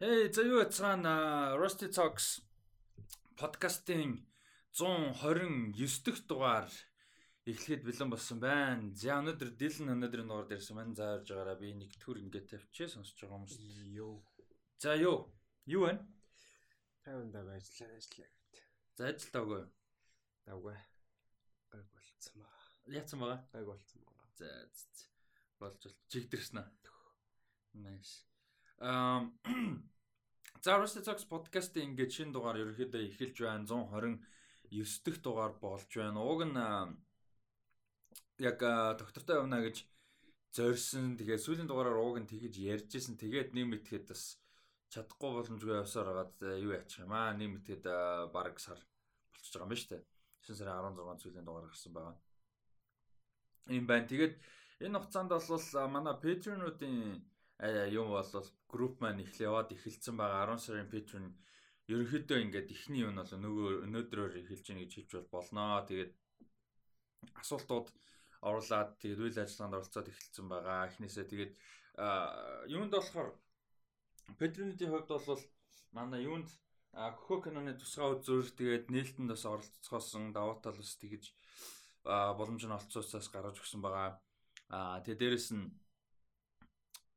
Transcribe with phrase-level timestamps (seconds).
[0.00, 2.40] Эй, за юу яцгаана Rusty Talks
[3.36, 4.24] подкастын
[4.72, 6.72] 129 дахь дугаар
[7.44, 8.96] эхлэхэд бэлэн болсон байна.
[8.96, 13.12] За өнөөдөр Дилэн өнөөдрийн дугаар дээрсэн маань зааж байгаараа би нэг төр ингээд тавьчихээ сонсож
[13.20, 13.60] байгаа хүмүүс.
[13.92, 14.24] Йоо.
[14.80, 15.36] За юу?
[15.68, 16.00] Юу вэ?
[17.04, 18.64] Тайванда ажиллаа ажиллаа гэт.
[18.96, 19.64] За ажилтаа үгүй.
[20.48, 20.78] Давгүй.
[21.76, 22.48] Гайг болцсон ба.
[22.88, 23.40] Яцсан байгаа?
[23.52, 24.16] Гайг болцсон ба.
[24.40, 24.48] За
[25.60, 26.72] болж бол чигдэрсэн аа.
[27.76, 28.24] Nice.
[28.80, 29.36] Ам
[30.60, 33.64] За Rusty Talks podcast-ийн ингээд шинэ дугаар ерөөхдөө эхэлж байна.
[33.64, 36.20] 129 дахь дугаар болж байна.
[36.20, 36.60] Уг нь
[38.44, 38.60] яг
[39.00, 39.88] доктортой явна гэж
[40.52, 41.16] зорьсон.
[41.16, 43.16] Тэгээд сүүлийн дугаараар ууг нь тэгэж ярьжсэн.
[43.16, 44.36] Тэгээд нэг мэтгэд бас
[44.92, 47.32] чадахгүй боломжгүй явсаар хагаад юу яачих юм аа.
[47.32, 47.88] Нэг мэтгэд
[48.28, 48.76] баг сар
[49.32, 50.04] болчихж байгаа юм байна шүү дээ.
[50.44, 52.16] 9 сарын 16 сүүлийн дугаар гарсан байгаа.
[53.72, 54.04] Ийм байна.
[54.12, 54.34] Тэгээд
[54.84, 57.24] энэ хугацаанд бол манай Patreon-уудын
[57.60, 61.26] юм бол групп маань эхлээ яваад эхэлсэн байгаа 10 сарын Patreon
[61.92, 65.84] ерөнхийдөө ингээд ихний юм бол нөгөө өнөөдрөөр эхэлж гин гэж хэлж болноо.
[65.84, 66.12] Тэгээд
[67.42, 67.88] асуултууд
[68.48, 70.88] оруулаад тэгээд үйл ажиллагаанд оролцоод эхэлсэн байгаа.
[70.88, 71.52] Эхнээсээ тэгээд
[72.72, 73.30] юунд болохоор
[74.40, 75.42] Patreon-ийн хувьд бол
[75.92, 76.48] манай юунд
[76.90, 81.24] Көхө киноны тусгай үзүүр тэгээд нээлтэнд бас оролцохоосон давуу тал бас тэгэж
[82.38, 84.18] боломж нь олцсоосаас гаргаж өгсөн байгаа.
[84.74, 85.70] Аа тэгээд дээрэс нь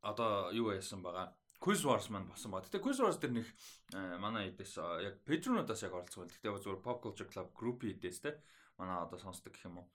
[0.04, 1.32] одоо юу яасан байгаа.
[1.64, 2.68] Quiz Wars маань болсон байгаа.
[2.68, 3.48] Гэтэ Quiz Wars дээр нэг
[3.96, 6.28] э, манай эдээс яг Patreon-оос яг оролцсон.
[6.28, 8.36] Гэтэ зүгээр Pop Culture Club group-ийн эдээс те
[8.76, 9.88] манай одоо сонсдог гэх юм уу.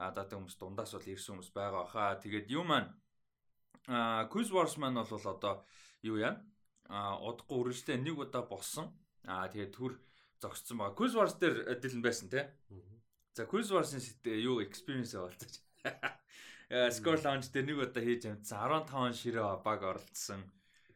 [0.00, 2.16] А даадаг хүмүүс дундаас бол ирсэн хүмүүс байгаа хаа.
[2.16, 2.88] Тэгээд юу маань
[3.86, 5.68] а Quiz Wars маань бол одоо
[6.00, 6.40] юу яа?
[6.88, 8.88] А удахгүй үргэлжлээ нэг удаа болсон.
[9.28, 10.00] А тэгээд түр
[10.40, 10.96] зогссон байгаа.
[10.96, 12.48] Quiz Wars дээр дэлэн байсан те.
[13.36, 14.00] За Quiz Wars-ын
[14.40, 15.62] юу experience болчих.
[16.70, 20.46] Score Lounge дээр нэг удаа хийж амтсан 15 ширээ баг оролцсон.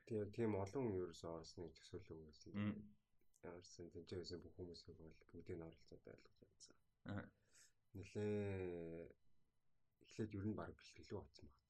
[0.06, 2.78] Тийм тийм олон ерөөсөө орсны төсөөлөг байсан.
[3.42, 6.74] Орсон тэнцээсэн бүх хүмүүсийг бол бүгдийг нь оролцоод байлгаж байсан.
[7.98, 9.10] Нилээ
[10.06, 11.66] эхлээд ер нь баг бэлтгэлөө утсан баг.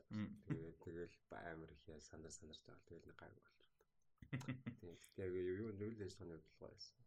[0.52, 2.84] Тэгээд тэгэл амар их яа санаа санаарч байгаа.
[2.84, 3.72] Тэгэл нэг гайг болж байна.
[4.84, 4.96] Тийм.
[5.16, 7.00] Яг юу үйл ажиллагааны хөдөлгөөн байсан.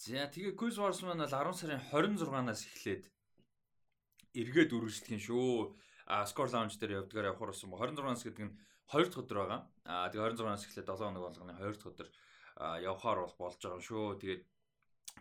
[0.00, 3.04] За тэгээ Quiz Wars маань бол 10 сарын 26-наас эхлээд
[4.40, 5.52] эргээд үргэлжлэх юм шүү
[6.08, 8.54] Score Lounge дээр явдгаар явахаар болсон 26-наас гэдэг нь
[8.88, 9.60] 2 дахь өдөр байгаа.
[9.84, 12.08] А тэгээ 26-наас эхлээд 7 хоног болгоны 2 дахь өдөр
[12.88, 14.16] явахаар бол болж байгаа шүү.
[14.16, 14.42] Тэгээд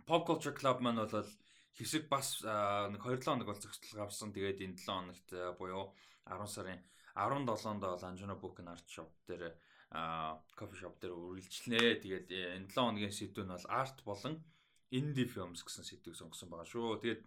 [0.07, 1.27] Pop Culture Club маань бол
[1.75, 4.31] хэсэг бас нэг 27 хоног бол зохицол авсан.
[4.31, 5.27] Тэгээд энэ 7 хоногт
[5.59, 5.91] буюу
[6.23, 6.79] 10 сарын
[7.17, 9.57] 17-нд бол Anjuna Book and Art Shop дээр
[9.91, 12.03] кофе шоп дээр үргэлжлэнэ.
[12.03, 14.43] Тэгээд э, энэ 7 хоногийн сэдв нь бол арт болон
[14.91, 16.99] indie films гэсэн сэдвийг сонгосон байгаа шүү.
[16.99, 17.21] Тэгээд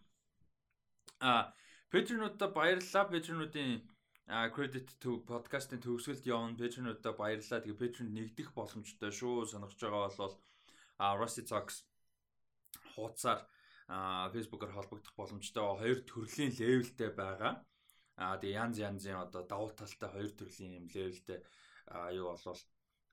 [1.24, 1.52] а
[1.90, 3.10] Patreon-уудаа баярлалаа.
[3.10, 3.82] Patreon-уудын
[4.54, 6.54] credit to podcast-ын төгсгөлд явна.
[6.54, 7.62] Patreon-уудаа баярлалаа.
[7.62, 9.50] Тэгээ Patreon нэгдэх боломжтой шүү.
[9.50, 10.36] Сонирхож байгаа бол
[11.20, 11.82] Rusty Talks
[12.94, 13.42] хуудасаар
[14.34, 17.58] Facebook-оор холбогдох боломжтой хоёр төрлийн левелтэй байгаа.
[18.22, 21.42] А тэгээ янз янзын одоо давуу талтай хоёр төрлийн юм левелтэй
[22.14, 22.62] юу болвол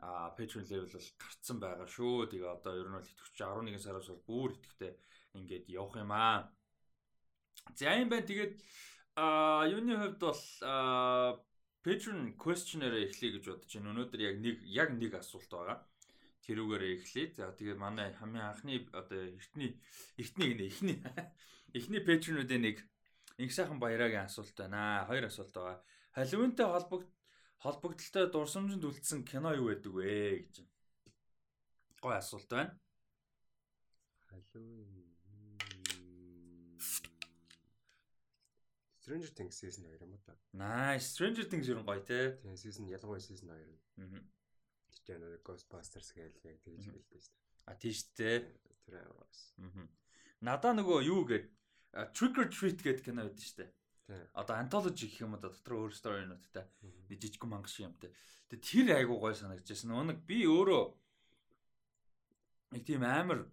[0.05, 2.29] а Patreon level бол гарцсан байгаа шүү.
[2.29, 4.93] Тэгээ одоо ер нь бол итгэвч 11 сараас бол бүр итгэвтэй
[5.33, 6.53] ингээд явах юм аа.
[7.75, 8.27] За юм байна.
[8.27, 8.61] Тэгээд
[9.17, 10.41] а юуны хувьд бол
[11.83, 13.91] Patreon questionnaire эхлэе гэж бодож байна.
[13.95, 15.81] Өнөөдөр яг нэг яг нэг асуулт байгаа.
[16.45, 17.33] Тэрүүгээр эхлэе.
[17.35, 19.79] За тэгээд манай хамгийн анхны одоо эртний
[20.17, 20.97] эртний гинэ эхний
[21.77, 22.77] эхний Patreon-уудын нэг
[23.37, 25.05] их сайхан баярагийн асуулт байна.
[25.07, 25.83] Хоёр асуулт байгаа.
[26.13, 27.09] Халуунтай холбогд
[27.63, 30.65] холбогдлолтой дурсамжинд үлдсэн кино юу байдаг вэ гэж.
[32.01, 32.77] Гой асуулт байна.
[34.29, 35.06] Халуун
[39.07, 40.35] Stranger Things season 2 юм да.
[40.51, 41.15] Nice.
[41.15, 42.35] Stranger Things ер нь гоё те.
[42.43, 43.55] Тийм season ялангуяа season 2.
[44.03, 44.19] Аа.
[45.07, 47.71] Тэр нэг Ghostbusters гээл яг тэгж хэлдэг шүү дээ.
[47.71, 48.51] А тийш те.
[48.83, 48.99] Тэр.
[48.99, 49.87] Аа.
[50.43, 51.47] Надаа нөгөө юу гээд
[52.11, 53.71] Trick or Treat гэдэг кино байдаг шүү дээ.
[54.35, 58.11] Одоо anthology гэх юм да дотор өөр story-нуудтай нэг жижиг мангар шиг юмтай.
[58.51, 59.95] Тэгээ тэр айгуу гой санагдчихсэн.
[59.95, 60.83] Нэг би өөрөө
[62.75, 63.47] нэг тийм амар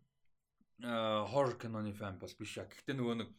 [1.30, 2.74] horror киноны фан бол биш яг.
[2.74, 3.30] Гэхдээ нөгөө нэг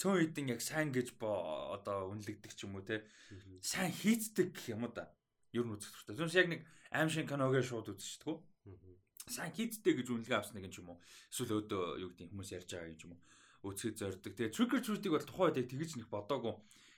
[0.00, 1.28] цөөн хитэн яг сайн гэж бо
[1.76, 3.04] одоо үнэлэгдэх ч юм уу те
[3.60, 5.12] сайн хийцдэг гэх юм да
[5.52, 6.16] ер нь үзэх хэрэгтэй.
[6.16, 6.60] Зүнс яг нэг
[6.94, 8.38] аим шин киногээ шууд үзчихдэг.
[9.28, 10.98] Сайн хийцдэг гэж үнэлгээ авсан нэг юм уу?
[11.28, 13.22] Эсвэл өөдөө юу гэдэг хүмүүс ярьж байгаа юм уу?
[13.66, 14.32] Үзэхэд зорддог.
[14.40, 16.54] Тэгээ Trigger Treat-ийг бол тухайн үед тэгж нэг бодоогүй.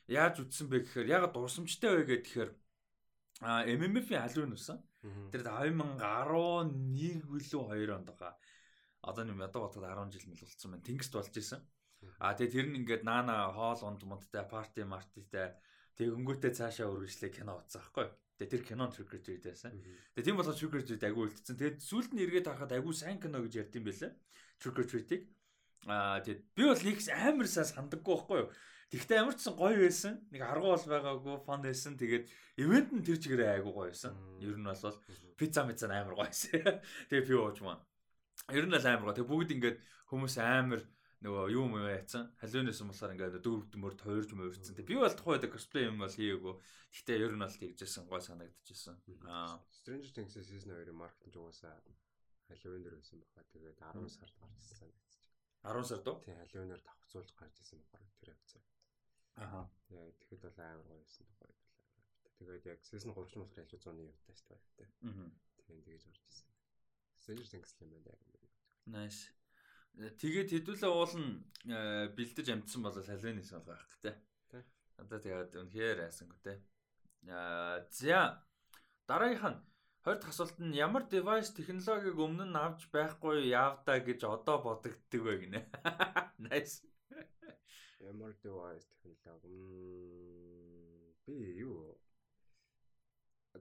[0.07, 2.51] Яаж үзсэн бэ гэхээр ягаад дурсамжтай вэ гэхээр
[3.43, 4.79] а MMF-ийн халуун нүсэн.
[5.35, 8.39] Тэр 2011 үлээ 2 онд байгаа.
[9.03, 10.87] Одоо нэм ядуу батад 10 жил мэл болсон байна.
[10.87, 11.59] Тэнгист болж исэн.
[12.19, 15.55] А тэгээ тэр нь ингээд наана хоол унд модтай парти мартитай
[15.97, 18.07] тэгээ өнгөтэй цаашаа үргэлжлээ кино утсан байхгүй.
[18.39, 19.73] Тэгээ тэр Trick or Treat байсан.
[20.17, 21.57] Тэгээ тийм Trick or Treat агүй үлдсэн.
[21.59, 23.87] Тэгээд сүүлд нь эргээд харахад агүй сайн кино гэж ярьд юм.
[24.63, 25.23] Trick or Treat-ийг.
[25.91, 28.51] Аа тэгээд би бол их амар сайн сандаггүй байхгүй юу?
[28.93, 30.15] Тэгтээ ямар ч сан гоё байсан.
[30.31, 31.99] Нэг аргу бол байгаагүй, фан байсан.
[31.99, 32.31] Тэгээд
[32.63, 34.15] ивент нь тэр чигээрээ айгуу гоё байсан.
[34.39, 34.97] Ер нь бол
[35.35, 36.63] пицца мицца амар гоё байсан.
[37.11, 37.83] Тэгээ би ууж маа.
[38.55, 39.17] Ер нь л амар гоё.
[39.19, 40.81] Тэгээ бүгд ингээд хүмүүс амар
[41.23, 44.83] нөгөө юу юм яатсан халуунаас юм болохоор ингээд дөрөв дөмөр тойрж мөрцөн.
[44.83, 46.55] Би бол тухайд косплей юм бол хийгээгүй.
[46.91, 48.97] Гэхдээ ер нь бол хийжсэн гой санагдчихсэн.
[49.31, 51.79] Аа Stranger Things season 2-ын маркетинг угаасаа
[52.51, 53.47] халуун дээр байсан баха.
[53.55, 55.23] Тэгээд 10 сард гарч ирсэн санагдчих.
[55.63, 56.19] 10 сард уу?
[56.27, 58.63] Тийм халуунаар давхцуулж гарч ирсэн баха тэр хавцаа.
[59.39, 59.65] Аа.
[59.87, 61.71] Тэгэхэд бол амар гоё байсан тухай байлаа.
[62.39, 64.91] Тэгээд яг season 3 ч болохоор илүү 100-ны явтаа шүү дээ.
[65.07, 65.31] Аа.
[65.71, 66.51] Тэгээд тэгэж гарч ирсэн.
[67.23, 68.51] Stranger Things юм байна яг.
[68.91, 69.31] Nice.
[69.93, 74.17] Тэгээд хэдүүлээ уулна э, бэлдэж амтсан бол салвинис бол байх гэдэг.
[74.49, 74.65] Тэ.
[74.97, 76.55] Одоо тэгээд үнэхээр айсангүй те.
[77.29, 78.41] Аа за
[79.05, 79.61] дараагийнх нь
[80.03, 85.23] 20 дахь асуулт нь ямар device технологиг өмнө нь авч байхгүй яавдаа гэж одоо бодогддөг
[85.23, 85.61] вэ гинэ.
[86.49, 86.83] Nice.
[88.01, 89.61] Ямар device технологи
[91.27, 92.01] би юу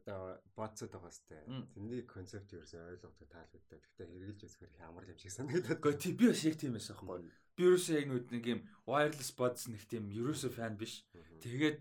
[0.02, 1.38] одоо бодсод байгаа сте.
[1.74, 3.80] Тэрний концепт ерөөсөө ойлгодог таалагддаг.
[3.82, 5.78] Гэхдээ хэрэгжилж үзэхээр их амар юм шиг санагдаад.
[5.78, 7.30] Гэхдээ тий би бас яг тийм байсан байхгүй.
[7.56, 11.06] Би ерөөсөө яг нэг юм wireless buds нэг тийм ерөөсөө фан биш.
[11.46, 11.78] Тэгээд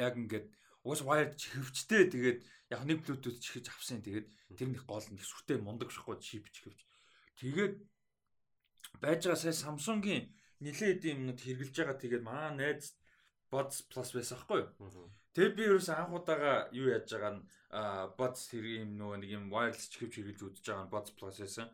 [0.00, 0.46] яг ингээд
[0.88, 2.38] уус wired чихвчтэй тэгээд
[2.72, 4.00] яг нэг bluetooth чихэж авсан.
[4.00, 4.26] Тэгээд
[4.56, 6.80] тэр нэг гол нэг сүртэй мундаг шахгүй чип чихвч.
[7.44, 7.76] Тэгээд
[9.04, 10.32] байж байгаа сая Samsung-ийн
[10.64, 11.98] нилээд юмнууд хэрглэж байгаа.
[12.00, 12.96] Тэгээд маа найз
[13.52, 15.08] Buds Plus байсан байхгүй юу?
[15.36, 17.42] Тэгээд би ерөөс анх удаага юу яаж байгаа нь
[18.16, 21.68] Buds хэрэг юм нөгөө нэг юм wireless чихвч хэрэглэж үзэж байгаа нь Buds Plus байсан.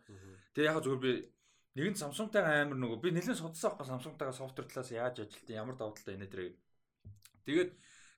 [0.55, 1.13] Тэгээд яг зөвхөн би
[1.79, 5.79] нэг нь Samsung-тай амар нөгөө би нэлээд судалсан байхгүй Samsung-тайгаа софтвер талаас яаж ажилтсан ямар
[5.79, 6.55] давуу талтай инээ тэрэг.
[7.47, 7.71] Тэгээд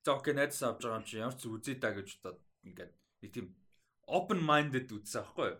[0.04, 3.30] за окей найдас авч байгаа юм чи ямар ч үзээ да гэж бодоод ингээд нэг
[3.32, 3.46] тийм
[4.06, 5.52] open minded үзсэн байхгүй?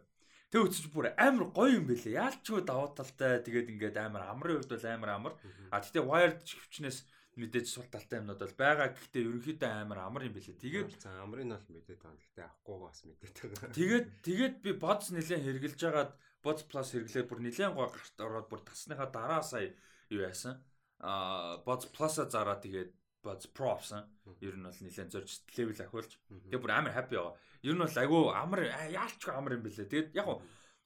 [0.52, 2.17] Тэг үчиж бүр амар гоё юм бэлээ.
[2.17, 5.34] Яалчгүй давуу талтай тэгээд ингээд амар амрын хувьд бол амар амар.
[5.75, 6.99] А тэгтээ wired чихвчнээс
[7.36, 8.88] мэдээж сул талтай юмнууд бол байгаа.
[8.96, 10.56] Гэхдээ ерөнхийдөө амар амар юм билээ.
[10.56, 12.16] Тэгээд амрын бол мэдээд байгаа.
[12.16, 13.76] Гэхдээ авахгүй бас мэдээд байгаа.
[13.76, 18.48] Тэгээд тэгээд би бодс нэлээд хэрглэж хагаад бодс плюс хэрэглээд бүр нэлээд гоо гарт ороод
[18.48, 19.76] бүр тасныхаа дараа сая
[20.08, 20.64] юу яасан.
[21.04, 22.90] Аа бодс плюса зараа тэгээд
[23.20, 24.08] бодс про авсан.
[24.40, 26.12] Ер нь бол нэлээд зорж левел ахиулж.
[26.48, 27.36] Тэгээд бүр амар хаппи байгаа.
[27.60, 28.60] Ер нь бол айгүй амар
[28.96, 29.92] яалчгүй амар юм билээ.
[29.92, 30.40] Тэгээд яг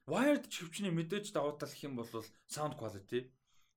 [0.09, 2.09] wired чивчний мэдээж давуу тал гэх юм бол
[2.49, 3.29] sound quality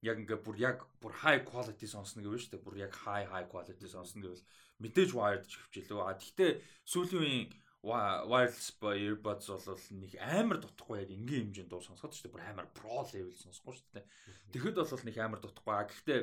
[0.04, 2.66] яг ингээ бүр яг бүр high quality сонсно гэвэн шүү дээ.
[2.66, 4.44] Бүр яг high high quality сонсно гэвэл
[4.84, 6.04] мэдээж wired хөвчлөө.
[6.04, 6.50] А тэгтээ
[6.84, 7.44] сүүлийн үеийн
[7.84, 12.34] wireless earbuds бол нэг амар дутхгүй яг ингийн хэмжээнд дуу сонсоход шүү дээ.
[12.36, 14.06] Бүр амар pro level сонсохгүй шүү дээ.
[14.52, 15.74] Тэгэхэд бол нэг амар дутхгүй.
[15.76, 16.20] А гэхдээ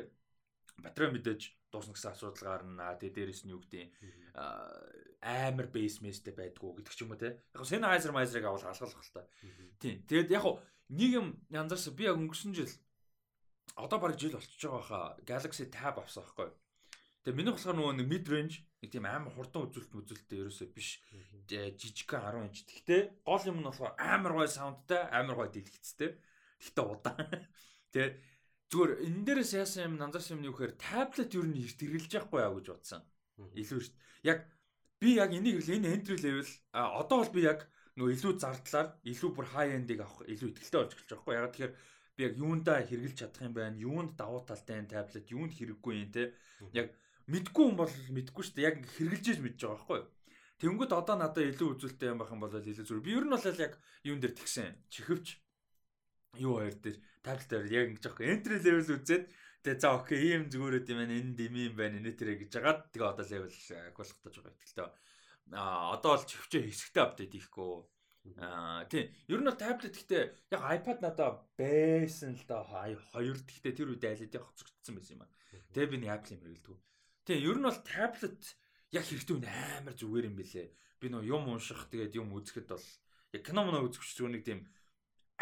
[0.82, 2.98] батарей мэдээж дуусна гэсэн асуудал гарна.
[2.98, 3.94] Тэгээ дээрэс нь юу гэдэг
[5.22, 7.38] амар base messтэй байдгүй гэдэг ч юм уу те.
[7.54, 9.22] Яг Sennheiser Miser-ыг авал алгалах л та.
[9.78, 10.02] Тийм.
[10.10, 10.44] Тэгээд яг
[10.90, 12.72] нэг юм янзаас би яг өнгөрсөн жил
[13.76, 16.50] одоо баг жил болчихж байгаа хаа Galaxy Tab авсан байхгүй.
[17.22, 20.88] Тэгээ миний болохоор нөгөө нэг mid range нэг тийм амар хурдан үзүүлэлт үзүүлэлттэй ерөөсөө биш
[21.46, 22.56] жижигхэн 10 инч.
[22.66, 26.18] Гэхдээ гол юм нь болохоор амар гой саундтай, амар гой дэлгэцтэй.
[26.58, 27.30] Гэхдээ удаан.
[27.94, 28.10] Тэгээ
[28.74, 32.52] зүгээр энэ дээрээс яасан юм нанзаас юм юу гэхээр таблет юу нь хэрэгжилж яахгүй яа
[32.58, 33.02] гэж бодсон.
[33.38, 34.26] Илүү шүү дээ.
[34.26, 34.38] Яг
[34.98, 37.70] би яг энийг хэл энэ entry level а одоо бол би яг
[38.00, 41.34] нөгөө илүү зардлаар илүү бүр high end-ийг авах илүү ихтэй болж эхэлж байгаа байхгүй.
[41.36, 41.74] Яг тэгэхээр
[42.16, 46.10] би яг юундаа хэрэгжилж чадах юм байна, юунд давуу талтай энэ таблет, юунд хэрэггүй юм
[46.12, 46.32] те.
[46.72, 46.92] Яг
[47.26, 48.68] мэдгүй юм бол мэдгүй шүү дээ.
[48.68, 50.08] Яг хэрэгжилж мэдж байгаа байхгүй юу?
[50.62, 53.06] Тэнгүүд одоо надад илүү үзүүлэлттэй юм байх юм бол илүү зүгээр.
[53.06, 53.72] Би ер нь бол яг
[54.06, 54.76] юун дээр тэгсэн.
[54.92, 55.26] Чихвч
[56.38, 58.26] юу хоёр дээр таблет дээр яг ингэж аахгүй.
[58.30, 59.24] Entry level үзээд
[59.66, 61.18] тэгээ за окей ийм зүгээрээд юм байна.
[61.18, 61.98] Энэ дими юм байна.
[61.98, 64.54] Энэ тэрэ гэж хагаад тэгээ одоо level агуулгатаж байгаа.
[64.62, 64.88] Тэгтээ
[65.50, 67.84] а одоо бол чихвчээ хэсэгтэй апдейт хийхгүй
[68.38, 69.10] Аа тийм.
[69.26, 70.24] Ер нь бол таблет гэхдээ
[70.54, 75.22] яг iPad надаа байсан л да хоёр гэхдээ тэр үед айлд яг хоцогдсон байсан юм
[75.26, 75.30] аа.
[75.74, 76.78] Тэгээ би нэг Apple-ийг хэрэглэдэг.
[77.26, 78.42] Тийм ер нь бол таблет
[78.94, 80.68] яг хэрэгтэй үн амар зүгээр юм бэлээ.
[81.02, 82.86] Би нөө юм унших тэгээд юм үзэхэд бол
[83.34, 84.60] яг кино мөн үзэх зүгээр нэг тийм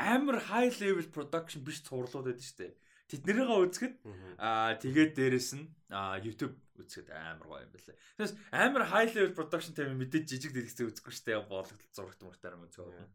[0.00, 2.72] амар high level production биш цувралууд байдаг шүү дээ.
[3.10, 3.94] Тэднэрийгээ үзэхэд
[4.38, 5.66] аа тэгээд дээрэс нь
[6.22, 7.98] YouTube үзэхэд амар гоё юм байна.
[8.16, 11.42] Тэгээс амар high level production time мэдээж жижиг дэлгэцээ үзэхгүй дээ.
[11.50, 13.10] Боологдол зурагт мөртаар юм үзээ.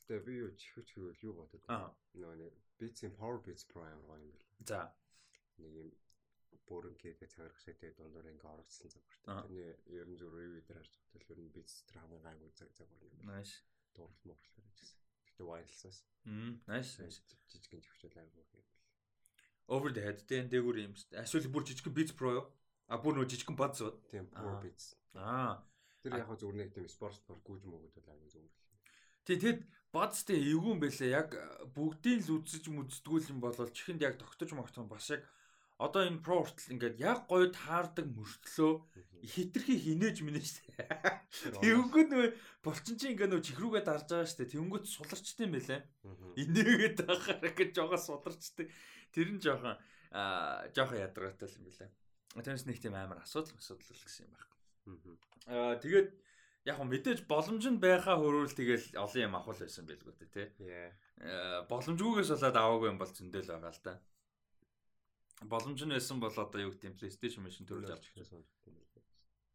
[0.00, 1.62] Гэтэ би юу чихвч гэвэл юу бодод.
[2.16, 4.64] Нөгөө нэг Beats-ийн Power Beats Pro амар гоё юм байна.
[4.64, 4.80] За.
[5.60, 5.88] Нэг юм
[6.66, 9.44] бүрэн кейгээ цагаарах шиг тэгээд дундуур ингээ орогдсон цаг байна.
[9.44, 11.26] Тэрний ер нь зүр review дээр харж байгаа.
[11.28, 13.38] Тэр нь Beats Drum-ын гайгүй цаг цаг байна.
[13.38, 13.62] Nice.
[13.94, 14.99] Дуурал муурлах гэж
[15.44, 15.64] байна.
[15.64, 16.04] Гэтэ wireless-аас.
[16.24, 17.00] Мм, nice.
[17.48, 18.64] Жижигэн чихвчэл аймаг юм.
[19.68, 20.94] Over the head тийм дээгүүр юм.
[21.16, 22.46] Эсвэл бүр жижигэн Beats Pro юу?
[22.90, 23.96] А бүр нөө жижигэн Buds уу?
[24.10, 24.96] Тийм, Pro Beats.
[25.14, 25.62] Аа.
[26.02, 28.52] Тэр яг зөвөр нэг тийм спорт спорт гүйж мөгөд бол аягүй зөвөр.
[29.24, 29.60] Тий тэгэд
[29.92, 31.08] бадстай эвгүй юм байлаа.
[31.08, 31.28] Яг
[31.76, 35.22] бүгдийг л үзэж мүздгүүл юм болол чихэнд яг тогтож магтсан бас яг
[35.80, 38.72] одоо энэ про хүртэл ингээд яг гоё таардаг мөртлөө
[39.24, 40.84] хитрхи хинээж минэж штэ.
[41.64, 42.26] Тэнгүүд нөө
[42.60, 44.52] булчин чи ингээд нөө чихрүүгээ дарж байгаа штэ.
[44.52, 45.80] Тэнгүүд суларчтай юм байлаа.
[46.36, 48.68] Инээгээд байхаар гэж жоо сударчдаг.
[49.08, 49.80] Тэр нь жоохон
[50.12, 51.88] аа жоохон ядаргаатай юм байлаа.
[52.36, 55.16] Тэрнээс нэг тийм амар асуудал асуудал гэсэн юм байна.
[55.48, 56.08] Аа тэгээд
[56.68, 60.48] яг хөө мэдээж боломж нь байхаа хөрөөл тэгэл олон юм авах байсан байлгүй дээ тий.
[61.72, 63.94] Боломжгүйгээс болоод аваагүй юм бол зөндөл байгаа л да
[65.48, 68.44] боломж нь байсан бол одоо юу гэдэг PlayStation машин төрүүлж авч ирсэн.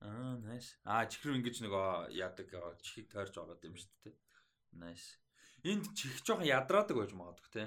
[0.05, 0.77] Аа, nice.
[0.85, 2.49] Аа, чихрүү ингэж нөгөө яадаг
[2.81, 4.15] чихийг тойрж ороод юм шүү дээ.
[4.81, 5.17] Nice.
[5.65, 7.63] Энд чих жоохон ядраадаг байж магадгүй те.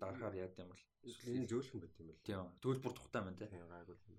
[0.00, 0.82] Дарахаар яад юм бол.
[1.04, 2.20] Энэ зөөлхөн байт юм бол.
[2.26, 2.46] Тийм.
[2.58, 3.46] Бүр тухтай байна те.
[3.46, 4.18] Гайгүй юм.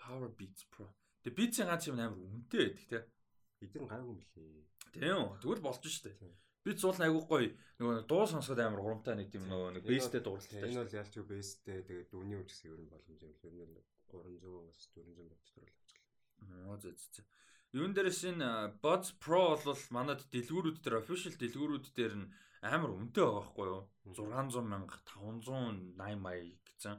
[0.00, 0.88] Power Beats Pro.
[1.22, 2.98] Тэгээ Beats-ийн ганц юм амар үнэтэй байдаг те.
[3.62, 4.66] Эдгээр гайгүй юм блээ.
[4.92, 5.38] Тийм.
[5.38, 6.12] Тэгвэл болж штэ.
[6.64, 10.64] Би зуул айгуу гоё нөгөө дуу сонсоход амар урамтай нэг тийм нөгөө нэг бейстэй дууралтай.
[10.64, 13.34] Энэ бол ялч бейстэй тэгээд дүүний үжигс ер нь боломж юм.
[13.44, 16.72] Ер нь 300-аас 400 бодтор л авчихлаа.
[16.72, 17.26] Оо зөө зөө.
[17.74, 18.48] Юун дээрээс энэ
[18.80, 22.30] Buds Pro бол манад дэлгүүрүүд дээр official дэлгүүрүүд дээр нь
[22.62, 23.82] амар үнэтэй байгаа байхгүй юу?
[24.14, 26.96] 600 мянга 580 мая гэсэн.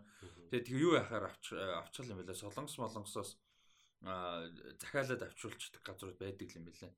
[0.52, 2.38] Тэгээд тэг юу яхаар авч авчихл юм бэлээ.
[2.38, 3.40] Солонгос молонгосоос
[4.04, 6.94] захиалаад авчулчихдаг газрууд байдаг юм бэлээ.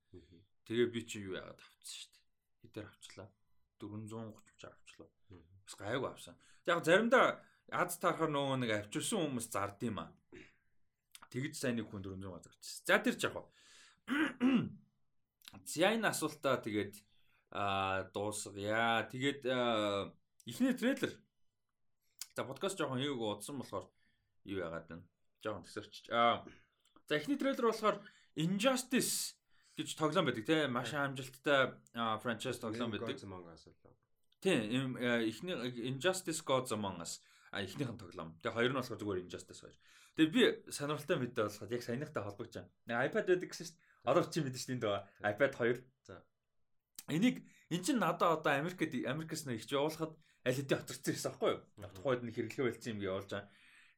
[0.65, 2.26] Тэгээ би чи юу яагаад авчихсан шүү дээ
[2.61, 3.29] хитээр авчлаа.
[3.79, 5.09] 430 авчлаа.
[5.63, 6.35] Бас гайгүй авсан.
[6.65, 7.39] Яг заримдаа
[7.71, 10.11] аз таарахаар нөгөө нэг авчирсан хүмүүс зард юм аа.
[11.29, 12.85] Тэгж сайн нэг хүн 400 зарчсан.
[12.87, 13.47] За тэр жаах.
[15.67, 16.95] За энэ асуултаа тэгээд
[17.51, 19.07] аа дуусгая.
[19.11, 19.45] Тэгээд
[20.47, 21.13] эхний трейлер.
[22.35, 23.87] За подкаст жоохон юуг удсан болохоор
[24.45, 25.05] юу яагаад байна?
[25.43, 26.09] Жоохон төсөрч.
[26.09, 26.43] Аа
[27.07, 28.01] за эхний трейлер болохоор
[28.37, 29.36] Injustice
[29.77, 33.15] гэж тоглоом байдаг тийм маш амжилттай франчайз тоглоом байдаг.
[34.41, 35.53] Тийм эхний
[35.89, 38.33] Injustice Gods Among Us а эхнийх нь тоглоом.
[38.41, 39.77] Тэгээ хоёр нь болохоор зүгээр Injustice хоёр.
[40.17, 40.43] Тэгээ би
[40.73, 43.05] сонирхолтой мэдээ болоход яг саяныхтай холбогдож байна.
[43.05, 43.77] iPad байдаг гэсэн дээ.
[44.09, 45.85] Одоо чи мэдэн шүү дээ энэ iPad 2.
[46.09, 46.15] За.
[47.07, 47.37] Энийг
[47.69, 51.61] эн чин надад одоо Америкт Америкээс нэ ихж явуулахад аль хэдийн хоцорсон гэсэн аахгүй юу?
[51.95, 53.49] Тухайд нь хэрэглээ байлцсан юм явуулж байгаа.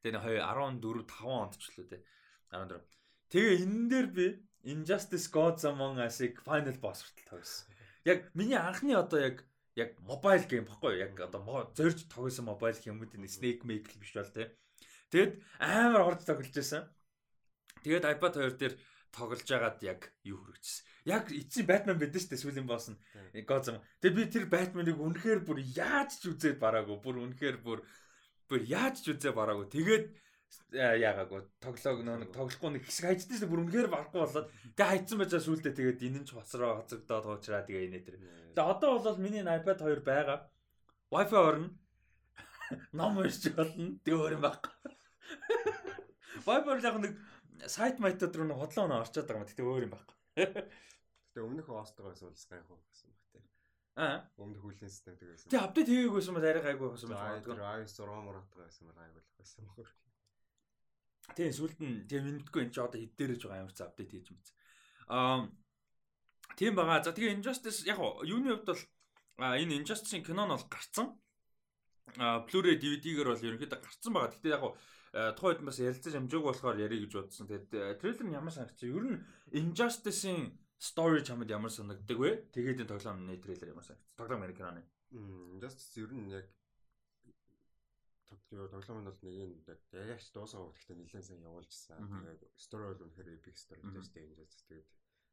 [0.04, 1.98] Тэгээ 14 5 онд ч лөө те.
[2.52, 2.99] 14.
[3.30, 4.26] Тэгээ энэ дээр би
[4.66, 7.66] Injustice Gods Among Us-ыг Final Boss хүртэл тоглосон.
[8.04, 9.36] Яг миний анхны одоо яг
[9.78, 14.50] яг мобайл гейм баггүй яг одоо зорж тоглосон мобайл юмудын Snake Make биш бол тээ.
[15.14, 15.32] Тэгэд
[15.62, 16.90] амар орж тоглож байсан.
[17.86, 18.74] Тэгээд iPad 2 дээр
[19.14, 20.84] тоглож байгаад яг юу хүрэгчсэн.
[21.06, 22.98] Яг эцсийн Batman шүү дээ сүүлийн босс нь.
[23.46, 23.80] Gotham.
[24.02, 26.98] Тэгээд би тэр Batman-ыг үнэхээр бүр яаж ч үзээд бараагүй.
[27.00, 27.80] Бүр үнэхээр бүр
[28.50, 29.66] бүр яаж ч үзээ бараагүй.
[29.70, 30.04] Тэгээд
[30.70, 35.42] яагаагүй тоглоог нэг тоглохгүй нэг хэсэг хайцсан шүү бүр үнэхээр барахгүй болоод тэгээ хайцсан байжаа
[35.42, 38.16] сүултээ тэгээд энэ нь ч хоцроо хоцогдоод хуучраа тэгээ инээ тэр.
[38.54, 40.38] Тэгээ одоо бол миний iPad 2 байгаа.
[41.10, 41.70] Wi-Fi орно.
[42.98, 43.98] Ном уншиж болно.
[44.02, 44.74] Тэгээ өөр юм байхгүй.
[46.46, 47.14] Wi-Fi яг нэг
[47.66, 49.50] сайт майтад руу нэг хотлоо оноо орчод байгаа юм.
[49.50, 50.18] Тэгээ өөр юм байхгүй.
[51.34, 53.44] Тэгээ өмнөх хостогоос бол гайхуу гэсэн баг тийм.
[53.98, 54.18] Аа.
[54.38, 55.50] Өмнөх хүлэн систем тэгээс.
[55.50, 57.82] Тэгээ апдейт хийгээгүйсэн бол арай гайгүй байсан байна.
[57.82, 59.90] iOS 6 муратгаа байсан бол гайгүй байсан мөр.
[61.36, 64.28] Тийм сүлд нь тийм мэдгүй энэ ч одоо хэд дээрэж байгаа ямар ч апдейт хийж
[64.32, 64.46] мэт.
[65.08, 65.46] Аа
[66.58, 67.04] тийм байгаа.
[67.04, 68.82] За тэгээ Injustice яг юуны хувьд бол
[69.38, 71.06] энэ Injustice-ийн кино нь бол гарцсан.
[72.18, 74.30] Аа Blu-ray DVD-гээр бол ерөнхийдөө гарцсан байгаа.
[74.34, 74.64] Гэхдээ яг
[75.38, 77.46] тухайн үед бас ярилцаж амжаагүй болохоор ярих гэж бодсон.
[77.46, 78.90] Тэгээд трейлер нь ямар санагдчих.
[78.90, 79.22] Ер нь
[79.54, 82.30] Injustice-ийн story чамд ямар санагддаг вэ?
[82.54, 84.14] Тэгээд энэ тоглоомны трейлер ямар санагдчих?
[84.18, 84.82] Тоглоом Америк киноны.
[85.10, 86.46] Injustice ер нь яг
[88.50, 91.98] тоглоом нь бол нэг юм ягч дуусаа гэхдээ нэлээд сайн явуулжсан.
[91.98, 94.88] Тэгээд story бол үнэхээр epic story гэж тийм юм тэгээд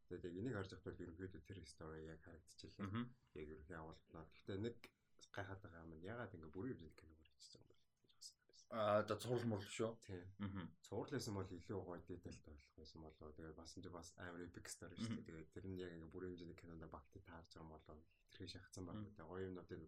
[0.07, 2.89] тэгээд яг энийг харж байхдаа ерөнхийдөө тэр story яг харагдчихлаа.
[3.37, 4.25] Яг ерөнхий явуулнаа.
[4.33, 4.77] Гэхдээ нэг
[5.35, 7.81] гайхаад байгаа юм ягаад ингэ бүрийн хэмжээнд киног хийчихсэн юм бол
[8.67, 9.91] Аа да цуврал мурлаа шүү.
[10.03, 10.27] Тийм.
[10.43, 10.67] Аа.
[10.87, 13.31] Цувралсэн бол илүү гоё детальтай болох байсан болоо.
[13.37, 15.27] Тэгээд бас энэ бас амар epic story шүү дээ.
[15.27, 17.95] Тэгээд тэр нь яг ингээ бүрийн хэмжээний кинонд багтыг таарж байгаа юм болоо.
[18.27, 18.99] Хитрхи шахацсан баг.
[18.99, 19.81] Тэгээд гоё юмнуудыг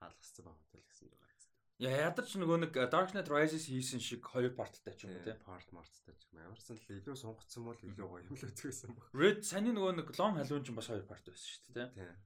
[0.00, 1.45] хаалгацсан баг хэл гэсэн юм байна.
[1.76, 5.36] Ядарч нөгөө нэг э, Dark Knight Rises хийсэн шиг хоёр парттай ч юм уу тийм
[5.44, 6.40] part марттай ч юм.
[6.40, 9.12] Ямарсан л илүү сунгацсан бол илүү гоё юм л үзсэн баг.
[9.12, 12.16] Red саний нөгөө нэг Long Halloween ч бас хоёр part байсан шүү дээ тийм.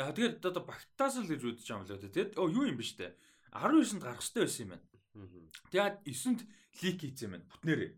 [0.00, 2.86] Яа тэгээд одоо багтаас л гэж үзэж байгаа юм лээ тэгээд оо юу юм бэ
[2.88, 3.12] штэ
[3.52, 4.86] 19-нд гарах хэрэгтэй байсан юм байна.
[5.68, 6.40] Тэгээд 9-нд
[6.80, 7.50] лик хийсэн юм байна.
[7.52, 7.92] Бүтнээрээ.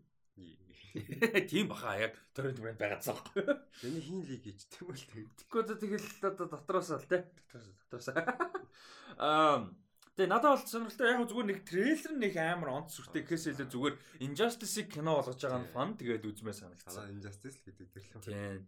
[1.49, 3.55] Тийм баха яг торрент брэнд байгаадсан байхгүй.
[3.81, 4.43] Тэний хин лиг
[4.83, 5.31] бол тэгээд.
[5.31, 7.23] Тэгэхгүй одоо тэгэл одоо дотроос л те.
[7.39, 8.07] Дотроос дотроос.
[9.23, 9.71] Аа
[10.13, 13.95] Тэгээ надад бол сонирхолтой яг зүгээр нэг трейлер нэг амар онц сүртэй гэхээс илүү зүгээр
[14.21, 17.09] Injustice-ийг кино болгож байгаа нь фан тэгээд үзмээ санагдсан.
[17.17, 18.21] Injustice л гэдэг тэр л.
[18.21, 18.61] Тийм.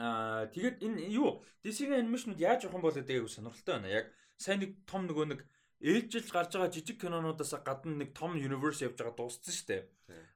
[0.00, 3.92] Аа тэгээд энэ юу DC-ийн анимашнууд яаж явах юм бол гэдэг сонирхолтой байна.
[4.00, 4.06] Яг
[4.40, 5.40] сайн нэг том нөгөө нэг
[5.84, 9.82] ээлжилж гарч байгаа жижиг кинонуудаас гадна нэг том universe явж байгаа дууссан шүү дээ.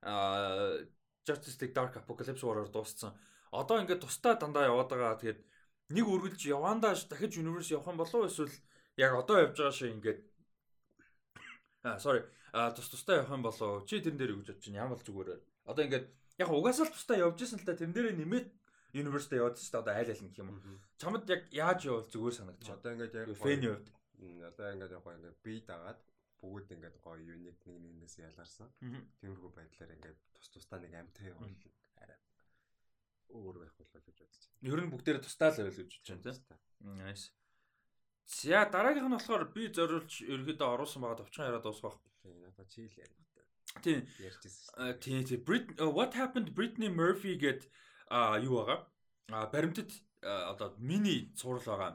[0.05, 0.85] Аа
[1.25, 3.17] Justice League Dark Apocalypse War-оор дууссан.
[3.57, 5.17] Одоо ингээд тусдаа дандаа яваад байгаа.
[5.17, 5.41] Тэгээд
[5.97, 8.53] нэг үргэлж явандаа дахиж universe явах юм болов уу эсвэл
[9.01, 10.21] яг одоо явж байгаа шиг ингээд
[11.89, 12.23] аа sorry.
[12.53, 15.41] А тус тустай явах юм болоо чи тэрэн дээр өгч бодож чинь ямар зүгээр
[15.71, 16.07] одоо ингээд
[16.43, 17.79] яг угаасаа л тустай явж исэн л та.
[17.79, 18.47] Тэрэн дээр нэмээд
[18.95, 19.81] университет яваад шүү дээ.
[19.81, 20.51] Одоо айл айл гэх юм
[21.01, 23.89] чамд яг яаж явал зүгээр байна одоо ингээд яг фэний хувьд?
[24.51, 26.01] Одоо ингээд яг ингээд би дагаад
[26.43, 28.69] бүгд ингээд гоё юник нэг нэгнээс ялгарсан.
[29.21, 31.49] Тиймэрхүү байдлаар ингээд тус тустаа нэг амтай явал
[32.03, 32.19] арай
[33.31, 34.69] өөр байх болоо гэж бодож байна.
[34.69, 36.59] Ер нь бүгдээр тусдаа л байл гэж бодож байна тийм.
[36.99, 37.31] Nice.
[38.31, 41.99] За дараагийнх нь болохоор би зориулж ерөөдөө оруулсан байгаа товчхон яриад дуусгах.
[42.23, 43.25] Тийм надад чийл ярина.
[43.83, 44.07] Тийм.
[44.23, 44.99] Ярьжсэн.
[45.03, 45.41] Тийм тийм.
[45.45, 47.67] Brit What happened Britney Murphy гэд
[48.07, 48.87] а юу байгаа?
[49.35, 49.91] А баримтат
[50.23, 51.91] одоо мини цуврал байгаа.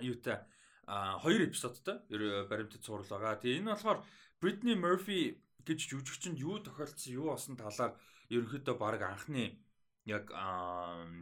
[0.00, 0.40] Юутай
[0.86, 2.00] а хоёр эпизодтой
[2.48, 3.40] баримтат цуврал байгаа.
[3.40, 3.98] Тэгээ энэ болохоор
[4.40, 7.92] Britney Murphy гэж жүжигчэнд юу тохиолдсон юу болсон талаар
[8.32, 9.60] ерөнхийдөө баг анхны
[10.04, 10.28] яг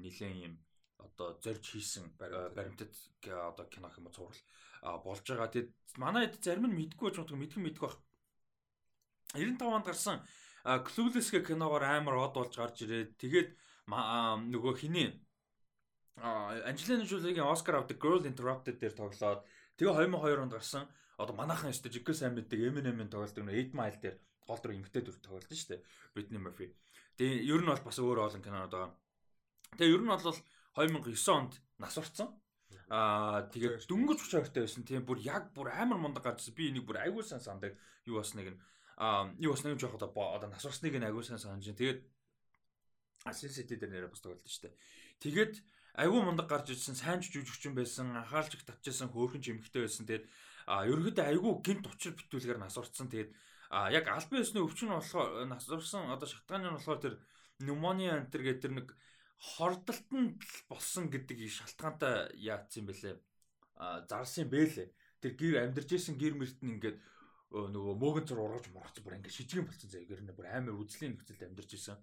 [0.03, 0.55] нэлээд юм
[0.99, 2.93] одоо зорж хийсэн баримтат
[3.25, 4.43] одоо кино юм цуврал
[5.05, 5.49] болж байгаа.
[5.49, 7.99] Тэгээд манай хэд зарим нь мэдгүй байж магадгүй мэдхэн мэдгүй баг.
[9.35, 10.19] 95 онд гарсан
[10.63, 13.49] Clueless гэх киногоор амар од болж гарч ирээд тэгээд
[13.89, 15.11] нөгөө хиний
[16.21, 19.43] Анжелина Жолигийн Oscar авдаг Girl Interrupted дээр тоглоод
[19.81, 20.85] тэгээ 2002 онд гарсан
[21.19, 25.03] одоо манайхан өстө жиггээ сайн мэддэг Eminem-ийн тоглолт нэг 8 Mile дээр гол дүр эмгтэй
[25.03, 25.85] дүр тоглолт нь шүү дээ.
[26.15, 26.67] Britney Murphy.
[27.17, 28.93] Тэгээ ер нь бол бас өөр олон кинонод байгаа.
[29.79, 30.39] Тэгээ ер нь бол
[30.75, 32.33] 2009 онд нас орсон.
[32.89, 34.85] Аа тэгээд дөнгөж 32 таа байсан.
[34.85, 36.55] Тийм бүр яг бүр амар мундаг гарчсан.
[36.57, 37.77] Би энийг бүр айгүй сан сандаг.
[38.05, 38.59] Юу бас нэг нь
[38.97, 41.65] аа юу бас нэг жоох одоо нас орсныг нь айгүй сан санаж.
[41.65, 42.01] Тэгээд
[43.25, 44.75] Assassin's Creed дээр нэрээ бас тоглолт дээ.
[45.23, 45.55] Тэгээд
[45.95, 48.13] айгүй мундаг гарч ирсэн сайн жүжигчин байсан.
[48.17, 50.09] Анхаарч их татчихсан хөөрхөн жимхтэй байсан.
[50.09, 50.27] Тэгээд
[50.67, 53.13] а ерөөдөө айгүй гинт учир битүүлгээр нас орсон.
[53.13, 53.31] Тэгээд
[53.71, 57.15] а яг албан ёсны өвчин болохоор нас орсон одоо шатгааны нь болохоор тэр
[57.63, 58.89] пневмоnia антер гэдэг тэр нэг
[59.39, 63.17] хордолтонд болсон гэдэг шалтгаантай яатсан бэлээ.
[63.77, 64.93] А зарсан бэлээ.
[65.21, 66.99] Тэр гэр амьдарч исэн гэр мөрт нь ингээд
[67.53, 71.15] нөгөө мөөгөн зур ургаж мургац бүр ингээд шижгэн болсон зэ гэр нь бүр амар үзлийн
[71.15, 71.99] нөхцөлд амьдарч исэн.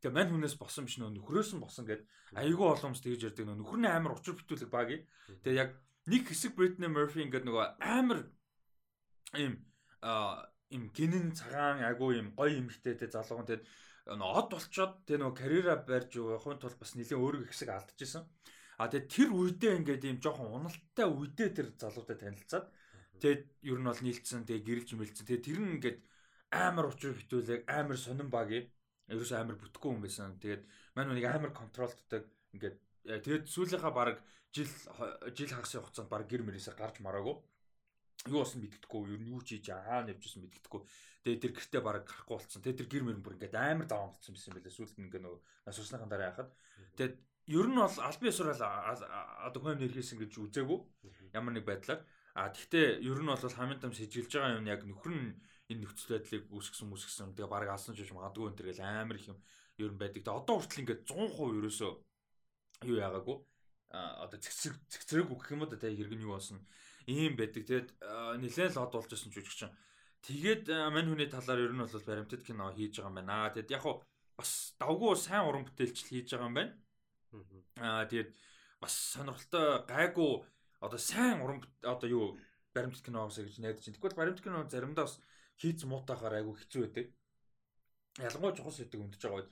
[0.00, 2.04] Тэгээ мань хүнээс босон биш нөө нөхрөөс нь босон гэд
[2.36, 5.04] айгүй олон хүмүүс тэгж ярьдаг нөө нөхөр нь амар учир битүүлэг багий.
[5.44, 5.70] Тэгээ яг
[6.08, 8.28] нэг хэсэг Britney Murphy ингээд нөгөө амар
[9.36, 9.60] им
[10.00, 13.64] а им гинэн цагаан агуу им гоё эмхтэй те залуухан тэгээд
[14.08, 18.24] од болчоод тэгээ нөгөө карьераа барьж явахын тулд бас нэлийн өөрөг хэсэг алдчихсан.
[18.80, 22.66] А тэгээ тэр үедээ ингээд ийм жоохон уналттай үедээ тэр залуутай танилцаад
[23.20, 25.26] тэгээд ер нь бол нийлцсэн тэгээ гэрэлж мэлцсэн.
[25.28, 25.98] Тэгээ тэр нь ингээд
[26.50, 28.72] амар учир хитүүлэг амар сонин багий
[29.12, 30.40] ерөөсөө амар бүтггүй хүн байсан.
[30.40, 30.62] Тэгээд
[30.96, 32.24] мань нэг амар контролддаг
[32.56, 34.70] ингээд э, тэгээд сүүлийнхаа баг жил
[35.36, 37.36] жил хагасын хугацаанд баг гэр мөрөөсөө гарч мараагүй
[38.28, 40.80] юу болсон мэддэхгүй ер нь юу ч хийж хаана явжсэн мэддэхгүй.
[41.24, 44.34] Тэгээ тэр гэртээ бараг гарахгүй болцсон тэгээ тэр гэр мөрөн бүр ингээд амар даван болцсон
[44.36, 44.76] байсан байлээ.
[44.76, 46.50] Сүүлд нь ингээд нөгөө нас усныхан дараа яхад.
[47.00, 47.14] Тэгээд
[47.48, 50.78] ер нь бол албан ёсоор одоо хүн нэрхээсэн гэж үзээгүй.
[51.32, 52.00] Ямар нэг байдлаар.
[52.36, 55.32] А тэгтээ ер нь бол хамгийн том сэжилж байгаа юм яг нөхөр нь
[55.72, 59.32] энэ нөхцөл байдлыг үүсгэсэн үүсгэсэн тэгээ бараг алсан ч гэж магадгүй энэ төргээл амар их
[59.32, 59.38] юм
[59.80, 60.22] ер нь байдаг.
[60.22, 61.90] Тэгээ одоо хүртэл ингээд 100% ерөөсөө
[62.90, 63.38] юу яагаагүй
[63.90, 65.70] а одоо цэцэг цэцрэг гэх юм уу?
[65.70, 66.62] Та хэрэг нь юу болсон
[67.06, 67.64] ийм байдаг.
[67.64, 67.88] Тэгээд
[68.40, 69.72] нэлээд л од болж исэн жүжигчин.
[70.20, 73.52] Тэгээд мань хүний талаар ер нь бол баримтат кино хийж байгаа юм байна.
[73.54, 74.04] Тэгээд яг хуу
[74.36, 76.72] бас давгүй сайн уран бүтээлчл хийж байгаа юм байна.
[77.80, 78.30] Аа тэгээд
[78.80, 80.32] бас сонирхолтой гайгүй
[80.80, 82.26] одоо сайн уран одоо юу
[82.74, 83.96] баримтат киноос гэж найдаж байна.
[83.96, 85.16] Тэгвэл баримтат кино заримдаа бас
[85.60, 87.06] хийц муутахаар айгүй хэцүү байдаг.
[88.18, 89.50] Ялангуяа чухал сэдэг өндөж байгаа үед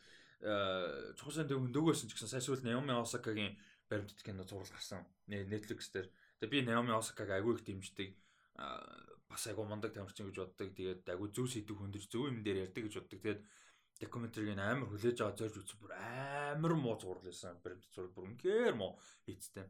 [1.19, 3.59] чухал сэдэг өндөгөөсөн ч гэсэн сая сүүл Наоми Осакагийн
[3.91, 5.05] баримтат кино зурлал гарсан.
[5.29, 8.15] Netflix дээр Тэгээ би Наоми Осакаг агүй их дэмждэг.
[9.29, 10.71] Бас агүй мундаг тамирчин гэж боддог.
[10.75, 13.19] Тэгээд агүй зөв сэдв хөндөж зөв юм дээр ярьдаг гэж боддог.
[13.19, 13.41] Тэгээд
[13.99, 17.59] докюментарийг амар хүлээж аваад зорж үзсэн бүр амар муу зурлалсан.
[17.59, 18.95] Баримт зурлал бүр үнэхээр муу
[19.27, 19.67] хийцтэй.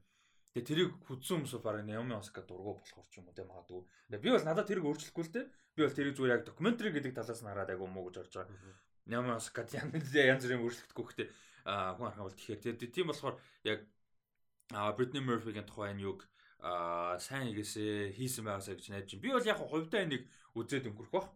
[0.53, 3.83] Тэгээ тэрийг хүдсэн хүмүүс баг Наоми Осака дургу болохоор ч юм уу те магадгүй.
[4.13, 5.41] Тэгээ би бол надад тэрийг өөрчлөхгүй л те.
[5.73, 8.77] Би бол тэрийг зүгээр яг докюментари гэдэг талаас нь хараад агүй муу гэж харж байгаа.
[9.09, 11.29] Наоми Осака янз бүрийн өөрчлөгдөхгүй гэхдээ
[11.69, 13.85] хүн харах бол тэгэхээр тийм болохоор яг
[14.97, 16.29] Бритни Мерфигийн тухайн юг
[16.59, 19.25] аа сайн хийгээсээ хийсэн байгаасаа гэж найдаж байна.
[19.25, 20.25] Би бол яг хувьдаа энийг
[20.59, 21.29] үзээд өнгөрөх бах.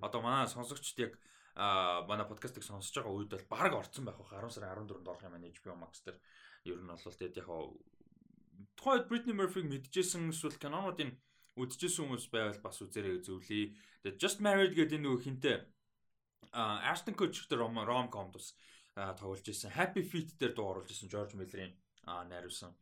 [0.00, 1.12] Одоо манай сонсогчд яг
[1.54, 5.24] а манай подкастыг сонсож байгаа үед бол баг орцсон байх бах 10 сарын 14-нд орох
[5.26, 6.18] юм байна HBO Max дээр.
[6.64, 7.48] Ер нь бол тэгээд яг
[8.80, 11.12] тухайд Britney Murphy-г мэдчихсэн эсвэл кинонуудын
[11.60, 13.76] үдчихсэн хүмүүс байвал бас үзээрэй зөвлөе.
[14.00, 15.56] Тэгээд Just Married гэдэг энэ нөгөө хинтээ
[16.52, 18.56] а Ashton Kutcher ром rom-com тус
[18.96, 19.70] тоглож исэн.
[19.70, 22.72] Happy Feet дээр дуу оруулж исэн George Miller-ийн найруулсан.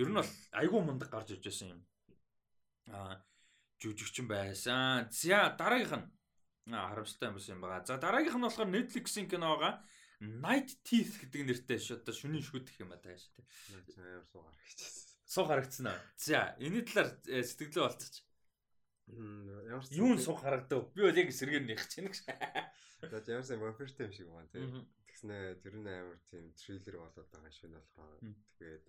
[0.00, 1.80] Ер нь бол айгүй мундаг гарч ирж байсан юм.
[2.88, 3.20] А
[3.82, 5.08] жүжигчин байсан.
[5.10, 6.08] За дараагийнх
[6.66, 7.84] нь харамсалтай юм байсан юм байна.
[7.84, 9.82] За дараагийнх нь болохоор Netflix-ийн киноога
[10.22, 13.44] Night Teeth гэдэг нэртэй ш одоо шүнийн шүд гэх юм а тааш тий.
[13.74, 15.02] Амар суу гарчихсан.
[15.26, 15.98] Суу харагдсан аа.
[16.14, 18.16] За энэ талаар э, сэтгэлээ болцооч.
[19.10, 20.94] Ямар Юу суу харагдав?
[20.94, 22.22] Би бол яг эсрэгээр нэх чинь гэж.
[22.22, 24.62] За ямар сайн вампиртэй юм шиг байна тий.
[25.10, 28.22] Тэгснэ тэр нь амар тийм триллер болоод байгаа шин болохоор
[28.62, 28.86] тэгээд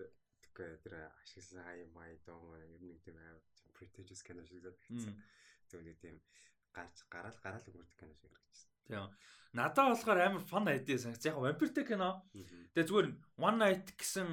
[0.54, 3.42] тэгээд тэр ашигласан хай май доо ер нь тийм амар
[3.74, 5.18] pretentious кино шиг зогцсон.
[5.70, 6.22] Тэгвэл тийм
[6.74, 8.70] гарч гараал гараал өнгөрдөг кино шиг харагдсан.
[8.88, 9.10] Тийм.
[9.54, 11.26] Надад болохоор амар фан айдиа санагц.
[11.26, 12.24] Яг вампиртэй кино.
[12.74, 14.28] Тэгээ зүгээр one night гэсэн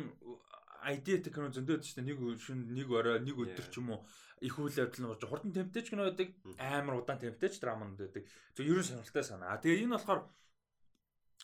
[0.81, 4.01] айдиатэй кино зөндөд ч нэг шин нэг орой нэг өдөр ч юм уу
[4.41, 6.33] их үйл явдал болж хурдан темптэй ч кино байдаг.
[6.57, 8.25] Амар удаан темптэй ч драманд байдаг.
[8.57, 9.61] Зөв ерөн сонирхолтой санаа.
[9.61, 10.21] Тэгээ энэ болохоор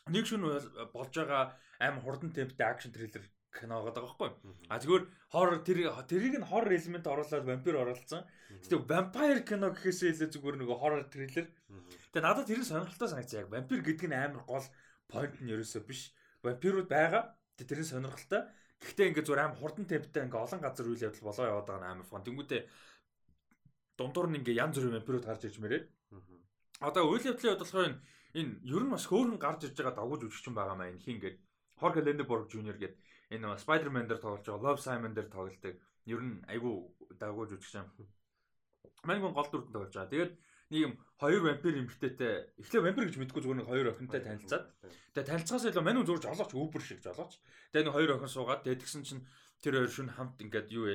[0.08, 4.30] нэг шин болж байгаа амар хурдан темптэй акшн триллер кино байгаа байхгүй.
[4.68, 8.22] А зүгээр хоррор тэр тэрийг нь хоррор элемент оруулаад вампир оруулсан.
[8.60, 11.48] Гэтэ вампир кино гэхээсээ илүү зүгээр нөгөө хоррор триллер.
[12.12, 14.66] Тэгээ надад тэр сонирхолтой санагдсан яг вампир гэдэг нь амар гол
[15.08, 16.12] point нь ерөөсөө биш.
[16.44, 17.34] Вампирууд байгаа.
[17.56, 18.42] Тэгээ тэр нь сонирхолтой.
[18.84, 21.90] Гэхдээ ингээ зүгээр амар хурдан темптэй ингээ олон газар үйл явдал болоо яваад байгаа нь
[21.96, 22.24] амар фон.
[22.28, 22.60] Тэнгүүтээ
[23.96, 25.82] дундуур нь ингээ янз бүрийн вампирууд гарч ирж мэрээ.
[26.84, 27.96] Одоо үйл явдлын хувьд болохоор
[28.36, 31.40] энэ ер нь бас хөөрхөн гарч ирж байгаа дагууж үжигчин байгаа маа энэ хин ингээд
[31.80, 35.74] Хорг Лендеборг Жуниор гэдэг энэ Spider-Man дээр тоглож байгаа Love Simon дээр тоглолдог.
[36.06, 36.74] Ер нь айгүй
[37.18, 37.90] дагууж үжигчин.
[39.02, 40.12] Мангон гол дүрдэн тоглож байгаа.
[40.14, 40.32] Тэгээд
[40.70, 44.66] нэг юм хоёр вампир эмгтээтэй эхлээ вампир гэж мэдгүй зүгээр нэг хоёр охинтой танилцаад
[45.14, 47.38] тэгээ танилцахаас илүү мань зурж олооч үүбэр шиг жолооч
[47.70, 49.22] тэгээ нэг хоёр охин суугаад тэгээ тэгсэн чинь
[49.62, 50.90] тэр хоёр шүн хамт ингээд юу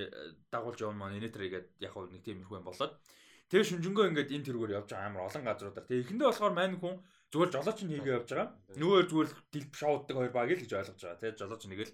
[0.52, 3.00] дагуулж явна маань инээтрэ гээд яг нэг тийм их юм болоод
[3.48, 6.96] тэгээ шүнжэнгөө ингээд энэ тэргээр явж байгаа амар олон газруудаар тэгээ эхэндээ болохоор мань хүн
[7.32, 11.00] зүгээр жолооч нь хийгээ явж байгаа нөгөө зүгээр дэлб шоуддаг хоёр баг л гэж ойлгож
[11.02, 11.94] байгаа тэгээ жолооч нэг л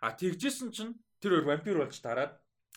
[0.00, 2.32] а тэгжсэн чинь тэр хоёр вампир болж тараад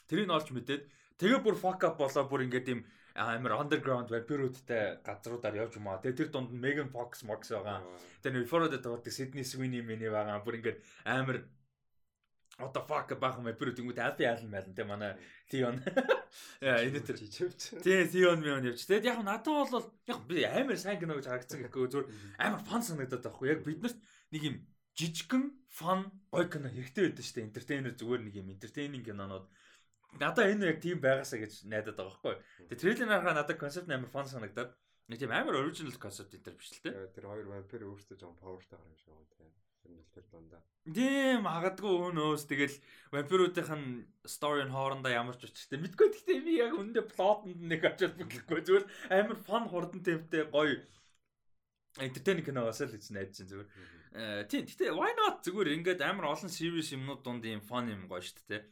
[0.09, 0.83] тэрийг олж мэдээд
[1.21, 2.81] тэгээ бүр fuck up болоо бүр ингээд юм
[3.19, 5.99] амар underground вампируудтай газруудаар явж юм аа.
[5.99, 7.83] Тэгээ тэр дунд нь Megan Fox Mox байгаа.
[8.23, 10.39] Тэгээ Florida дурдаг Sydney Sweeney миний байгаа.
[10.39, 11.43] Бүр ингээд амар
[12.59, 15.15] what the fuck баахан вампирууд ингэдэг Alfie Allen мэлэн тэ манай
[15.47, 15.79] Theon.
[16.61, 17.17] Яа энэ тэр.
[17.17, 18.83] Тий Theon мэн явж.
[18.83, 22.07] Тэгээд яг надад бол яг би амар сайн кино гэж харагдсан гэхгүй зүгээр
[22.43, 23.47] амар фан санагдаад байхгүй.
[23.55, 23.99] Яг биднэрт
[24.35, 24.55] нэг юм
[24.99, 27.47] жижигхэн фан гой кино хэрэгтэй байдаг шүү дээ.
[27.47, 29.47] Entertainer зүгээр нэг юм entertaining кинонууд
[30.19, 32.35] надаа энэ яг тийм байгаасаа гэж найдаад байгаа байхгүй.
[32.67, 34.75] Тэгээ трейлер харахаа надад концепт амар фан санагдаад
[35.07, 36.91] нэг тийм амар оригинал концепт энэ төр биш л те.
[37.15, 40.21] Тэр хоёр вампир өөрсдөө жоон павертай гарах юм шиг байна те.
[40.21, 40.61] Хэмнэлтэр дундаа.
[40.89, 42.77] Тийм магадгүй өнөөс тэгэл
[43.13, 48.17] вампируудынх нь нь хоорондоо ямар ч учиртай мэдгүй гэхдээ би яг өндөө плотонд нэг очиад
[48.17, 50.81] бүтлэхгүй зүгээр амар фан хурдан темптэй гоё
[52.01, 53.69] entertaining киногоос л гэж найдаж чинь зүгээр.
[54.49, 58.23] Тийм гэхдээ why not зүгээр ингээд амар олон series юмнууд дунд ийм фан юм гоё
[58.25, 58.63] шүү дээ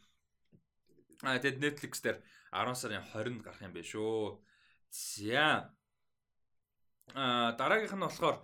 [1.22, 2.22] А тэгэд Netflix дээр
[2.54, 4.38] 10 сарын 20-нд гарах юм байна шүү.
[4.94, 5.74] За.
[7.14, 8.38] А дараагийнх нь болохоор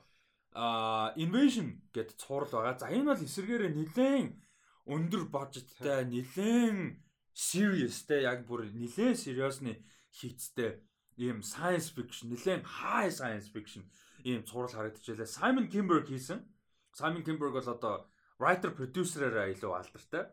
[0.55, 2.79] Invasion гэдэг цуврал байгаа.
[2.79, 4.39] За энэ бол эсэргээрээ нэлээд
[4.87, 7.03] өндөр бажеттай, нэлээд
[7.35, 9.83] serious те яг бүр нэлээд seriousны
[10.15, 10.79] хийцтэй
[11.19, 13.83] ийм science fiction, нэлээд high science fiction
[14.23, 15.27] ийм цуврал харагдчихлаа.
[15.27, 16.47] Simon Kinberg хийсэн.
[16.95, 18.07] Simon Kinberg бол одоо
[18.39, 20.31] writer producer-аараа илүү алдартай.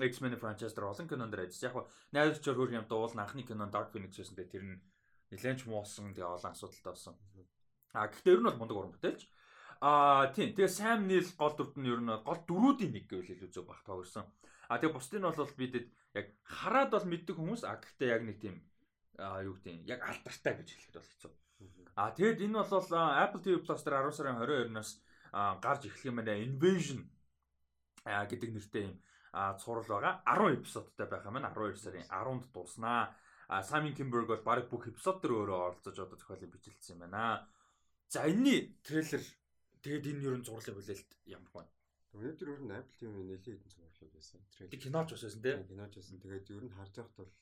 [0.00, 1.60] X-Men franchise дээр олон кинонд ажиллаж.
[1.60, 1.74] Яг
[2.16, 4.80] найруулагчаар хөрх юм дуул анхны кинон Dark Phoenix гэсэн дээр тэр нь
[5.32, 7.14] нэлээд ч муусан тэгээ олон асуудалтай болсон.
[7.92, 9.28] А гэхдээ ер нь бол мундаг уран бүтээлч.
[9.80, 13.48] А тийм тэгээ Sam Neill гол дүрд нь ер нь гол дөрүүдийн нэг гэвэл илүү
[13.48, 14.28] зөв баг тоогөрсон.
[14.68, 15.86] А тэгээ бусдын бол бидэд
[16.20, 18.56] яг хараад бол мэддэг хүмүүс а гэхдээ яг нэг тийм
[19.16, 21.32] а юу гэдэг яг алдартай гэж хэлэхэд бол хэцүү.
[21.96, 22.88] А тэгэд энэ бол
[23.24, 24.90] Apple TV Plus дээр 10 сарын 22-наас
[25.64, 26.36] гарч эхлэх юм байна.
[26.36, 27.00] Invasion
[28.04, 28.94] гэдэг нэртэй юм
[29.32, 33.14] цуврал байгаа 10 эпизодтай байх юм байна 12 сарын 10-нд дууснаа
[33.48, 37.46] а Самин Кимберг бол баг бүх эпизод төр өөрөө оролцож одоо зохиолыг бичлэлсэн юм байна
[38.08, 39.22] за энэний трейлер
[39.84, 41.72] тэгээд энэ юу н зурлаг хүлээлт ямар байна
[42.10, 44.42] Өнөөдөр ер нь Apple TV нэлээд хэдэн зурлаг байсан.
[44.50, 45.62] Трейлер киноч бас байсан тийм.
[45.70, 46.18] Киноч байсан.
[46.18, 47.32] Тэгээд ер нь харж байхад бол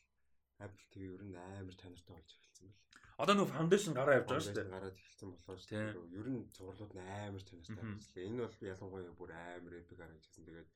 [0.67, 2.83] Apple TV ер нь амар чанартай болж эхэлсэн байл.
[3.23, 4.75] Одоо нөө foundation гараа явж байгаа шүү дээ.
[4.77, 5.89] Гараад эхэлсэн болохоор дээ.
[6.21, 8.27] Ер нь зурлууд нь амар чанартай ажиллаа.
[8.29, 10.45] Энэ бол ялангуяа бүр амар epic гараа хийсэн.
[10.45, 10.71] Тэгээд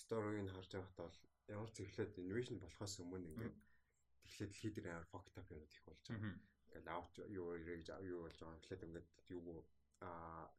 [0.00, 1.18] story-г харж байхад бол
[1.52, 3.56] ямар ч эхлээд innovation болохоос өмнө ингээд
[4.24, 6.32] тэгэхээр дэлхий дээр амар fucked up юмуд их болж байгаа.
[6.72, 8.56] Ингээд out юу юу болж байгаа.
[8.56, 9.60] Эхлээд ингээд юу
[10.00, 10.10] а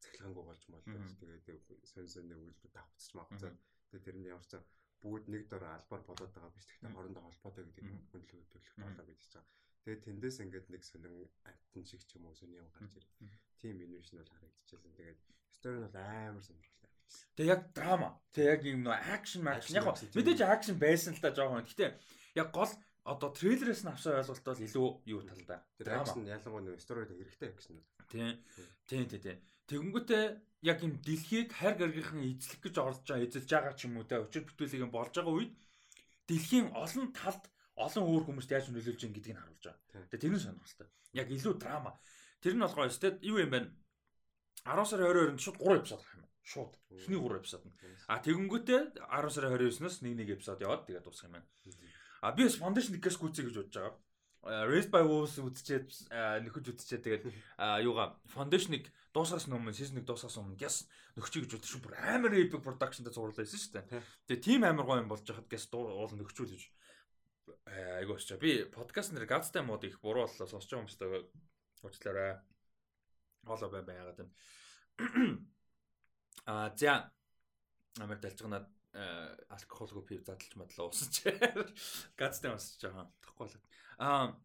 [0.01, 1.03] цахилгаангүй болж молдог.
[1.19, 3.55] Тэгээд сон сон нэг үйлдэл давцчих магадгүй.
[3.89, 4.59] Тэгээд тэр нь ямар ч
[4.99, 6.67] бүгд нэг дор албаар болоод байгаа биш.
[6.67, 9.47] Гэхдээ хоорондоо холбоотой гэдэг хүндлэг төлөх талаа гэж байгаа.
[9.83, 11.15] Тэгээд тэндээс ингээд нэг сонин
[11.47, 13.31] антин шиг ч юм уу сони юм гарч ирээ.
[13.63, 14.91] Тим инвэшн бол харагдчихсан.
[14.99, 15.19] Тэгээд
[15.55, 16.91] стори нь бол амар сонирхолтой.
[17.39, 18.09] Тэгээ яг драма.
[18.35, 21.63] Тэгээ яг юм нөө акшн акшн яг мэдээж акшн байсан л та жоохон.
[21.63, 21.95] Гэтэ
[22.35, 22.71] яг гол
[23.07, 25.59] одоо трейлерээс нь авсан ойлголт бол илүү юу талтай.
[25.79, 27.79] Тэр акшн ялангуяа нөө сторид хэрэгтэй акшн.
[28.09, 28.35] Тийм.
[28.89, 29.39] Тийм тийм тийм.
[29.69, 30.25] Тэгэнгүүтээ
[30.65, 34.19] яг юм дэлхийг хайр гаргийнхын эзлэх гэж орж байгаа эзэлж байгаа ч юм уу те
[34.19, 35.53] өчир бүтээлийг нь болж байгаа үед
[36.27, 37.43] дэлхийн олон талд
[37.79, 40.09] олон өөр хүмүүст яаж нөлөөлж ийн гэдгийг харуулж байгаа.
[40.09, 40.87] Тэгээ тэр нь сонирхолтой.
[41.15, 41.91] Яг илүү драма.
[42.43, 43.71] Тэр нь болгоо өстэй юу юм бэ?
[44.67, 46.35] 10 сарын 22-нд шууд 3 эпизод гарах юм байна.
[46.43, 46.71] Шууд.
[46.91, 47.73] Эхний 3 эпизод нь.
[48.11, 51.47] А тэгэнгүүтээ 10 сарын 29-ноос нэг нэг эпизод яваад тэгээд дуусах юм байна.
[52.19, 53.95] А би Foundation Gas гүцээ гэж бодож байгаа.
[54.43, 55.91] Raised by Wolves үзчихэд
[56.47, 57.23] нөхөж үзчихэд тэгээд
[57.83, 60.87] юугаа Foundation-ыг дуусгаас өмнө season-ыг дуусгаас өмнө Gas
[61.19, 63.99] нөхчий гэж бодчих бүр амар epic production-д зурлаа байсан шүү дээ.
[64.31, 66.63] Тэгээд team амар гоё юм болж байхад Gas уул нөхчүүл гэж
[67.99, 68.39] айгуу очоо.
[68.39, 71.07] Би подкаст нэр God's мод их буруу боллоо сонсож байгаа юмстай
[71.83, 72.39] уучлаарай.
[73.43, 74.33] Хоолой бай байгаад байна.
[76.45, 77.11] А за
[77.99, 81.23] амар далжганаад алкоголгүй пив задлж мадлаа уусч.
[82.19, 83.05] Гадтай уусч байгаа.
[83.21, 83.65] Тахгүй болоод.
[83.99, 84.37] Аа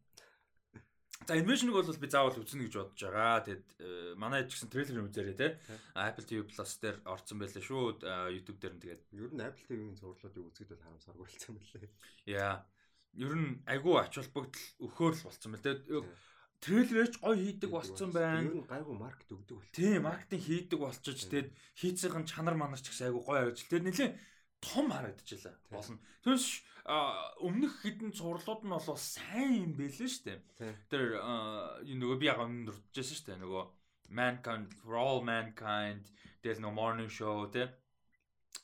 [1.26, 3.40] За Invasion-ыг бол би заавал үзнэ гэж бодож байгаа.
[3.48, 3.66] Тэгэд
[4.20, 5.48] манай ч гэсэн трейлерыг үзээрэй те.
[5.96, 8.04] Apple TV Plus дээр орсон байлаа шүү.
[8.34, 11.88] YouTube дээр нь тэгээд ер нь Apple TV-ийн зурлуудыг үзэхэд бол харамсаргүй болсон лээ.
[12.28, 12.66] Яа.
[13.16, 15.64] Ер нь айгүй ач холбогдол өгөхөр л болсон байна.
[15.64, 16.12] Тэгээд
[16.60, 18.44] трейлерч гоё хийдэг болцсон байна.
[18.44, 19.72] Ер нь гайгүй маркет өгдөг бол.
[19.72, 23.70] Тийм, маркетинг хийдэг болчихж тэгээд хийцийн чанар манар ч гэсэн айгүй гоё ажил.
[23.70, 24.10] Тэгээд нэлээ
[24.64, 25.54] том харагдчихлаа.
[25.68, 26.00] Болно.
[26.24, 26.64] Тэрс
[27.44, 30.72] өмнөх хідэн цуурлууд нь бол сайн юм байлээ шүү дээ.
[30.88, 31.02] Тэр
[31.84, 33.42] юу нөгөө би яг өмнө дурдчихсан шүү дээ.
[33.44, 33.64] Нөгөө
[34.10, 36.10] Mankind for all mankind
[36.42, 37.72] there's no morning show тэ.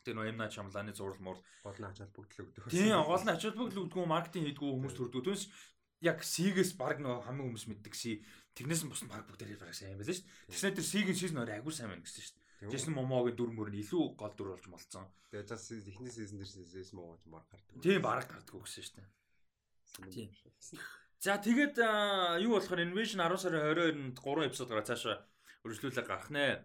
[0.05, 2.69] Тэр нөгөө Эмна Чамлааны зураг муур гол нь ачаал бүгдлээ өгдөг.
[2.71, 5.25] Тийм, гол нь ачаал бүгдлээ өгдөг маркетинг хийдгүү хүмүүс төрдөг.
[5.27, 5.49] Тэрс
[6.05, 8.21] яг сигээс баг нөгөө хамгийн хүмүүс мэддэг си.
[8.55, 10.49] Тэрнээс нь бус баг бүгдээр баг сайн юм байлээ шүү дээ.
[10.53, 12.40] Тэгснээр тэр сигийн шийс нөр агуу сайн байна гэсэн шүү.
[12.61, 15.09] Джейсон Момогийн дүр мөр нь илүү гол дүр болж молцсон.
[15.33, 17.81] Тэгээ жас эхний сизон дээр Джейсон Момог мар гардаг.
[17.81, 19.09] Тийм бараг гардаг гэсэн шүү дээ.
[20.13, 20.29] Тийм.
[21.21, 21.77] За тэгээд
[22.45, 25.17] юу болохоор Invasion 10 сарын 22-нд 3 эпизодоор цаашаа
[25.65, 26.65] үргэлжлүүлээ гарах нэ.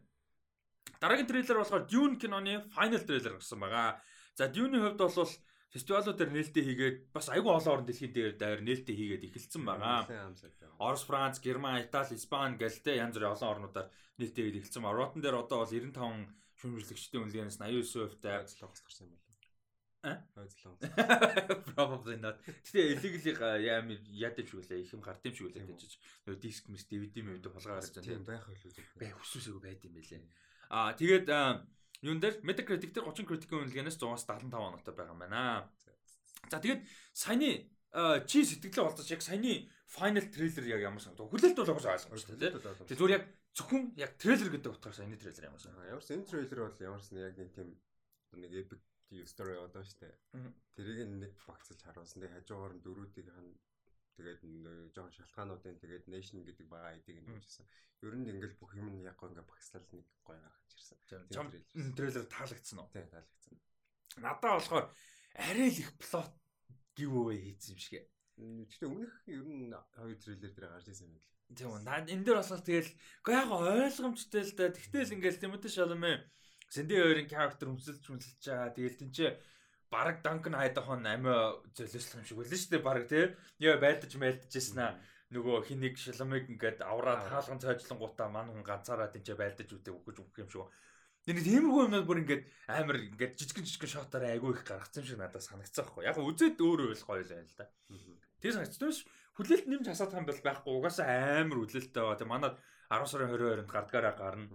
[0.99, 3.99] Дараагийн трейлер болохоор Dune киноны final трейлер гарсан байгаа.
[4.35, 5.31] За Dune-ийн хувьд бол
[5.75, 10.07] фестивалууд дээр нээлттэй хийгээд бас айгүй олон орн дэлхийн дээр даяар нээлттэй хийгээд эхэлсэн байгаа.
[10.79, 15.43] Орос, Франц, Герман, Итали, Испани гэлтэй янз бүрийн олон орнуудаар нээлттэй хийгээд эхэлсэн Rotten дээр
[15.43, 16.31] одоо бол 95
[16.63, 19.25] шүүмжлэгчдийн үнэлгээнээс 89%-тай ажиллах гарсан юм байна.
[20.05, 20.13] А?
[20.39, 20.77] Ойзлоо.
[21.75, 22.39] Probably not.
[22.63, 25.97] Гэтэ illegal яам яд юм шиг үлээ, их юм гард юм шиг үлээ гэж.
[26.23, 28.15] Нөгөө диск мэс DVD мэд хулгай гарч байгаа.
[28.15, 28.71] Тийм байх байлгүй.
[29.01, 30.23] Бай хүсвэсэйг байд юм байлээ.
[30.69, 31.27] Аа тэгээд
[32.01, 35.69] юун дээр Metacritic дээр 30 critic-ийн үнэлгээнээс 100-аас 75 оноотой байгаа юм байна.
[36.51, 36.81] За тэгээд
[37.15, 37.69] саяны
[38.27, 41.31] чи сэтгэлээ болцож яг саяны final trailer яг ямар санагдав?
[41.31, 42.59] Хүлээлт бол угсаа ойлгомжтой тийм.
[42.59, 45.87] Тэгээд зүгээр яг зөвхөн яг трейлер гэдэг утгаар саяны трейлер ямар санагдав?
[45.95, 47.69] Ямарс энэ трейлер бол ямарс яг нэг тийм
[48.35, 48.81] нэг epic
[49.23, 50.11] story одоо штэ.
[50.75, 52.19] Тэрийг нэг багцлж харуулсан.
[52.19, 53.47] Тэгээд хажуугаар нь дөрүүдийг хан
[54.15, 54.41] тэгээд
[54.95, 57.65] жоон шалтгаануудын тэгээд nation гэдэг бага айдыг нь хийжсэн.
[58.03, 60.97] Ер нь ингээл бүх юм нь яг гоо ингээ багслал нэг гоё гарч ирсэн.
[61.95, 62.89] Трейлер таалагдсан уу?
[62.95, 63.53] Тийм таалагдсан.
[64.23, 64.87] Надаа болохоор
[65.35, 66.31] арай л их плот
[66.95, 68.07] giveaway хийсэн юм шиг.
[68.35, 71.27] Гэхдээ өмнөх ер нь хоёр трейлер дээр гарч ирсэн юм байна.
[71.55, 71.81] Тийм үү.
[72.11, 72.91] Энэ дээр болохоор тэгэл
[73.29, 74.71] яг ойлгомжтой л да.
[74.71, 76.13] Тэгтэл ингээл Тимоти Шаламе
[76.73, 78.73] Сэнди хоёрын character өмсөлж өмсөлж байгаа.
[78.73, 79.31] Тэгэл тэнцээ
[79.91, 83.25] бараг Данкн хайдахон амиа золиослох юм шиг байлаа шүү дээ бараг тий.
[83.59, 84.97] Яа байлдаж мэлдэжсэн аа
[85.33, 90.41] нөгөө хинийг шаламыг ингээд авраад хаалган цайжлангуудаа ман хүн ганцаараа тэнцээ байлдаж үтэй өгөх өгөх
[90.45, 90.69] юм шиг.
[91.25, 95.41] Энэ тиймэрхүү юмнууд бүр ингээд амар ингээд жижигэн жижигэн шотаараа айгүй их гаргацсан шиг надад
[95.41, 96.05] санагцсан байхгүй.
[96.05, 97.65] Яг үзээд өөрөө л гоё л байна л да.
[98.37, 98.99] Тэр санагцсан биш
[99.33, 100.71] хүлээлт нэмж хасаад байгаа юм бол байхгүй.
[100.77, 101.09] Угаасаа
[101.41, 102.21] амар хүлээлттэй байгаа.
[102.21, 102.55] Тэг манад
[102.93, 104.45] 10 сарын 22-нд гардгаараа гарна.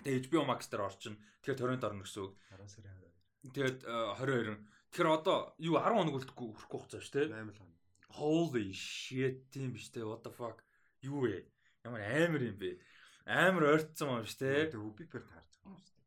[0.00, 1.20] Тэгээ HBO Max дээр орчин.
[1.44, 2.32] Тэгэхээр торрент орно гэсэн үг.
[2.56, 3.07] 10 сарын 22.
[3.46, 4.58] Тэгээд 22.
[4.90, 7.38] Тэгэхээр одоо юу 10 хоног үлдэхгүй хүрхгүй хугацаа шүү дээ.
[7.38, 7.76] 8 хоног.
[8.18, 10.02] Holy shit тийм биш те.
[10.02, 10.64] What the fuck?
[11.04, 11.46] Юу вэ?
[11.84, 12.80] Ямар амар юм бэ?
[13.28, 14.72] Амар ойртсон юм шүү дээ.
[14.74, 15.98] Тэг үбипер таарч байгаа юм шүү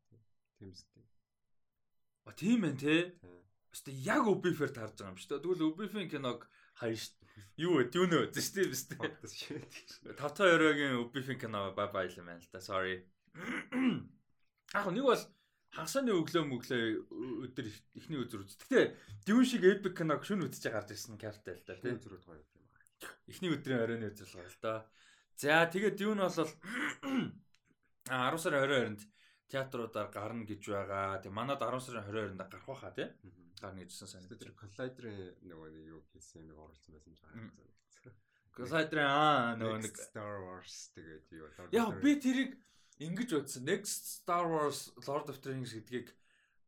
[0.62, 1.02] Тийм үстэй.
[2.22, 2.96] А тийм ээ те.
[3.74, 5.42] Өстэй яг Ubifер таарж байгаа юм шүү дээ.
[5.42, 6.46] Тэгвэл Ubifийн киног
[6.78, 7.42] хаяа шүү дээ.
[7.66, 7.84] Юу вэ?
[7.90, 10.14] Дүүнөө зүстэй биз дээ.
[10.14, 12.62] Тавтай өрөөгийн Ubifийн кино бай бай юм байна л да.
[12.62, 13.02] Sorry.
[14.76, 15.24] Яг нэг бол
[15.72, 16.82] хагасны өглөө мөглөө
[17.48, 18.56] өдөр эхний өдөр үз.
[18.60, 18.92] Гэтэ
[19.24, 21.80] дүүн шиг epic киног шүн үзэж гарч ирсэн карттай л да.
[21.80, 23.12] Тийм зүрүүд гоё юм байна.
[23.24, 24.74] Эхний өдрийн оройн үзэл гоё л да.
[25.40, 26.52] За тэгээд дүүн бол
[28.04, 29.00] 10 сарын 22-нд
[29.48, 31.24] театруудаар гарна гэж байгаа.
[31.24, 33.08] Тэг манад 10 сарын 22-нд гарах байхаа тий.
[33.64, 34.38] Гарна гэжсэн санагдаж.
[34.44, 37.32] Тэр коллайдерын нөгөө нэг юу хийсэн нэг оруулсан байсан жаа.
[38.52, 42.60] Glider аа нөгөө нэг Star Wars тэгээд юу Яг би тэрийг
[43.06, 43.66] ингэж бодсон.
[43.66, 46.14] Next Star Wars Lord of the Rings гэдгийг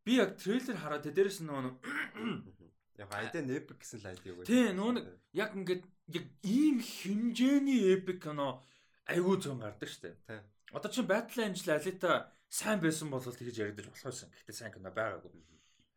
[0.05, 1.75] би яг трейлер хараад дээрээс нөгөө
[2.95, 4.47] Яг айдэн epic гэсэн л айд юу гэдэг.
[4.47, 5.83] Тий, нөгөө нэг яг ингээд
[6.15, 8.63] яг ийм хэмжээний epic кино
[9.11, 10.15] айгүй зүүн гардаг штэ.
[10.31, 10.39] Тий.
[10.71, 14.31] Одоо чинь Battle Angel Alita сайн байсан бол тэгж яригдаж болох байсан.
[14.31, 15.35] Гэхдээ сайн кино байгаагүй.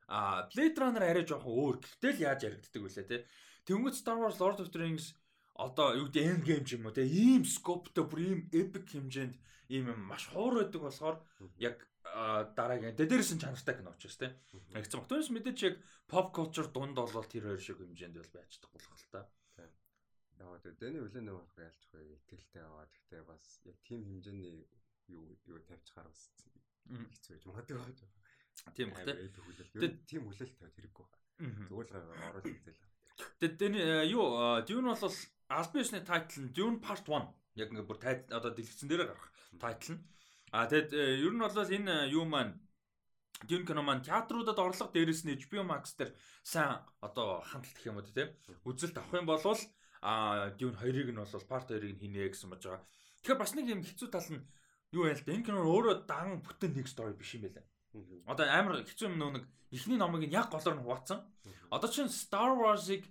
[0.10, 1.76] А Blade Runner арай жоохон өөр.
[1.86, 3.18] Гэхдээ л яаж яригддаг вүлээ те.
[3.70, 5.14] Тэнгүүд Star Wars Lord of the Rings
[5.58, 7.04] одоо юу гэдэг end game ч юм уу те.
[7.04, 9.36] Ийм scopeтой бүр ийм epic хэмжээнд
[9.74, 11.18] ийм маш хуур байдаг болохоор
[11.58, 11.82] яг
[12.56, 14.38] дараагийн дээрээс нь чанартай кино учраас те.
[14.72, 14.86] Баг.
[14.86, 15.76] Түүнээс мэдээч яг
[16.08, 19.26] pop culture дунд болол тэр хоёр шиг хэмжээнд бол байж чадахгүй л та.
[19.58, 19.74] Яг
[20.62, 22.86] тэ дэний үлэн нэг байх ялж байгаа итгэлтэй аваа.
[22.94, 24.70] Гэхдээ бас яг тийм хэмжээний
[25.10, 26.22] юу юу тавьчихаар бас
[26.88, 28.10] хэцүү байж магадгүй.
[28.78, 29.06] Тийм үү.
[29.74, 31.08] Тэгээд тийм хүлээлт тавьд хэрэггүй.
[31.68, 32.87] Зүгээр л оруулах хэвэл.
[33.40, 34.26] Тэгээд дэний юу
[34.68, 35.16] Dune бол
[35.50, 38.00] албан ёсны тайтл нь Dune Part 1 яг ингээ бүр
[38.32, 40.02] одоо дэлгэцэн дээр гарах тайтл нь
[40.52, 42.56] А тэгэд э, ер нь бол энэ юу маань
[43.46, 48.00] Дюн кино маань театруудад орлого дээрэс нь HBO Max дээр сайн одоо хандлт гэх юм
[48.00, 48.32] уу те
[48.64, 49.44] үзэлт авах юм бол
[50.02, 52.82] а Дюн 2-ыг нь бол part 2-ыг нь хийнэ гэсэн мэж байгаа.
[53.22, 54.48] Тэгэхээр бас нэг юм хэцүү тал нь
[54.96, 57.68] юу яа л да энэ кино өөрөө дан бүтэн нэг story биш юм байлаа.
[58.26, 61.24] Одоо амар хэцүү юм нэг эхний номыг нь яг голоор нь хуваацсан.
[61.72, 63.04] Одоо чинь Star Wars-ыг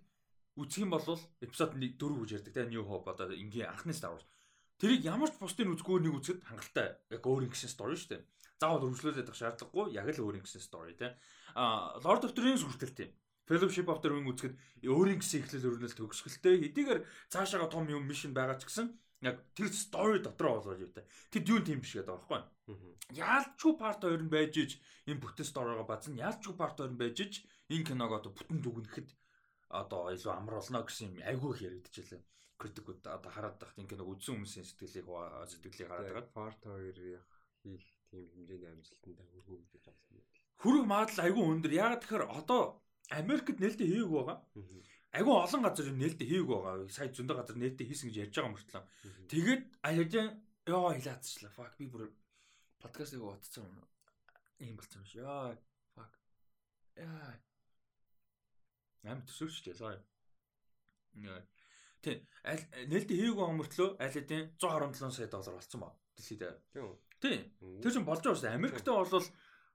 [0.57, 1.05] үзэх юм бол
[1.41, 4.25] эпизод 1 4 гэж ярьдаг те New Hope одоо ингийн анхны Star Wars.
[4.81, 8.23] Тэрийг ямар ч бусдын үзгүй нэг үзэхэд хангалттай яг өөр ингэсэн story шүү дээ.
[8.61, 11.13] Заавал өргөжлүүлээд байх шаардлагагүй яг л өөр ингэсэн story тийм.
[11.57, 13.11] А Lord of the Rings хүртэл тийм.
[13.49, 17.01] Fellowship of the Ring үзэхэд өөрийн гэсэн эхлэл өрнөл төгсгөлтэй хэдийгээр
[17.33, 21.07] цаашаага том юм мишн байгаа ч гэсэн яг тэр story дотроо болоод юу та.
[21.33, 22.95] Тэр дүүн тийм биш гэдэг байгаа байхгүй.
[23.17, 24.73] Яалчгүй part 2 нь байж иж
[25.09, 26.21] энэ бүтэн story-го базна.
[26.27, 27.35] Яалчгүй part 2 нь байж иж
[27.73, 29.09] энэ киног одоо бүтэн дүгнэхэд
[29.81, 32.23] одоо илүү амар болно гэсэн юм айгүй их яригдчихлээ
[32.59, 35.07] критикуд одоо хараад тахт ингээ нэг үзсэн хүмүүсийн сэтгэлийг
[35.51, 36.37] сэтгэлийг хараад байгаа.
[36.37, 37.21] Part 2
[37.63, 40.25] хийх тийм хэмжээний амжилтанд хүргүү гэж байна.
[40.63, 41.73] Хүрэг магадлал айгүй өндөр.
[41.77, 42.61] Ягаад тэгэхээр одоо
[43.21, 44.39] Америкт нээлттэй хийгээгүй байгаа.
[45.17, 46.93] Айгүй олон газар нээлттэй хийгээгүй байгаа.
[46.93, 48.85] Сая зөндөө газар нээлттэй хийсэн гэж ярьж байгаа мөртлөө.
[49.33, 50.27] Тэгээд аяжаа
[50.69, 51.53] ёо хилаацчлаа.
[51.57, 52.13] Fuck би бүр
[52.85, 53.81] подкастыг утцсан юм.
[54.61, 55.25] Ийм болцсон юм шиг.
[55.25, 55.57] Яа.
[55.97, 56.13] Fuck.
[57.01, 57.33] Яа.
[59.09, 60.05] Ам төсөөлчтэй сая.
[61.17, 61.41] Яа.
[62.05, 62.21] Тийм.
[62.45, 65.89] Аль нээлттэй хийгээгүй байгаа мөртлөө аль хэдийн 117 сая доллар болсон ба.
[66.13, 66.45] Дэлхийд.
[66.77, 66.93] Тийм.
[67.25, 67.41] Тийм.
[67.81, 68.53] Тэр чинь болж байгаа шүү.
[68.53, 69.09] Америкт бол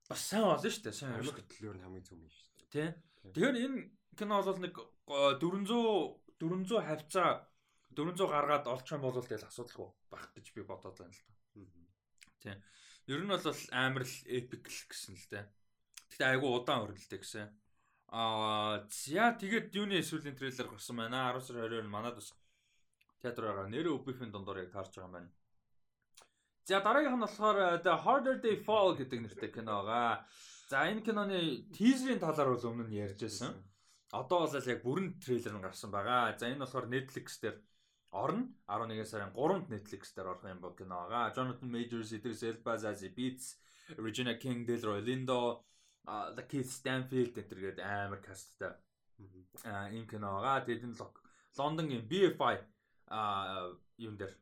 [0.06, 1.00] бас сайн болно шүү дээ.
[1.02, 2.70] Сайн Америкт төлөөр нь хамгийн зөв юм шүү дээ.
[2.78, 2.92] Тийм.
[3.34, 3.80] Тэгэхээр энэ
[4.18, 4.76] кино бол нэг
[5.12, 7.30] 400 400 хавцаа
[7.96, 11.34] 400 гаргаад олчих юм бол тэгэл асуудалгүй байх гэж би бодоод байна л та.
[12.42, 12.58] Тийм.
[13.08, 15.46] Ер нь бол амар л epic л гэсэн л дээ.
[16.16, 17.48] Гэтэ айгу удаан өрнөлтэй гэсэн.
[18.12, 21.32] Аа за тэгээд юуны сүүлийн трейлер гарсан байна.
[21.36, 22.32] 10 сар 20-нд манад бас
[23.22, 23.68] театр байгаа.
[23.72, 25.32] Нэрээ өвбөхийн дундор яг таарч байгаа юм байна.
[26.66, 30.26] За дараагийнх нь болохоор э, The Harder They Fall гэдэг нэртэй кино байгаа.
[30.72, 33.52] За энэ киноны тизерийн талаар бол өмнө нь ярьжсэн.
[34.12, 36.36] Одоо бол яг бүрэн трейлер нь гарсан байгаа.
[36.36, 37.58] За энэ болохоор Netflix дээр
[38.12, 38.52] орно.
[38.68, 41.32] 11 сарын 3-нд Netflix дээр орох юм бол кино байгаа.
[41.32, 43.56] Jonathan Majors, Idris Elba, Zazie Beetz,
[43.98, 45.64] Regina King, Delroy Lindo
[46.06, 48.76] а Keith Stanfield гэтэргээд амар касттай
[49.96, 50.66] ийм кино байгаа.
[50.66, 51.00] Тэгээд энэ
[51.56, 52.56] Лондонгийн BFI
[53.08, 54.34] а юм дээр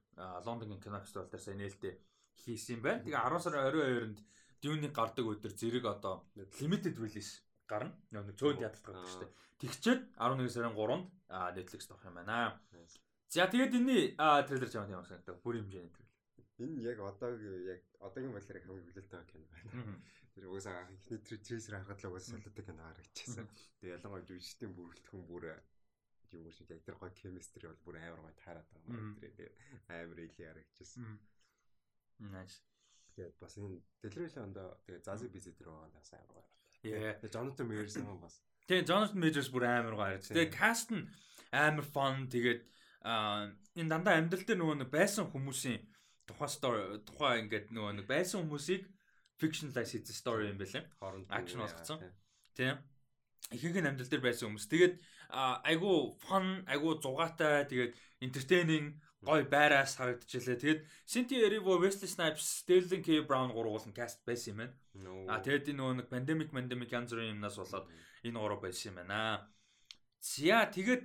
[0.46, 1.94] Лондонгийн кино фестивал дээр сайн нээлттэй
[2.42, 3.04] хийсэн юм байна.
[3.04, 4.20] Тэгээ 10 сарын 22-нд
[4.64, 6.26] Dune-ийг гардаг өдөр зэрэг одоо
[6.60, 7.94] limited release гарна.
[8.12, 9.32] Нэг цөөн театрт гардаг шүү дээ.
[9.62, 11.06] Тэгчээд 11 сарын 3-нд
[11.56, 12.58] Netflix дох юм байна.
[13.30, 14.18] За тэгээд энэ
[14.50, 15.38] трейлер жамд юм санагдав.
[15.46, 16.10] Бүр хэмжээний трейлер.
[16.60, 20.02] Энэ яг одоогийн яг одоогийн байдлаар хамгийн хүлээлттэй кино байна.
[20.34, 23.46] Тэр угаасаа эхний трейлер харахад л угаасаа солиотой кино харагдчихсан.
[23.80, 25.46] Тэгээ ялангуяа жүжигчдийн бүрэлдэхүүн бүр
[26.34, 29.52] юу гэж яг тэр гоё chemistry бол бүр амар гоё таарад байгаа юм тэр
[29.90, 31.20] амар илий харагдчихсан.
[32.20, 32.60] Nice.
[33.16, 36.59] Тэгээд бас энэ телевизэн ондоо тэгээ Beetz дээр байгаа нас амар гоё.
[36.84, 37.15] Яа.
[37.28, 38.39] Jonathan Majors юм бас.
[38.68, 40.36] Тэгээ Jonathan Majors бүр амар гоё харагдсан.
[40.36, 41.04] Тэгээ cast нь
[41.52, 42.62] амар fun тэгээд
[43.80, 45.80] энэ дандаа амьдрал дээр нөгөө байсан хүмүүсийн
[46.28, 48.86] тухайн story тухайн ингээд нөгөө нэг байсан хүмүүсийг
[49.40, 50.84] fictionalize хийсэн story юм байлаа.
[51.32, 52.00] Action болгоцсон.
[52.54, 52.77] Тийм.
[53.50, 54.67] Ихэнх нь амьдрал дээр байсан хүмүүс.
[54.69, 54.96] Тэгээд
[55.65, 60.56] айгу fun, айгу зугаатай, тэгээд entertaining гой байраас харагдчихлаа.
[60.56, 64.74] Тэгээд Cynthia Erivo, Wesley Snipes, Sterling K Brown гурвуулсан cast байсан юм байна.
[65.28, 67.88] А тэгээд энэ нөгөө нэг pandemic pandemic янз бүрийн юмнаас болоод
[68.24, 69.52] энэ гурав байсан юм байна.
[70.24, 71.04] За тэгээд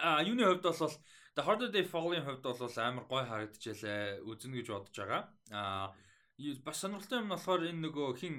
[0.00, 0.96] а юуны хувьд бол
[1.36, 4.24] The Harder They Fall-ийн хувьд бол амар гой харагдчихлаа.
[4.24, 5.22] Үзэн гэж бодож байгаа.
[5.52, 5.92] А
[6.64, 8.34] бас сонирхолтой юм нь болохоор энэ нөгөө хин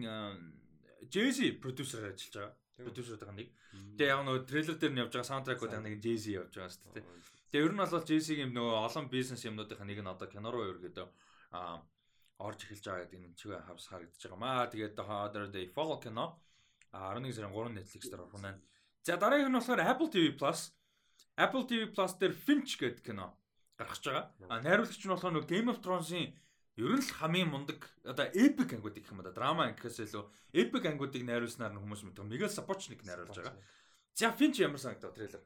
[1.08, 2.56] Jay-Z продюсер ажиллаж байгаа.
[2.82, 3.50] Продюсер байгаа нэг.
[3.98, 7.39] Тэгээ яг нөгөө трейлер дээр нь явж байгаа саундтракууд нэг Jay-Z явж байгаа шүү дээ.
[7.50, 11.08] Тэгээ ер нь бол JC-ийн нөгөө олон бизнес юмнуудын нэг нь одоо кино руу ерөөдөө
[11.58, 11.82] а
[12.38, 14.70] орж эхэлж байгаа гэдэг энэ чигээ хавс харагдаж байгаа маа.
[14.70, 16.38] Тэгээд The Other Day Fall кино
[16.94, 18.62] 11 сарын 3 Netflix дээр орох нь.
[19.04, 20.72] За дараагийн нь болохоор Apple TV Plus.
[21.36, 23.34] Apple TV Plus дээр Finch гэдэг кино
[23.76, 24.30] гарч байгаа.
[24.48, 26.32] А найруулагч нь болохоор нөгөө Game of Thrones-ийн
[26.80, 30.24] ер нь л хамгийн мундаг одоо epic ангуудыг гэх юм да драма ангиас илүү
[30.56, 32.30] epic ангуудыг найруулснаар нь хүмүүс мэддэг.
[32.30, 33.58] Miguel Sapochnik найруулж байгаа.
[34.16, 35.44] За Finch ямар санагдав трейлер?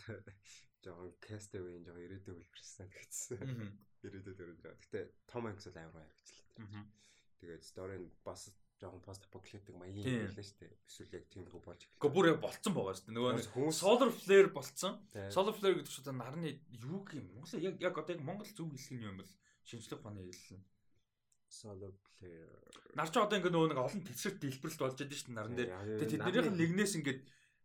[0.86, 3.74] жоохон Castaway жоохон ирээдүйн үлбэрсэн гэсэн.
[4.06, 4.62] Ирээдүйд өрөөд.
[4.86, 6.86] Гэтэ Tom Hanks бол амар харагчлаа.
[7.42, 8.48] Тэгээд story нь бас
[8.80, 10.72] жоохон пост апокалиптик маягийн байлаа шүү дээ.
[10.84, 11.96] Эсвэл яг тиймэрхүү болж эхэлсэн.
[11.96, 13.16] Гэхдээ бүр болцсон байгаа шүү дээ.
[13.16, 14.94] Нөгөө solar flare болцсон.
[15.32, 17.26] Solar flare гэдэг чинь нарны юу юм?
[17.40, 19.32] Монгол яг яг одоо яг Монгол зөв хэлэх нь юм бол
[19.64, 20.60] шинжлэх ухааны хэлсэн.
[21.48, 22.52] Solar flare.
[22.92, 25.70] Нар ч одоо ингээ нөгөө нэг олон тесрэлт дэлбэрэлт болж байгаа шүү дээ наран дээр.
[26.04, 27.20] Тэгээд тэднийх нэгнээс ингээд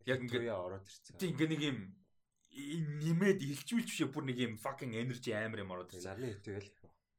[0.07, 1.19] яг ингээд ороод ирсэн.
[1.19, 1.79] Тийм ингээ нэг юм
[2.51, 6.11] нэмээд илчмэлч биш бүр нэг юм fucking energy амар юм ороод ирсэн.
[6.11, 6.69] Нарны хэвтэгэл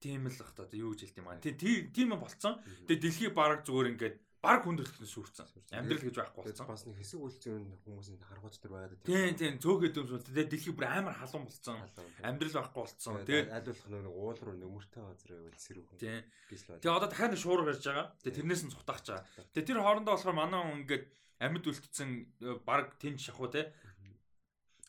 [0.03, 1.39] Тийм л бах та юу гэж хэлдэм аа.
[1.39, 2.59] Тийм тийм болцсон.
[2.91, 5.47] Тэгээ дэлхий бараг зүгээр ингээд баг хүндрэлтнээ сүрцэн.
[5.71, 6.67] Амьдрал гэж байхгүй болсон.
[6.67, 10.27] Бас нэг хэсэг үйлчлэн хүмүүсийн харгууч төр байгаад тийм тийм цөөхөд юм шүү.
[10.27, 11.79] Тэгээ дэлхий бүр амар халуун болцсон.
[12.27, 13.23] Амьдрал байхгүй болцсон.
[13.23, 15.95] Тэгээд аль болох нэг уул руу нөмөртэй газар байвал сэрүүх.
[16.03, 16.21] Тийм.
[16.51, 18.07] Тэгээ одоо дахиад шуурга гарч байгаа.
[18.27, 19.23] Тэгээ тэрнээс нь цутаах чаа.
[19.55, 21.05] Тэгээ тэр хоорондоо болохоор манай хүн ингээд
[21.39, 22.11] амьд үлдсэн
[22.43, 23.71] э, баг тэн шахуу те.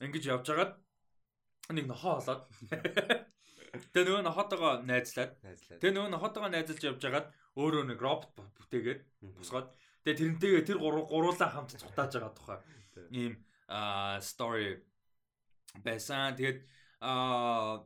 [0.03, 0.73] Ингэж явж хагаад
[1.71, 2.43] нэг нохоо болоод
[3.73, 5.31] Тэгээ нөгөө нохотойгоо найзлаад.
[5.81, 7.27] Тэгээ нөгөө нохотойгоо найзалж явж хагаад
[7.57, 9.01] өөрөө нэг робот бүтээгээд
[9.33, 9.73] босгоод
[10.05, 12.59] тэгээ тэрнтэйгээ тэр гуруулаа хамт цутааж байгаа тухай
[13.09, 13.33] ийм
[14.21, 14.77] story
[15.81, 16.37] байсан.
[16.37, 16.69] Тэгээд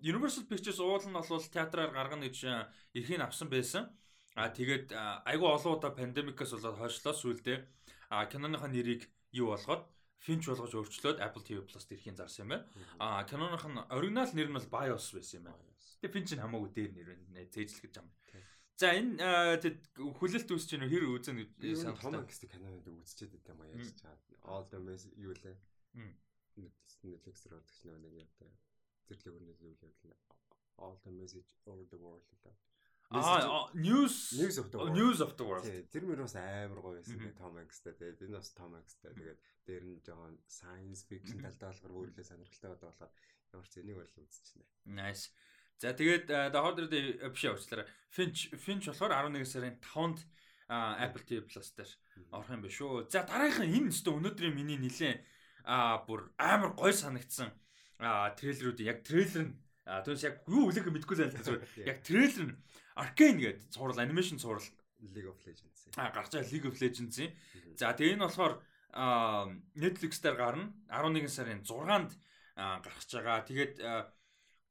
[0.04, 3.88] Universal Pictures уул нь бол театраар гаргана гэж эрхийг авсан байсан.
[4.36, 4.92] Аа тэгээд
[5.24, 7.64] айгүй олон удаа пандемикаас болоод хойшлоо сүулдэ.
[8.12, 9.88] Аа киноныхаа нэрийг юу болгоод
[10.20, 12.66] Finch болгож өөрчлөөд Apple TV Plus дэрхийн зарсан юм байна.
[13.00, 15.64] Аа киноных нь оригинал нэр нь бол BIOS байсан юм байна.
[16.02, 18.10] Тэгээ Finch нь хамаагүй дээр нэр нэ зээжлэх гэж юм.
[18.78, 19.18] За энэ
[19.98, 21.50] хүлээлт үүсэж байна хэр үзэн гэж
[21.82, 22.02] санах.
[22.02, 24.22] Том гэстэй кинонууд үзчихэд байт юм аа яаж чаад.
[24.46, 25.58] All the mess юу лээ.
[26.58, 28.54] Netflix руу ордог нэг нэг яа.
[29.10, 30.18] Зэрлэг өрнөд юу лээ.
[30.78, 32.54] All the message over the world лээ.
[33.10, 34.96] Аа news news of the world.
[34.98, 35.64] News of the world.
[35.64, 37.94] Тэр мөр бас амар гоё байсан тийм Tom Hanks-тай.
[37.96, 39.12] Тэгээд энэ бас Tom Hanks-тай.
[39.16, 43.12] Тэгээд дээр нь жоохон science fiction талдаа болохоор өөрлөө сонирхолтой байдаг болохоор
[43.56, 44.66] ямар ч энийг бол үзчихнэ.
[44.92, 45.32] Nice.
[45.80, 47.88] За тэгээд дохоор дээр биш явуулчлаа.
[48.12, 50.20] Finch Finch болохоор 11 сарын 5-нд
[50.68, 51.92] Apple TV Plus дээр
[52.36, 53.08] орох юм биш үү.
[53.08, 55.24] За дараагийн энэ өстө өнөөдрийн миний нилээн
[55.64, 57.56] аа бүр амар гоё санагдсан
[58.00, 59.56] трейлерүүд яг трейлер нь
[59.88, 62.56] түүнээс яг юу үлээх мэдэхгүй л зүгээр яг трейлер нь
[62.98, 64.66] Arcane гэдэг цуврал анимашн цуврал
[65.14, 65.86] League of Legends.
[65.96, 67.32] А гарч байгаа League of Legends-ийн.
[67.78, 68.58] За тэгээ энэ болохоор
[69.78, 72.12] Netflix дээр гарна 11 сарын 6-нд
[72.58, 73.46] гарч байгаа.
[73.46, 73.78] Тэгээд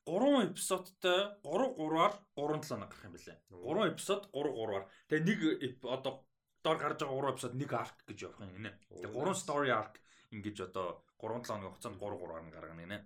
[0.07, 3.39] 3 эпизодтой 3 3-аар 3 7 гарах юм байна.
[3.51, 4.85] 3 эпизод 3 3-аар.
[5.07, 5.41] Тэгээ нэг
[5.87, 6.27] одоо
[6.67, 8.73] доор гарч байгаа 3 эпизод нэг арк гэж явах юм гинэ.
[8.91, 9.95] Тэгээ 3 story arc
[10.35, 12.99] ингэж одоо 3 7 хоногийн хугацаанд 3 3-аар нь гаргана гинэ.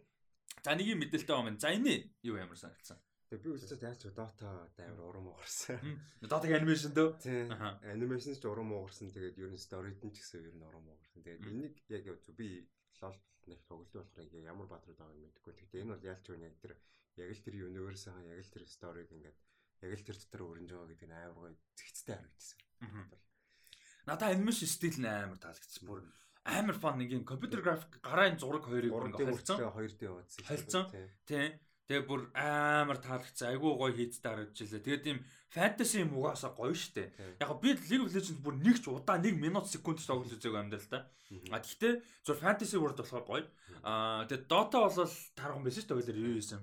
[0.64, 1.56] За нэг юм мэдээлэлтэй байна.
[1.56, 3.00] За энэ юу ямар санагдсан?
[3.28, 4.48] Тэгээ би үзчихээд яаж ч Dota
[4.80, 5.76] амар урам угарсан.
[6.24, 7.08] Dota-гийн анимашн дөө.
[7.20, 7.52] Тийм.
[7.84, 9.12] Анимашн ч урам угарсан.
[9.12, 11.20] Тэгээд ер нь story-д нь ч гэсэн ер нь урам угарсан.
[11.20, 12.64] Тэгээд энийг яг би
[13.04, 15.52] лол нэг тоглолт болохоор яг ямар баатрууд байгаа юм мэдэхгүй.
[15.60, 16.72] Гэхдээ энэ бол ялч юу яг тэр
[17.20, 19.38] яг л тэр universe-аа яг л тэр story-г ингээд
[19.84, 22.58] яг л тэр дотор өрнж байгаа гэдэг нь амар гоё зэгцтэй харагдчихсан.
[24.08, 25.84] Надаа анимашн стил нь амар таалагдсан.
[25.84, 26.00] Бүр
[26.48, 29.68] амар фан нэг юм компьютер график гарын зураг хоёрыг ингээд холцсон.
[29.68, 30.44] Хоёрд яваадсан.
[30.48, 30.84] Холцсон.
[31.28, 31.60] Тийм.
[31.88, 33.48] Тэгээ бүр амар таалагдсан.
[33.56, 34.84] Айгүй гоё хийдтэй харагдчихлаа.
[34.84, 35.18] Тэгээд ийм
[35.48, 37.08] фэнтези юм угаасаа гоё штэ.
[37.40, 40.84] Яг би League of Legends бүр нэг ч удаа 1 минут секунд тоглож үзээгүй амьдрал
[40.84, 41.08] та.
[41.48, 43.48] А гэхдээ зөв фэнтези world болохоор гоё.
[43.88, 44.92] А тэгээд Dota бол
[45.32, 46.60] тархан байсан штэ хоёлоор юу хийсэн.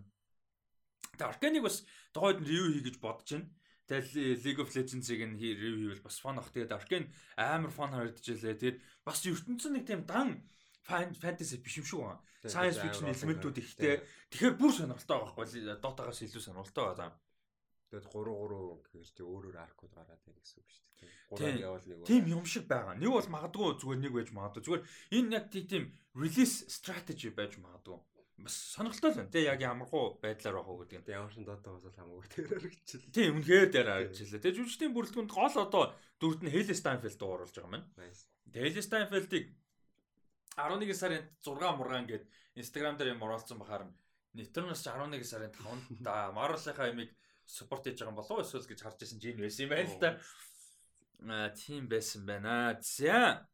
[1.18, 1.82] Тэгээд Arcane-ыг бас
[2.14, 3.50] тухайд нь review хий гэж бодож байна.
[3.90, 6.54] Тэгээд League of Legends-ыг нь review хийвэл бас фан ах.
[6.54, 8.54] Тэгээд Arcane амар фан харагдчихлаа.
[8.62, 10.46] Тэгээд бас ертөнцийн нэг тийм дан
[10.86, 12.16] фэнтези биш юм шүү.
[12.46, 14.06] Science fiction элементүүд ихтэй.
[14.30, 17.12] Тэгэхээр бүр сонирхолтой байгаа байхгүй Dota-гаас илүү сонирхолтой байгаа.
[17.90, 21.58] Тэгээд 3 3 гэхэр чи өөрөөр аркууд гараад байна гэсэн үг шүү дээ.
[21.58, 22.06] 3 явал нэг.
[22.06, 22.94] Тийм юм шиг байгаа.
[22.98, 24.62] Нэг бол магадгүй зүгээр нэг байж магадгүй.
[24.66, 24.84] Зүгээр
[25.16, 25.84] энэ яг тийм
[26.14, 27.98] release strategy байж магадгүй.
[28.46, 29.32] Бас сонирхолтой л байна.
[29.32, 31.14] Тэ яг ямархуу байдлаар байх уу гэдэг нь.
[31.14, 33.14] Ямар ч Dota бас хамаагүй дээр харагдчихлаа.
[33.16, 34.42] Тийм үнэхээр дээр харагдчихлаа.
[34.44, 35.84] Тэгээд жүжигчдийн бүрэлдэхүүнд гол одоо
[36.20, 37.88] дүрд нь Haley Steinfeld дууруулж байгаа маань.
[37.96, 39.46] Тэгээд Haley Steinfeld-ийг
[40.58, 42.24] 11 сарын 6 мургаан гээд
[42.56, 43.88] Instagram дээр юм оруулсан бахаар
[44.36, 47.12] Netrunners 11 сарын 5-нд да Marvel-ийнхаа ямиг
[47.46, 50.10] спорт хийж байгаа болов эсвэл гэж харж байсан жин байсан юм байна л да.
[51.28, 52.78] Аа тийм байсан байна.
[52.82, 53.48] За.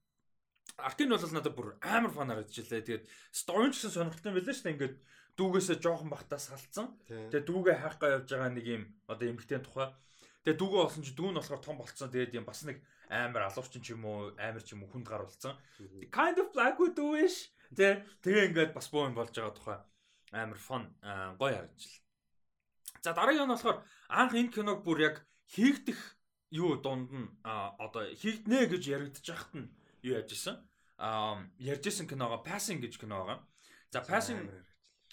[0.78, 2.82] Аркин бол надад бүр амар фан харагдчихлаа.
[2.82, 4.74] Тэгээд story ч гэсэн сонирхолтой байлаа шүү дээ.
[4.76, 4.96] Ингээд
[5.38, 6.88] дүүгээсээ жоохон бахтаа салцсан.
[7.08, 9.90] Тэгээд дүүгээ хайхгаа явж байгаа нэг юм одоо эмгтэн тухай.
[10.42, 12.10] Тэгээд дүүгээ болсон чи дүү нь болохоор том болцсон.
[12.10, 15.54] Тэгээд юм бас нэг амар алуурчин ч юм уу, амар ч юм уу хүнд гарулсан.
[16.10, 17.54] Kind of black with wish.
[17.78, 19.80] Тэ тэгээ ингээд бас боо юм болж байгаа тухай
[20.32, 20.84] амар фон
[21.38, 22.04] гоё харагдчихлаа.
[23.04, 23.78] За дараагийн нь болохоор
[24.10, 25.16] анх энэ киног бүр яг
[25.52, 26.00] хийгдэх
[26.52, 29.72] юу дунд нь одоо хийгднэ гэж яригдчих хахад нь
[30.04, 30.58] юу яаж исэн?
[30.98, 33.40] Аа ярьжсэн киногоо Passing гэж кино байгаа.
[33.92, 34.48] За Passing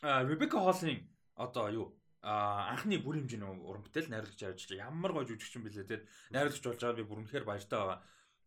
[0.03, 1.03] Rebecca Hall-ын
[1.35, 1.87] одоо юу
[2.23, 5.97] а анхны бүр хэмжээний уран бүтээл найруулагч ажиллаж ямар гоё жүжигчин билээ те
[6.35, 7.99] найруулагч болж байгаа би бүр үнэхээр баяртай байгаа.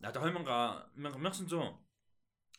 [0.02, 1.72] Одоо 2000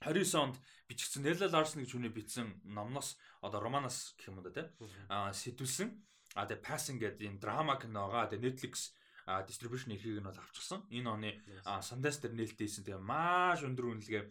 [0.03, 0.57] 1929 онд
[0.89, 1.23] бичигдсэн.
[1.23, 4.63] Нелла Ларсон гэж хүний бичсэн номноос одоо романоос гэх юм да те
[5.09, 5.89] а сэтүүлсэн
[6.35, 8.97] а тэгээ Passing гэдэг юм драма киногаа тэгээ Netflix
[9.27, 10.83] дистрибьюшн эрхийг нь бол авчихсан.
[10.91, 11.31] Энэ оны
[11.63, 12.83] Sundance дээр нээлттэйсэн.
[12.83, 14.23] Тэгээ маш өндөр үнэлгээ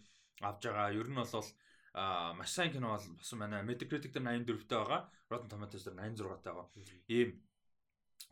[0.43, 0.91] авж байгаа.
[0.91, 1.47] Ер нь бол
[1.93, 5.01] а маш сайн кино бол бас манай Metacritic дээр 84 тэй байгаа.
[5.29, 6.69] Rotten Tomatoes дээр 86 тай байгаа.
[7.07, 7.29] Ийм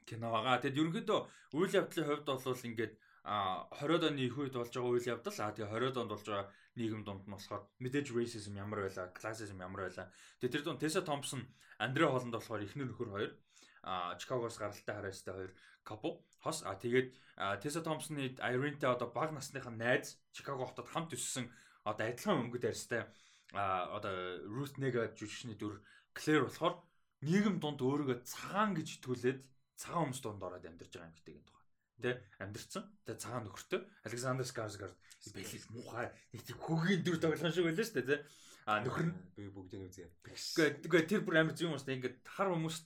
[0.07, 0.61] кино байгаа.
[0.63, 1.19] Тэгэд ерөнхийдөө
[1.59, 2.93] үйл явдлын хувьд бол ингээд
[3.23, 6.47] а 20-од оны их үед болж байгаа үйл явдал а тэгээ 20-од онд болж байгаа
[6.79, 10.07] нийгэм дунд нь болохоор мэдээж racism ямар байлаа, classism ямар байлаа.
[10.39, 11.43] Тэгээ тэр дунд Tessa Thompson,
[11.83, 13.31] Андре Холланд болохоор эхнэр нөхөр хоёр
[13.83, 15.51] а Чикагоос гаралтай хараастай хоёр
[15.83, 17.11] couple хос а тэгээд
[17.59, 21.51] Tessa Thompson-ы Irene-тэй одоо баг насныхаа найз Чикаго хотод хамт өссөн
[21.83, 23.07] одоо адилхан өнгөд арьстай
[23.53, 24.13] а одоо
[24.45, 25.81] Ruth Nega жүжигчний дүр
[26.13, 26.75] Claire болохоор
[27.25, 29.39] нийгэм дунд өөрийгөө цагаан гэж итгүүлээд
[29.79, 31.65] цагаан хүмүүс дунд ороод амьдарч байгаа юм гэдэг юм тухай.
[31.99, 32.83] Тэ амьдарсан.
[33.03, 34.95] Тэ цагаан нөхөртөө Александр Skarsgård
[35.33, 38.25] бэлэл муухай нэг тийм хөгийн дүр тоглоом шиг байлаа шүү дээ тэ.
[38.69, 40.07] А нөхөр нь би бүгдийг үзье.
[40.23, 42.85] Гэхдээ тэр бүр амар зүйн уустай ингээд хар хүмүүст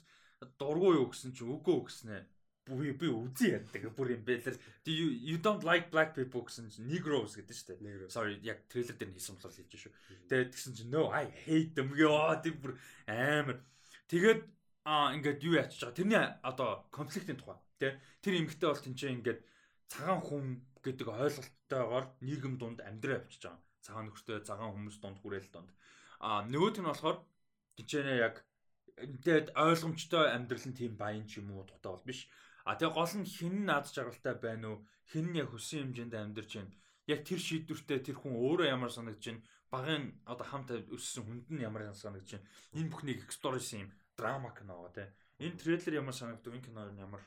[0.58, 2.26] дургу юу гэсэн чи үгүй гэснэ
[2.66, 4.56] би би үзье яддаг бүр юм бэлэр
[4.88, 8.08] you don't like black people гэсэн чинь negroes гэдэг шүү дээ.
[8.08, 9.94] Sorry яг трейлер дээр хэлсэн болохоор хэлж шүү.
[10.32, 12.80] Тэгээд тэгсэн чинь no I hate them ёо тийм бүр
[13.12, 13.60] амар.
[14.08, 14.48] Тэгээд
[14.88, 16.00] аа ингээд юу яачих байгаа.
[16.00, 17.92] Тэрний одоо конфликтийн тухай тий.
[18.24, 19.40] Тэр эмгтэй бол тэнцээ ингээд
[19.92, 20.46] цагаан хүн
[20.84, 23.60] гэдэг ойлголттойгоор нийгэм дунд амьдраа авчиж байгаа.
[23.84, 25.72] Цагаан нөхөртэй цагаан хүмүүс дунд хүрээл дунд.
[26.24, 27.20] Аа нөгөөт нь болохоор
[27.76, 28.48] тэнцэнэ яг
[28.96, 32.32] тэгээд ойлгомжтой амьдрал нь тийм баян ч юм уу тухтай бол биш
[32.64, 34.80] А тэгээ гол нь хэн наад жаргалтай байна уу?
[35.12, 36.72] Хэн нь яг хүссэн хэмжээнд амьдарч байна?
[37.12, 39.44] Яг тэр шийдвэртэй тэр хүн өөрөө ямар санагдаж байна?
[39.68, 42.48] Багын одоо хамт өссөн хүнд нь ямар санагдаж байна?
[42.80, 45.12] Энэ бүхнийг эксторис юм драма кино гоо те.
[45.44, 46.56] Энэ трейлер ямар санагдав?
[46.56, 47.20] Энэ кино ямар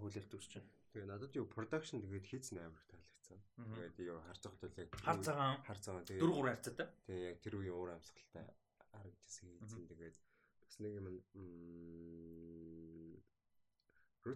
[0.00, 0.72] хүлээлт үүсэж байна?
[0.96, 3.38] Тэгээ надад юу production тэгээд хийцэн амар таалагдсан.
[3.60, 6.88] Тэгээд юу хар цогт бол яг хар цагаан хар цагаан тэгээд дөрв гур харцаатай.
[7.04, 8.46] Тэгээ яг тэр үеийн уур амьсгалтай
[8.88, 11.06] харагдсан хийцэн тэгээд бас нэг юм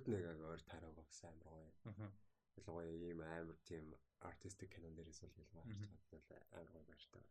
[0.00, 1.70] Нэг өөр тараагаа гэсэн амар гоё.
[1.90, 2.10] Аа.
[2.56, 3.84] Ялангуяа ийм амар тийм
[4.20, 6.26] артистик кинон дээрээс бол ялангуяа бол
[6.56, 7.24] амар гоё баяртай.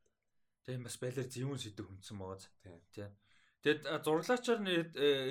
[0.65, 2.45] Тийм бас байлэр зөвүүн сэдв хүндсэн байгааз.
[2.93, 3.11] Тийм.
[3.61, 4.61] Тэгэд зураглаачаар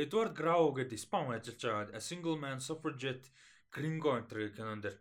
[0.05, 3.27] Эдвард Грау гэдэг Испан ажиллаж байгаа A Single Man Suffragette
[3.75, 4.99] Gringo энэ кинон дээр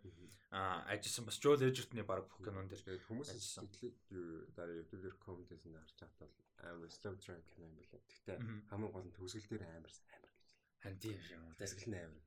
[0.50, 5.62] ажилласан бас Joel Edgerton-ы баг бүх кинон дээр тэгээд хүмүүс сэтгэлээ дараа YouTube дээр комментээс
[5.66, 6.34] нь харж хат бол
[6.66, 8.02] амар slow track кино юм байна.
[8.10, 8.38] Гэхдээ
[8.70, 9.94] хамгийн гол нь төгсгөл дээр амар
[10.80, 11.44] Харин тийм юм.
[11.60, 12.26] Дэсгэл нээр гэдэг.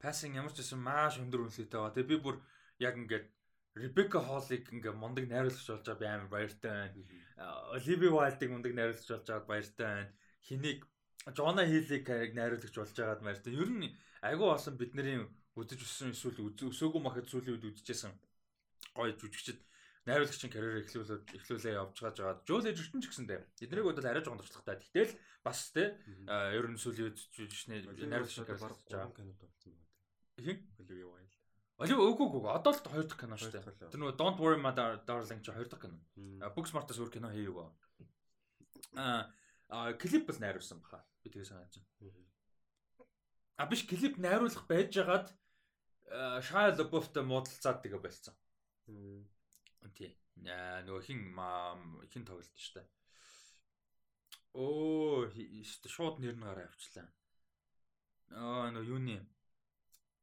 [0.00, 1.94] Пассинг ямар ч байсан маш өндөр үнэлгээтэй байгаа.
[1.94, 2.36] Тэгээ би бүр
[2.80, 3.26] яг ингээд
[3.72, 6.96] Ребека Холлыг ингээ мундаг найруулагч болж байгаа би амар баяртай байна.
[7.76, 10.12] Оливи Вайлдыг мундаг найруулагч болж байгаад баяртай байна.
[10.44, 10.80] Хэнийг
[11.36, 13.52] Жона Хилийг найруулагч болж байгаад баяртай.
[13.54, 15.24] Ер нь айгүй болсон бидний
[15.56, 18.12] үдэж өссөн эсвэл өсөөгүй махад сүүлийн үед үдчихсэн
[18.96, 19.60] гоё жүжигчд
[20.06, 24.42] найруулагчийн карьер эхлүүлээд эхлүүлээ явж байгаа жаад Жол Эжертэн ч гэсэндээ эднийг бодвол арай жоохон
[24.42, 24.82] туршлагатай.
[24.82, 25.14] Гэтэл
[25.46, 25.94] бас те
[26.26, 29.14] ер нь сүүлийн жүжигчний найруулагчийн карьер болж байгаа.
[29.14, 29.86] кинод болсон байна.
[30.42, 30.58] Хин?
[30.82, 31.34] Оливия Уайлд.
[31.78, 33.90] Оливия үгүй үгүй одоо л хоёр дахь кино шүү дээ.
[33.94, 35.98] Тэр нөгөө Don't Worry My Darling чи хоёр дахь кино.
[36.54, 37.66] Booksmart-аас өөр кино хийгээгүй.
[38.98, 41.06] Аа клип бас найруулсан баха.
[41.22, 42.26] Би тэгээ санаж байна.
[43.56, 45.30] А биш клип найруулах байжгаад
[46.44, 48.36] Shia LaBeouf-тай муудалцаад тэгээ болцсон.
[49.90, 50.12] Тий.
[50.86, 51.22] Нөгөө хин
[52.12, 52.88] хин тоглолт шүү дээ.
[54.62, 55.26] Оо,
[55.88, 57.08] шууд нэр нь гараа авчлаа.
[58.32, 59.16] Аа, нөгөө юуны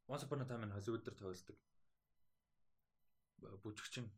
[0.10, 1.58] Once Upon a Time in Hollywood дээр тоглолдог.
[3.62, 4.10] Бүжигчин.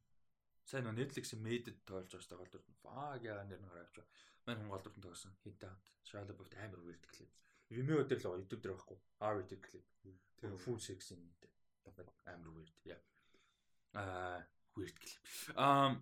[0.64, 2.68] Сайн нөгөө Netflix-ийн Made-д тоглож байгаа шүү дээ голдорд.
[2.84, 4.06] Фаг яа нэр нь гараа авчаа.
[4.46, 5.36] Мань хүн голдорд нь тогсон.
[5.44, 5.92] Hit out.
[6.08, 7.32] Charlotte Buff амар weird клип.
[7.68, 9.00] Vimeo дээр л YouTube дээр байхгүй.
[9.20, 9.86] R-rated клип.
[10.39, 12.08] Тэр full sex юм дээ.
[12.32, 12.76] Амар weird.
[12.88, 13.02] Яа.
[14.00, 14.39] Аа
[14.78, 15.19] weird клип.
[15.55, 15.97] Аа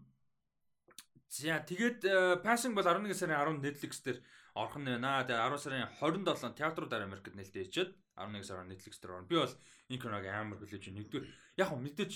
[1.29, 4.17] За тэгээд э, passing бол 11 сарын 10 Netflix дээр
[4.57, 5.21] орох нь байна.
[5.21, 9.29] Тэгээд 10 сарын 27 театруудаар Америкт нээлттэй ичээд 11 сарын Netflix дээр орно.
[9.29, 9.53] Би бол
[9.93, 10.97] энэ киног амар хүлээж байна.
[11.05, 11.25] Нэгдүгээр
[11.61, 12.13] яг хөө мэдээж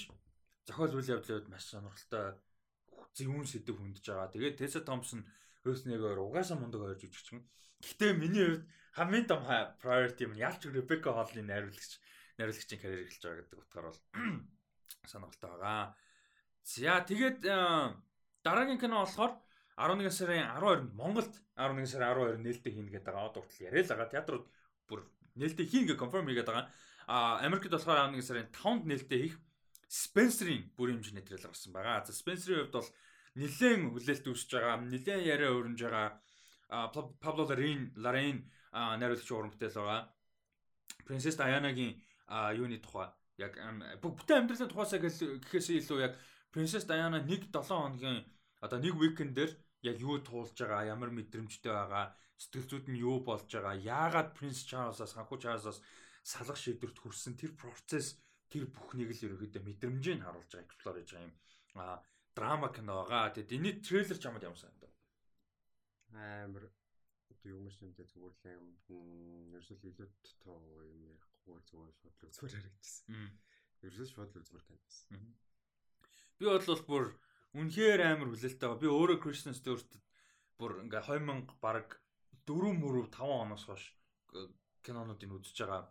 [0.65, 2.41] зохиол үйл явдлууд маш сонирхолтой
[3.13, 4.33] зөвүүн сэдв хүндэж байгаа.
[4.33, 5.21] Тэгээд Tessa Thompson
[5.61, 7.45] ерөөс нэг угаасаа мундаг ойрж үжигч юм.
[7.85, 8.65] Гэхдээ миний хувьд
[8.97, 9.45] хамгийн том
[9.77, 12.01] priority юм ялч Rebecca Hall-ийн найруулагч
[12.41, 14.01] найруулагчийн карьер эхэлж байгаа гэдэг утгаар бол
[15.11, 15.93] сонирхолтой байгаа.
[16.63, 17.43] За тэгээд
[18.43, 19.35] дараагийн кино болохоор
[19.75, 23.33] 11 сарын 12-нд Монголд 11 сарын 12-нд нээлттэй хийнэ гэдэг байгаа.
[23.35, 24.13] Дуртал яриа л байгаа.
[24.13, 24.45] Театрууд
[24.87, 24.99] бүр
[25.35, 26.69] нээлттэй хийн гэж конферм хийгээд байгаа.
[27.07, 29.37] А Америкт болохоор 11 сарын 5-нд нээлттэй хийх
[29.93, 32.05] Spencer-ийн бүрийн хэмжээний трейлер гарсан байгаа.
[32.05, 32.89] За Spencer-ийн хувьд бол
[33.35, 36.07] нэлээд хүлээлт үүсэж байгаа, нэлээд яриа өрнж байгаа.
[37.21, 40.09] Пабло Ларин Ларин найруулагч уран бүтээл байгаа.
[41.05, 41.99] Princess Diana-гийн
[42.57, 43.57] юуны тухай яг
[44.01, 46.13] бүтэн амьдралын тухайсаа гэхээс илүү яг
[46.53, 48.21] Princess Diana 1 7 хоногийн
[48.61, 49.51] одоо нэг weekend дээр
[49.89, 54.63] яг юу туулж байгаа, ямар мэдрэмжтэй байгаа, сэтгэл зүйд нь юу болж байгаа, яагаад Prince
[54.69, 55.81] Charles-аас, Ханху Charles-аас
[56.23, 58.15] салах шийдвэрт хүрсэн тэр процесс
[58.47, 61.35] тэр бүхнийг л ерөөхдөө мэдрэмжийг харуулж байгаа explore хийж байгаа юм.
[61.75, 61.99] А
[62.37, 63.33] драма кино байгаа.
[63.35, 64.93] Тэгэд энэ трейлер ч ямар ямар санагдав.
[66.13, 66.65] Амар
[67.33, 68.65] одоо юм дээр зүгээр л юм
[69.57, 73.05] ерөөсөл илүү тоо юм ярихгүй зүгээр шууд л зүгээр харагдчихсан.
[73.83, 75.07] Ерөөсөл шууд л зүгээр таньсан.
[76.43, 77.05] Би бол бүр
[77.55, 78.83] үнэхээр амар хүлээлттэй байгаа.
[78.83, 79.87] Би өөрөө Christian Stewart
[80.59, 82.03] бүр ингээ 2000 баг
[82.43, 83.95] 4 мөрөв 5 оноос хойш
[84.83, 85.87] кинонуудыг үзэж байгаа.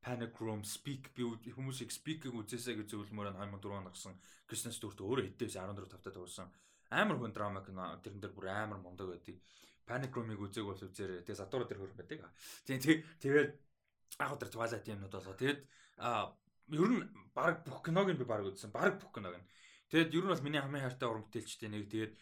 [0.00, 4.16] Panic Room, Speak би хүмүүсийг Speak-ийг үзээсэй гэж зөвлөмөр 2004 онд гарсан
[4.48, 6.48] Christian Stewart өөрөө хэдээс 14 тавтай тавсан.
[6.88, 9.44] Амар хүн драма кино тэрэн дээр бүр амар мундаг байдгийг.
[9.84, 11.28] Panic Room-ыг үзег бол үзээрэй.
[11.28, 12.24] Тэгээ Сатура дээр хөрөх байдаг.
[12.64, 12.80] Тийм
[13.20, 13.52] тэгээд
[14.16, 15.36] яг өдөр Twilight юмнууд болоо.
[15.36, 15.60] Тэгээд
[16.72, 17.04] ер нь
[17.36, 18.72] баг бүх киног нь би баг үзсэн.
[18.72, 19.44] Баг бүх киног нь.
[19.90, 21.90] Тэгээд ер нь бол миний хамгийн хайртай уран бүтээлчтэй нэг.
[21.90, 22.12] Тэгээд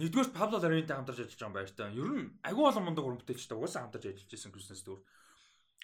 [0.00, 2.00] нэгдүгээр Пабло Ларинтай хамтарч ажиллаж байгаа дээ.
[2.00, 5.04] Ер нь агүй олон мундаг уран бүтээлчтэй угаасаа хамтарч ажиллаж байсан Кристен Стюарт.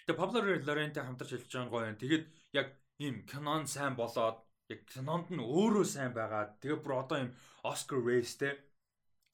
[0.01, 2.01] Тэгээд Пабло Ларинтай хамтарч ажиллаж байгаа гоё юм.
[2.01, 2.25] Тэгээд
[2.57, 2.67] яг
[2.97, 4.37] ийм кинон сайн болоод
[4.73, 6.57] яг кинонд нь өөрөө сайн байгаа.
[6.57, 8.49] Тэгээ бүр одоо ийм Oscar race те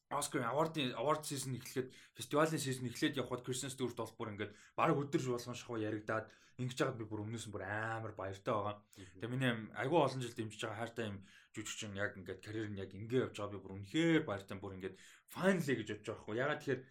[0.07, 4.95] Оскар award-ын award season эхлэхэд фестивалийн season эхлээд явхад Кристен Стюарт бол бүр ингээд баг
[4.95, 6.31] өдөр болгон шахуу яригадаад
[6.63, 8.79] ингэж яагаад би бүр өмнөөс нь бүр амар баяртай байгаа.
[8.95, 11.17] Тэгээ миний айгүй олон жил дэмжиж байгаа хайртай юм
[11.51, 14.95] жүжигчин яг ингээд карьер нь яг ингэ явж байгаа би бүр үнэхээр баяртай бүр ингээд
[15.27, 16.35] finally гэж бодож байгаа хгүй.
[16.39, 16.81] Ягаад тэгэхээр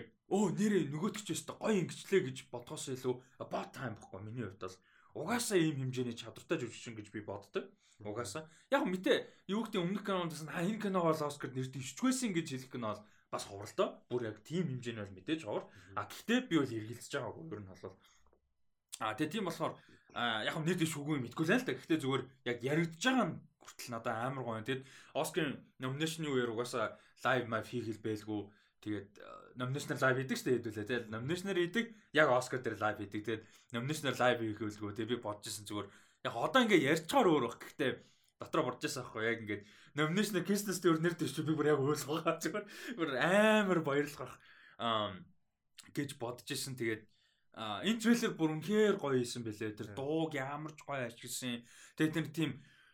[0.00, 4.64] яг өө нэрээ нөгөөтгч өстө гоё ингэчлээ гэж бодгоос илүү about time баггүй миний хувьд
[4.64, 4.76] бол
[5.14, 7.64] угаасаа ийм хэмжээний чадвартай жүжигчин гэж би боддог.
[8.02, 12.46] Угаасаа яг мэдээ юу гэдэг өмнөх киноноос нь энэ кино бол Оскар нэр дэвшчихвэсэн гэж
[12.54, 13.88] хэлэх кино бол бас ховролтой.
[14.10, 15.64] Бүр яг тийм хэмжээний бол мэдээж ховор.
[15.98, 17.96] А гэхдээ би бол эргэлзэж байгаа юм ер нь бол
[18.98, 19.74] А тэгээ тийм болохоор
[20.18, 21.74] яг хам нэр дэвш үгүй мэдгүй л та.
[21.74, 24.62] Гэхдээ зүгээр яг яригдж байгаа нь хүртэл надад амар гоё.
[24.66, 24.82] Тэгэд
[25.14, 28.42] Оскарын номинашны үеэр угаасаа лайв мав хийхэл бэлгүй.
[28.88, 29.10] Тэгээд
[29.60, 30.88] номинашнаар лайв хийдэг шүү дээ хэдүүлээ.
[30.88, 31.86] Тэгээд номинашнаар хийдэг
[32.16, 33.20] яг Оскар дээр лайв хийдэг.
[33.20, 33.42] Тэгээд
[33.76, 34.96] номинашнаар лайв хийх үлгөө.
[34.96, 35.88] Тэгээд би бодож исэн зүгээр
[36.24, 37.60] яг одоо ингээ ярьчаар өөр баг.
[37.60, 37.92] Гэхдээ
[38.40, 39.62] дотроо борж байсан аахгүй яг ингээд
[39.98, 42.38] номинашнаар Кристен Стюарт нэр дэвч би бүр яг байгаа.
[42.42, 42.66] Зүгээр
[42.96, 44.34] бүр амар баярлах
[44.80, 45.12] аа
[45.92, 46.78] гэж бодож исэн.
[46.78, 47.02] Тэгээд
[47.58, 49.74] энэ трейлер бүр үнэхээр гоё хийсэн бэлээ.
[49.74, 51.66] Тэр дууг ямар ч гоё ашигласан.
[51.98, 52.50] Тэгээд тэр тийм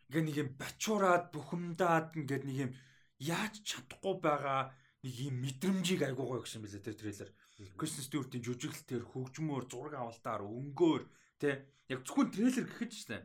[0.09, 2.73] ингээ нэг юм бачуураад бухимдаад ингээд нэг юм
[3.21, 4.73] яаж чадахгүй байгаа
[5.05, 7.31] нэг юм мэдрэмжийг айгуу гоё гэсэн бэлээ тэр трейлер.
[7.77, 11.03] Кристен Стюартийн жүжиглэлтээр хөгжмөөр зураг авалтаар өнгөөр
[11.37, 13.23] тэ яг зөвхөн трейлер гэхэд ч тийм.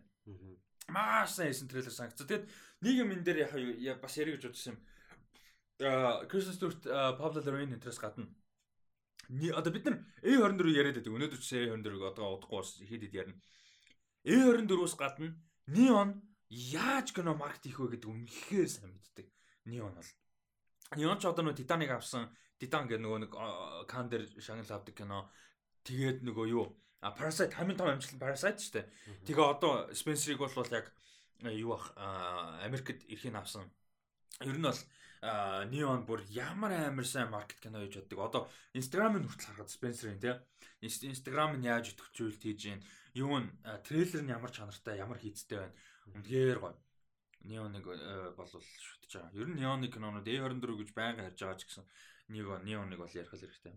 [0.91, 2.19] Маш сайн хийсэн трейлер санагц.
[2.19, 2.45] Тэгээд
[2.84, 3.39] нэг юм энэ дээр
[3.80, 4.80] яг бас ярих гэж бодсон юм.
[5.88, 6.84] Аа Кристен Стюарт
[7.15, 8.27] Пабло Лорен энэтрээс гадна
[9.30, 11.13] одоо бид нар A24 яриад байдаг.
[11.13, 13.38] Өнөөдөр ч A24-ыг одоо удахгүй бас хэд хэд ярина.
[14.25, 15.38] A24-өөс гадна
[15.69, 16.17] Neon
[16.49, 19.30] яаж кино маркет хийх вэ гэдэг үнэхээр сайн мэддэг.
[19.69, 20.11] Neon бол.
[20.98, 22.30] Neon ч одоо нөгөө Titanic авсан.
[22.58, 23.32] Titan гэх нөгөө нэг
[23.86, 25.30] кан дээр шагнал авдаг кино.
[25.86, 26.66] Тэгээд нөгөө юу
[27.02, 28.86] А Parasite хамгийн том амжилт Parasite шүү дээ.
[29.24, 30.92] Тэгээ одоо Spencer-ыг бол яг
[31.48, 31.96] юу бах
[32.60, 33.72] Америкт эрхийг авсан.
[34.44, 34.76] Ер нь бол
[35.72, 38.20] Neon бүр ямар амар сайн маркет кино хийж чаддаг.
[38.20, 38.42] Одоо
[38.76, 40.36] Instagram-ын хүртэл харахад Spencer-ийн тий.
[40.84, 42.84] Instagram нь яаж идэвхжүүлэлт хийж гин
[43.16, 43.48] юу н
[43.88, 45.76] трейлер нь ямар чанартай, ямар хийцтэй байна.
[46.20, 46.76] Үнэхээр гоё.
[47.48, 47.86] Neon-ыг
[48.36, 49.36] бол шүтж байгаа.
[49.38, 51.86] Ер нь Neon-ы кинонууд A24 гэж байнга харж байгаа ч гэсэн
[52.34, 53.76] Neon Neon-ыг бол ярих хэрэгтэй.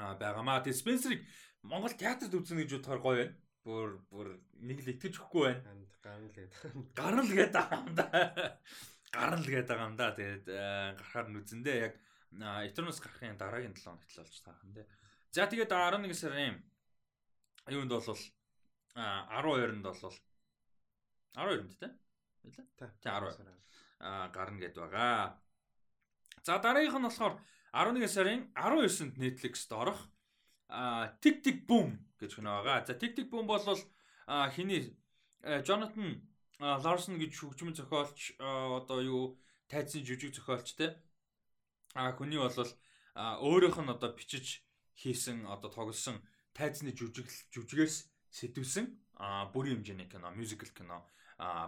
[0.00, 0.64] Аа байгаамаа.
[0.64, 1.20] Тэгээ Spencer-ыг
[1.62, 3.36] Монгол театрт үзнэ гэж бодохоор гоё байна.
[3.62, 4.26] Бүр бүр
[4.58, 5.76] нэг л итгэж өгөхгүй байна.
[6.02, 6.50] Гарна л гэдэг.
[6.98, 8.08] Гарна л гэдэг юм да
[9.12, 10.16] гарна л гээд байгаа юм да.
[10.16, 11.94] Тэгээд э, гарахаар нь үзэндээ яг
[12.32, 14.86] Eternals гарахын дараагийн 7 хоногт л болж таахан дээ.
[15.36, 16.56] За тэгээд 11 сарын
[17.68, 20.16] юунд бол 12-нд бол
[21.36, 21.88] 12-нд те.
[22.46, 22.66] Илээ?
[22.78, 23.46] Тэ 12.
[24.02, 25.38] Аа гарна гэд байгаа.
[26.42, 27.34] За дараагийнх нь болохоор
[27.72, 30.00] 11 сарын 19-нд Netflix-д орох
[30.68, 32.86] а Tick Tick Boom гэж хөнөө байгаа.
[32.86, 33.62] За Tick Tick Boom бол
[34.54, 34.96] хиний
[35.42, 36.22] Jonathan
[36.58, 39.22] Ларсон гэж хөгжмөн зохиолч одоо юу
[39.66, 40.94] тайцны жүжиг зохиолч те
[41.94, 42.54] а хүний бол
[43.18, 44.62] өөрийнх нь одоо бичиж
[44.94, 46.22] хийсэн одоо тоглосон
[46.54, 48.86] тайцны жүжиг жүжигээс сэтвсэн
[49.52, 51.02] бүрийн хэмжээний кино, мюзикл кино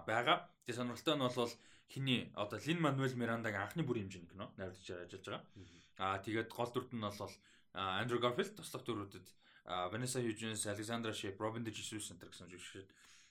[0.09, 0.37] байгаа.
[0.67, 1.53] Тэгээ сонирхолтой нь бол
[1.89, 5.43] хиний одоо Лин Мануэл Мирандагийн анхны бүрийн хэмжээний кино найруулж ажиллаж байгаа.
[5.99, 7.35] Аа тэгээд гол дүрд нь бол
[7.75, 9.27] Андрю Гарфилд туслах дүрүүдэд
[9.65, 12.89] Vanessa Hudgens, Alexandra Shipp, Robin DeJesus энэ гэсэн жүжигчид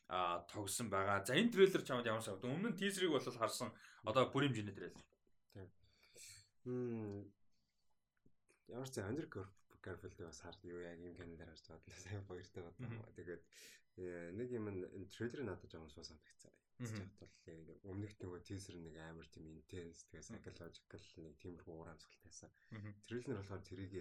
[0.09, 1.25] а тогсон байгаа.
[1.25, 2.51] За энэ трейлер чамд ямар санагдав?
[2.51, 3.71] Өмнө нь тизерийг бол харсан.
[4.03, 5.03] Одоо бүрийн хэмжээний трейлер.
[5.53, 5.69] Тийм.
[6.65, 7.31] Мм
[8.67, 9.29] ямар ч Андрю
[9.83, 12.01] Garfield бас хар юу яг юм кинолаар харж байгаа.
[12.03, 13.05] Сайн баяртай байна.
[13.15, 13.41] Тэгээд
[13.97, 16.53] нэг юм энэ трейлер надад жоохон суу санагдсан.
[16.81, 22.49] Тэгж бол өмнөх нөгөө тизер нэг амар тийм интенс тэгээ psychological нэг тиймэрхүү уур амьсгалтайсан.
[23.05, 23.93] Трейлер болохоор тэрийг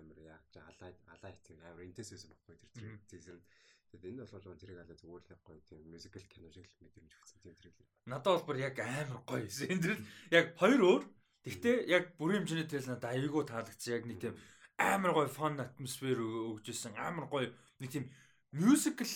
[0.00, 3.44] амар яг алаа алаа хийх амар интенс байсан байхгүй тэр тизер нь.
[3.90, 7.38] Тэгэд энэ болохоор тэрийг алаа зүгээр л гоё тийм мюзикл кино шиг л мэдрэмж өгсөн
[7.42, 7.88] тийм трейлер.
[8.06, 9.68] Надад бол бүр яг амар гоё байсан.
[9.68, 11.02] Энэ трейлер яг хоёр өөр.
[11.44, 13.92] Гэхдээ яг бүрийн хэмжээний трейлер надад аяйгуу таалагдсан.
[13.98, 14.34] Яг нэг тийм
[14.78, 16.96] амар гоё фон атмосфер өгчээсэн.
[16.96, 17.50] Амар гоё
[17.82, 18.06] нэг тийм
[18.52, 19.14] мюзикл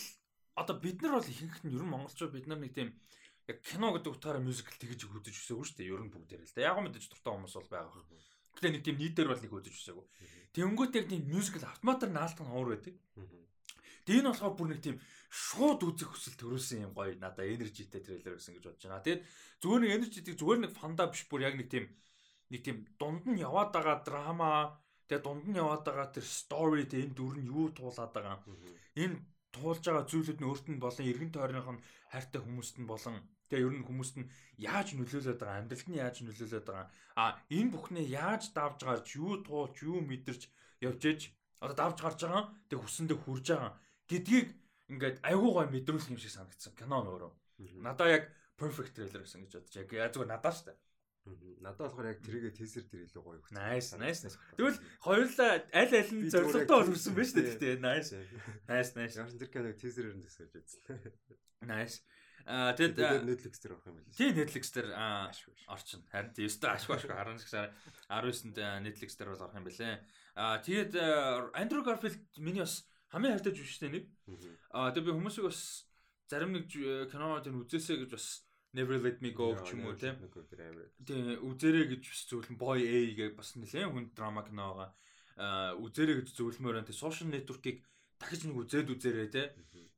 [0.55, 2.95] одоо бид нар бол ихэнх нь ер нь монголчууд бид нар нэг тийм
[3.51, 5.93] яг кино гэдэг утгаараа мюзикл тэгж үзэж өсөөгүй шүү дээ.
[5.93, 6.71] Ер нь бүгдээр л да.
[6.71, 8.03] Яг мэдээж дуртай хүмүүс бол байгаа.
[8.55, 10.07] Гэтэ нэг тийм нийтээр бол нэг үзэж өсөөгүй.
[10.55, 12.95] Тэнгүүт яг тийм мюзикл автоматар наалтах нь уур байдаг.
[14.07, 14.97] Тэгээ энэ болохоор бүр нэг тийм
[15.33, 19.03] шууд үзэх хүсэл төрүүлсэн юм гоё надаа энержитэй трейлер гэсэн гэж бодож байна.
[19.03, 19.23] Тэгээд
[19.65, 21.91] зүгээр нэг энержитийг зүгээр нэг фанда биш бүр яг нэг тийм
[22.53, 24.79] нэг тийм дунд нь яваад байгаа драма
[25.09, 28.39] тэгээ дунд нь яваад байгаа тэр story тэ энэ дүр нь юу туулаад байгаа.
[28.97, 29.17] Энэ
[29.55, 33.15] туулж байгаа зүйлүүд нь өөрт нь болон эргэн тойрных нь хайртай хүмүүст нь болон
[33.49, 36.89] тэгээ ер нь хүмүүст нь яаж нөлөөлөд байгаа амьдралд нь яаж нөлөөлөд байгаа?
[37.21, 40.43] А энэ бүхнээ яаж давж гарч юу туулж юу мэдэрч
[40.83, 41.21] явж ээж
[41.63, 43.73] одоо давж гарч байгаа тэг хүсэндээ хүрж байгаа
[44.11, 44.49] гэдгийг
[44.93, 47.33] ингээд айгуу гой мэдрүүлэх юм шиг санагдсан кино нөөрөө
[47.81, 48.25] надаа яг
[48.61, 50.75] perfect trailer гэсэн гэж бодож яг зүгээр надаа штэ
[51.25, 53.57] Надад болохоор яг тэрийгэ тизер тэр илүү гоё өгсөн.
[53.57, 54.37] Nice, nice.
[54.61, 57.49] Тэгвэл хоёулаа аль аль нь зоригтой бол хүрсэн байна шүү дээ.
[57.49, 58.11] Тэгтээ nice.
[58.69, 59.17] Nice, nice.
[59.17, 60.85] Ч тэр киног тизерээр нь төсөөлж үзсэн.
[61.65, 62.05] Nice.
[62.45, 64.13] Аа тэгэд Netflix дээр орох юм байна.
[64.13, 64.93] Тийм Netflix дээр
[65.65, 66.05] орчин.
[66.13, 67.73] Харин тийм өстой ашгүй ашгүй 19 сар
[68.13, 69.97] 19-нд Netflix дээр бол орох юм бэлээ.
[70.37, 70.93] Аа тэгээд
[71.57, 74.05] Andrew Garfield миний бас хамгийн хайртай жүжигчтэй нэг.
[74.77, 75.89] Аа тэгээд би хүмүүсийг бас
[76.29, 78.45] зарим нэг кино тэр үзээсэй гэж бас
[78.75, 80.19] Never Let Me Go гэх юм уу тийм.
[81.07, 84.91] Тийм үзэрэй гэж бас зөвлөн Boy A гэх бас нэлээд хүн драма кино байгаа.
[85.39, 87.87] Аа үзэрэй гэж зөвлөмөр энэ social network-ыг
[88.19, 89.51] дахиж нэг үзээд үзээрэй тийм.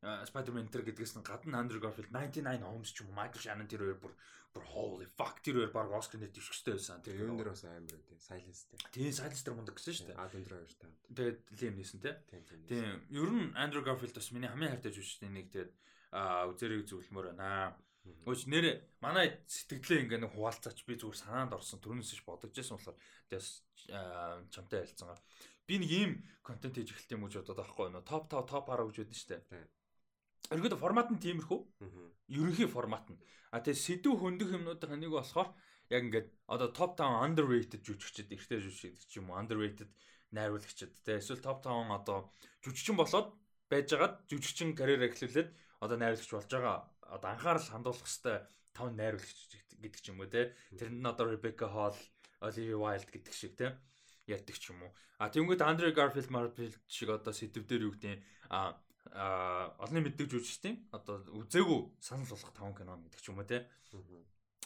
[0.04, 3.82] Spider-Man тэр гэдгээс нь гадна Andrew Garfield 99 Homes ч юм уу Michael Shannon тэр
[3.82, 4.14] хоёр бүр
[4.56, 7.00] бүр holy fuck тэр хоёр баг Oscar net дэвшгчтэй байсан.
[7.04, 8.80] Тэр юм дээр бас амар тийм Silence дээр.
[8.92, 10.20] Тийм Silence дээр мундаг гэсэн шүү дээ.
[10.20, 10.88] Adam Driver та.
[11.16, 12.16] Тэгээд Liam Neeson тийм.
[12.68, 12.96] Тийм.
[13.12, 15.72] Ер нь Andrew Garfield бас миний хамгийн хайртай жүжигчдийн нэг тэгээд
[16.52, 17.76] үзэрэй зөвлөмөр байна.
[18.26, 18.66] Өөч нэр
[19.02, 22.98] манай сэтгэлээ ингээ нэг хуваалцаач би зүгээр санаанд орсон төрнөөс ш бодож байсан болохоор
[23.30, 23.48] тэгээс
[24.50, 25.14] чамтай ярилцсан.
[25.66, 28.86] Би нэг ийм контент хийж эхэлт юм гэж бодоод байхгүй нөө топ 5 топ 10
[28.86, 29.66] гэж байдсан шүү дээ.
[30.54, 31.60] Ерөнхийдөө формат нь тиймэрхүү.
[32.30, 33.18] Ерөнхий формат нь.
[33.50, 35.50] А тэгээ сэдв хөндөх юмнуудын нэг болохоор
[35.90, 39.90] яг ингээд одоо топ 5 underrated жүжигчд эртний жүжигчд ч юм уу underrated
[40.34, 42.30] найруулагчд тэгээ эсвэл топ 5 одоо
[42.62, 43.34] жүжигчин болоод
[43.70, 45.50] байжгаад жүжигчин карьер эхлүүлээд
[45.82, 46.76] одоо найруулагч болж байгаа
[47.10, 48.42] одоо анхаарал хандуулах хэвээр
[48.76, 49.50] тав найруулагч
[49.80, 51.96] гэдэг ч юм уу те тэр нь одоо Rebecca Hall,
[52.42, 53.76] Olivia Wilde гэдэг шиг те
[54.26, 54.92] ярьдаг ч юм уу.
[55.18, 58.76] А тэгвэл Andrew Garfield Marvel шиг одоо сэдвээр юу гэдэг а
[59.80, 63.64] олонний мэддэг жүжигчдийн одоо үзээгүй санал болгох таван кино гэдэг ч юм уу те.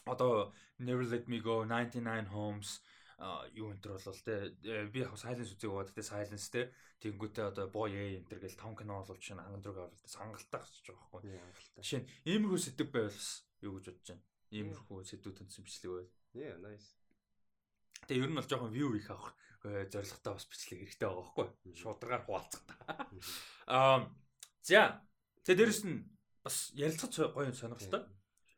[0.09, 2.81] Одоо Never Let Me Go, 99 Homes
[3.53, 4.35] юу энэ төр бол те
[4.89, 6.73] би яг Silence үзег бод те Silence те
[7.05, 11.09] тэнгүүтээ одоо Boy энэ төр гэл 5 кино боловч чинь хангадраг авалт сангалтай гэж байгаа
[11.13, 11.81] байхгүй.
[11.85, 13.29] Жишээ нь иймэрхүү сэдв байвал
[13.61, 14.25] юу гэж бодож байна.
[14.57, 16.09] Иймэрхүү сэдвүүд төндсөн бичлэг байв.
[16.33, 16.89] Yeah, nice.
[18.09, 21.49] Тэгээ ер нь бол жоохон view их авах зорилготой бас бичлэг хэрэгтэй байгаа байхгүй.
[21.77, 22.77] Шударгаар хуваалцах та.
[23.69, 24.09] Аа
[24.65, 25.05] за.
[25.45, 26.09] Тэгээ дээрэс нь
[26.41, 28.09] бас ярилцах гоё сонирхолтой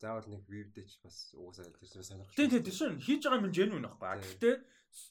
[0.03, 2.35] заавал нэг вивдэж бас угсаа тэр сонирхолтой.
[2.35, 4.19] Тийм тийм тийм хийж байгаа юм genuine байхгүй.
[4.19, 4.55] Гэхдээ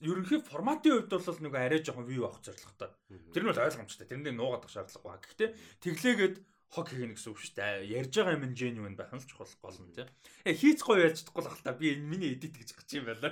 [0.03, 2.91] ерөнхий форматын хувьд бол нэг арай жоохон view авах зорилготой.
[3.31, 4.05] Тэр нь бол ойлгомжтой.
[4.11, 5.23] Тэрэндээ нуугадах шаардлага ба.
[5.23, 5.49] Гэхдээ
[5.81, 6.35] тэглээгээд
[6.71, 7.87] хог хийх гэсэн үг шүү дээ.
[7.99, 10.07] Ярьж байгаа юм genuine байх нь ч чухал гол нь тийм.
[10.45, 13.31] Э хийц гоё яаж чадахгүй л та би энэ миний edit гэж гчих юм байна.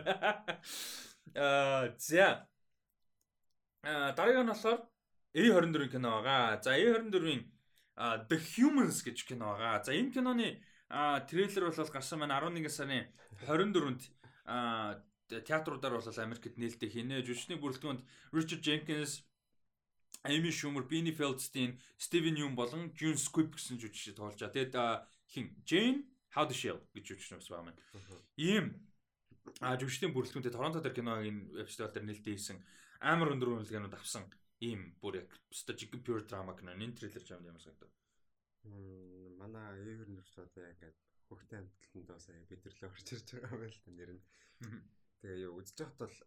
[1.36, 2.49] Аа за.
[3.84, 4.80] Аа дараагийн нь болохоор
[5.36, 6.60] A24 кино байгаа.
[6.64, 7.43] За A24-ийн
[7.99, 9.84] The Humans гэж кино байгаа.
[9.86, 10.60] За энэ киноны
[10.90, 13.06] А трейлер бол гарсан маань 11 сарын
[13.46, 14.02] 24-нд
[14.46, 17.22] а театруудаар бол Америкт нээлттэй хийнэ.
[17.22, 18.02] Жүжигчний бүрэлдэхүүнд
[18.34, 19.22] Richard Jenkins,
[20.26, 24.58] Amy Schumer, Beanie Feldstein, Steven Yeun болон June Squibb гэсэн жүжигчид тоолж байгаа.
[24.58, 24.76] Тэгэд
[25.30, 27.82] хин Jane How the Shell гэж жүжигч байгаа маань.
[28.36, 28.90] Ийм
[29.62, 32.58] А жүжигчдийн бүрэлдэхүүнтэй Торонто дээр киногийн фестивал дээр нэлээд ийсэн
[33.02, 34.24] амар өндөр үнэлгээнүүд авсан
[34.62, 37.90] ийм бүр яг стажик pure drama кино энэ трейлер ч юм санагдав.
[39.41, 40.97] Манай Эвер нэрч одоо ингээд
[41.30, 44.24] хөхтэй амтлалтанд бас бид нар л орж ирж байгаа юм л та нэр нь.
[45.20, 46.17] Тэгээ юу үзэж байхад бол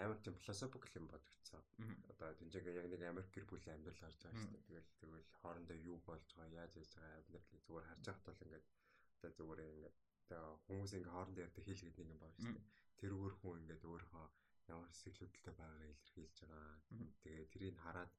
[0.00, 1.62] амар тийм philosophical юм бодогдсон.
[2.10, 4.66] Одоо тэнцээгээ яг нэг Америк гэр бүлийн амьдрал харж байгаа шүү дээ.
[4.68, 8.66] Тэгэл тэгэл хоорондоо юу болж байгаа, яаж яаж байгаа амьдралыг зүгээр харж байхад бол ингээд
[9.14, 12.66] одоо зүгээр ингээд одоо хүмүүс ингээд хоорондоо ярьдаг хийлгээд нэг юм байна шүү дээ.
[13.00, 14.26] Тэрүүгээр хүн ингээд өөрийнхөө
[14.72, 16.76] ямар сэтгэлүүдтэй байгаагаа илэрхийлж байгаа.
[17.22, 18.12] Тэгээ тэрийг хараад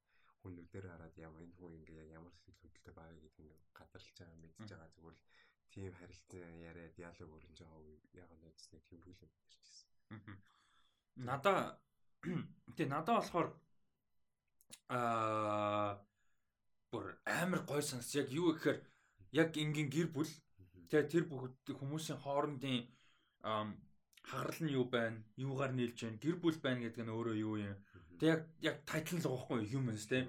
[0.46, 4.58] хүн нүдээр хараад ямар энэ хүн ингээ ямар сэтгэлүүдтэй байгаа гэдгийг ингээ гадарлаж байгаа мэдж
[4.70, 5.24] байгаа зүгээр л
[5.74, 7.82] тийм харилцан яриа диалог өрнж байгаа
[8.22, 9.90] яг нь үзснэг тэмдэглэл ярьчихсан.
[11.28, 11.58] Надаа
[12.76, 13.48] тий надаа болохоор
[14.96, 15.90] аа
[16.90, 17.06] бүр
[17.40, 18.78] амар гой санс яг юу гэхээр
[19.42, 20.30] яг ингийн гэр бүл
[20.90, 22.78] тэгээ тэр бүгд хүмүүсийн хоорондын
[24.30, 27.78] хагарал нь юу байна юугаар нийлж байна гэр бүл байна гэдэг нь өөрөө юу юм
[28.20, 30.26] тэг яг яг тайтл л байхгүй humans те.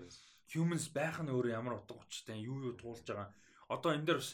[0.54, 3.32] Humans байх нь өөрөө ямар утга учиртай юу юу туулж байгаа.
[3.68, 4.32] Одоо энэ дээр бас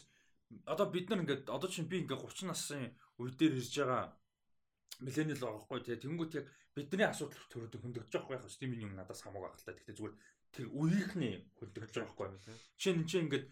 [0.66, 4.02] одоо бид нар ингээд одоо чинь би ингээд 30 насны үе дээр ирж байгаа
[5.00, 9.22] миллениал байгаа хгүй тий тэнгуут яг бидний асуудал төрөд хөндөгдөж байгаа байх стимийн юм надаас
[9.22, 10.14] хамаагүй та гэхдээ зүгээр
[10.54, 12.28] тэр үеийнхний хөндөгдөж байгаа хгүй
[12.78, 13.46] чинь энэ чинь ингээд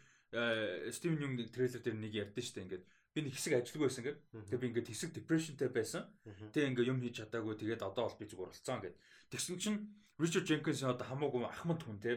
[0.95, 4.63] стимийн юм трейлер дээр нэг ярьдэн штэ ингээд би нэг хэсэг ажилгүй байсан ингээд тэгээ
[4.63, 6.03] би ингээд хэсэг depressionтэй байсан.
[6.25, 7.55] Тэгээ ингээд юм хийж чадаагүй.
[7.61, 8.97] Тэгээд одоо бол би зүгээр болцсон ингээд
[9.29, 9.79] тэгсэн чинь
[10.17, 12.17] Richard Jenkins одоо хамаагүй ахмад хүн тий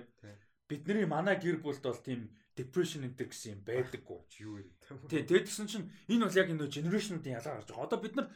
[0.65, 4.19] бидний манай гэр бүлд бол тийм depression энэ гэсэн юм байдаггүй.
[4.39, 4.71] Юу юм
[5.11, 7.87] тий тэгээд тэгсэн чинь энэ бол яг энэ generation-уудын ялгаа гарч байгаа.
[7.91, 8.27] Одоо бид нар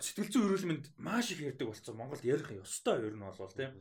[0.00, 1.96] сэтгэл зүйн эрүүл мэнд маш их ярьдаг болсон.
[1.96, 3.00] Монголд ярих ёстой.
[3.04, 3.76] Ер нь бол тийм.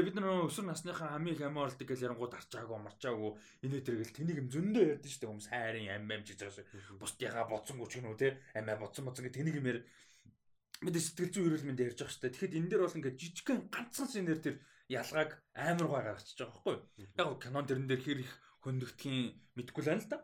[0.00, 3.36] Тэгээ бид нар өсвөр насныхаа амийг амиорлдог гэж ярангууд арчаагүй марчаагүй
[3.68, 6.96] энэ төргөл тэнийг юм зөндөө ярьдэн шүү дээ хүмүүс хайрын ам ам гэж байгаа шүү.
[6.96, 9.80] Бусдыгаа боцсонгүй ч гэнэ үү те амиа боцсон боцсон гэх тэнийг юм яар
[10.80, 12.32] бид сэтгэл зүйн эрүүл мэнд ярьж байгаа шүү дээ.
[12.32, 14.56] Тэгэхэд энэ дээр бол ингээд жижигхэн ганцхан шинээр тэр
[14.88, 17.12] ялгааг амар гой гаргачихж байгаа байхгүй юу?
[17.20, 18.32] Яг кинон дэрэн дээр хэр их
[18.64, 19.20] хөндөгдхийн
[19.52, 20.18] мэдгүй л байна л да.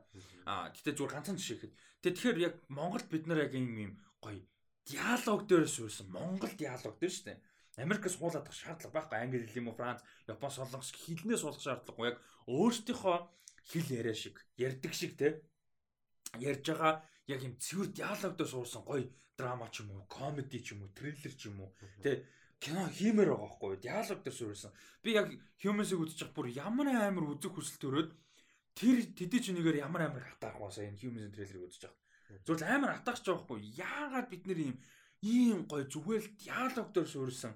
[0.48, 1.74] Аа гэтээ зүгээр ганцхан жишээ гэхэд.
[2.00, 3.92] Тэгэхээр яг Монголд бид нар яг ийм юм
[4.24, 4.40] гоё
[4.88, 7.38] диалог дээр суусан Монгол диалог дээр шүү дээ.
[7.76, 9.18] Америкээс суулгах шаардлага байхгүй.
[9.20, 12.08] Англи хэл юм уу, Франц, Япон солонгос хэлнээ суулгах шаардлагагүй.
[12.08, 12.16] Яг
[12.48, 13.16] өөрсдийнхөө
[13.68, 15.44] хэл яриа шиг, ярьдаг шиг те
[16.40, 19.04] ярьж байгаа яг юм цэвэр диалог дээр суусан гоё
[19.36, 21.70] драма ч юм уу, комеди ч юм уу, триллер ч юм уу
[22.00, 22.24] те
[22.60, 24.72] кино хиймээр байгаа байхгүй диалог дээр суурсан.
[25.02, 25.28] Би яг
[25.60, 28.10] Humans-ыг үзэж байгаа бүр ямар амар үзэх хүсэл төрөөд
[28.72, 32.00] тэр тэдий ч нэгээр ямар амар хатаах баасаа энэ Humans-ын трейлерыг үзэж байгаа.
[32.46, 33.60] Зүгээр амар атагч байгаа хгүй.
[33.76, 34.76] Яагаад бид нэр ийм
[35.20, 37.52] ийм гой зүгээр л диалог дээр суурсан.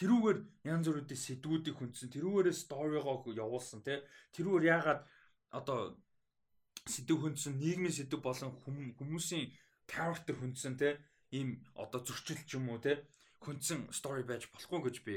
[0.00, 2.08] Тэрүүгээр янз бүрийн сэдвүүдийг хүндсэн.
[2.08, 4.00] Тэрүүгээрээ сторигоо явуулсан тий.
[4.32, 5.04] Тэрүүгээр яагаад
[5.52, 6.00] одоо
[6.88, 8.56] сэдв хүндсэн нийгмийн сэдв болон
[8.96, 9.52] хүмүүсийн
[9.84, 10.96] character хүндсэн тий.
[11.36, 12.96] Ийм одоо зөрчил ч юм уу тий.
[13.44, 15.16] Хүндсэн story байж болохгүй гэж би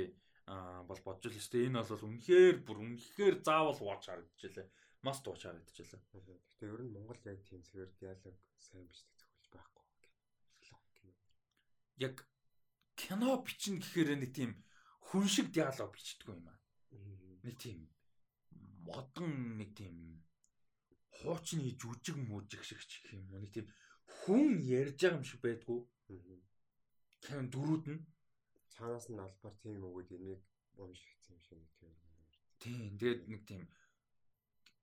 [0.51, 1.71] аа бол бодож л өстэй.
[1.71, 4.67] Энэ бол үнэхээр бүр үнэхээр заавал watch харагдчихлаа
[5.03, 6.03] мас дууч харагдчихлаа.
[6.11, 9.87] Гэхдээ ер нь Монгол яг тийм цэвэр диалог сайн бичдэг зөвхөлж байхгүй.
[12.03, 12.15] Яг
[12.99, 14.51] кино бичнэ гэхээр нэг тийм
[15.07, 16.59] хүн шиг диалог бичдэг юм аа.
[17.43, 17.79] Нэг тийм
[18.87, 20.23] модон нэг тийм
[21.19, 23.43] хуучны жүжиг мүжиг шиг ч гэх юм уу.
[23.43, 23.67] Нэг тийм
[24.23, 25.79] хүн ярьж байгаа юм шиг байдгүй.
[27.23, 28.01] Кино дөрүүд нь
[28.73, 30.41] цаанаас нь албаар тийм өгөөд энийг
[30.79, 31.93] уушигдсан юм шиг нэг тийм.
[32.63, 32.91] Тийм.
[32.99, 33.61] Тэгээд нэг тийм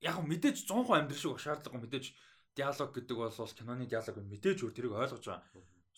[0.00, 2.06] яг мэдээж 100% амьдрал шиг шаардлагагүй мэдээж
[2.56, 5.44] диалог гэдэг бол киноны диалог мэдээж өөр тэрийг ойлгож байгаа.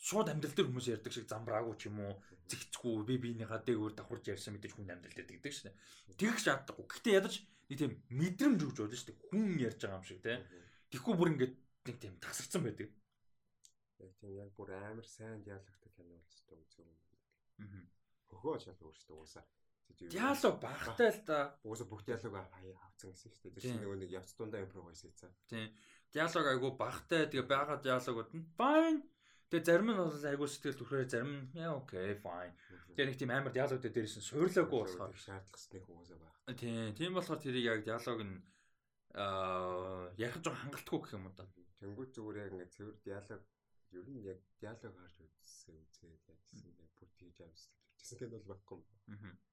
[0.03, 2.19] Шууд амьдрал дээр хүмүүс ярьдаг шиг замбраагүй ч юм уу
[2.51, 5.71] зэгцгүй би биенийхээ дээгүүр давхарж ярьсан мэдээж хүн амьдрал дээр гэдэг шнэ.
[6.19, 6.87] Тэгэх шаардлагагүй.
[6.91, 7.35] Гэтэ ядаж
[7.71, 9.23] нэг тийм мэдрэмж өгч болно шүү дээ.
[9.31, 10.43] Хүн ярьж байгаа юм шиг те.
[10.91, 11.55] Тэгэхгүй бүр ингээд
[11.87, 12.91] нэг тийм тасарсан байдаг.
[14.03, 16.99] Яг тийм яг бүр амар сайн диалогтой кино болчихсон үзег юм.
[17.63, 17.87] Аа.
[18.27, 19.47] Хөхөө шал өөртөө уусаа
[20.11, 21.55] Диалог багтай л да.
[21.63, 23.55] Уусаа бүх диалог авцсан гэсэн шүү дээ.
[23.55, 25.31] Тэр чинь нөгөө нэг явц дундаа импровайз хийцэн.
[25.47, 25.69] Тийм.
[26.11, 29.01] Диалог айгу багтай тэгээ байгаа диалогууд нь fine.
[29.53, 32.57] Тэгээ зарим нь бол айгу сэтгэл төрхөөр зарим нь яа окей fine.
[32.97, 36.57] Тэгээ нэг тийм амар диалог дээр дээрсэн суйрлаагүй болохоор шаардлагасныг уусаа баг.
[36.57, 36.97] Тийм.
[36.97, 38.41] Тийм болохоор тэрийг яг диалог нь
[39.13, 41.45] аа ярих жоо хангалтгүй гэх юм уу да.
[41.85, 43.43] Тэнгүүд зүгээр яг ингэ цэвэр диалог
[43.93, 46.17] ер нь яг диалог харж үзсэн үзээ
[46.49, 47.77] гэсэн яг бүр тийж амсдаг.
[48.01, 48.81] Кино бол баггүй.
[49.13, 49.53] Аа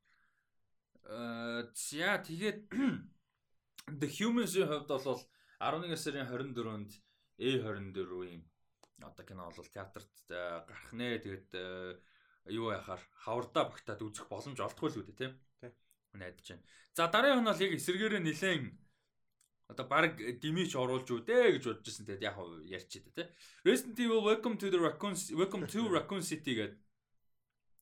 [1.09, 2.69] Э за тэгээд
[3.99, 5.21] The Humans-ийн хувьд бол
[5.59, 6.91] 11 сарын 24-нд
[7.39, 8.43] A24-ийн
[9.01, 11.19] одоо кино бол театрт э, гарах нэ.
[11.19, 11.99] Тэгээд э,
[12.51, 15.33] юу яхаар хаврда багтаад үзэх боломж олдохгүй л үү тийм.
[16.13, 16.65] Найдаж байна.
[16.97, 18.63] За дараагийн нь бол яг эсэргээрээ нэлээд
[19.69, 22.05] Одоо баг димич оруулж үдэ гэж бодож байсан.
[22.09, 22.35] Тэгээд яг
[22.65, 23.27] ярьчих дээ тий.
[23.61, 26.77] Resident Evil Welcome to the Raccoon Welcome to Raccoon City гэдэг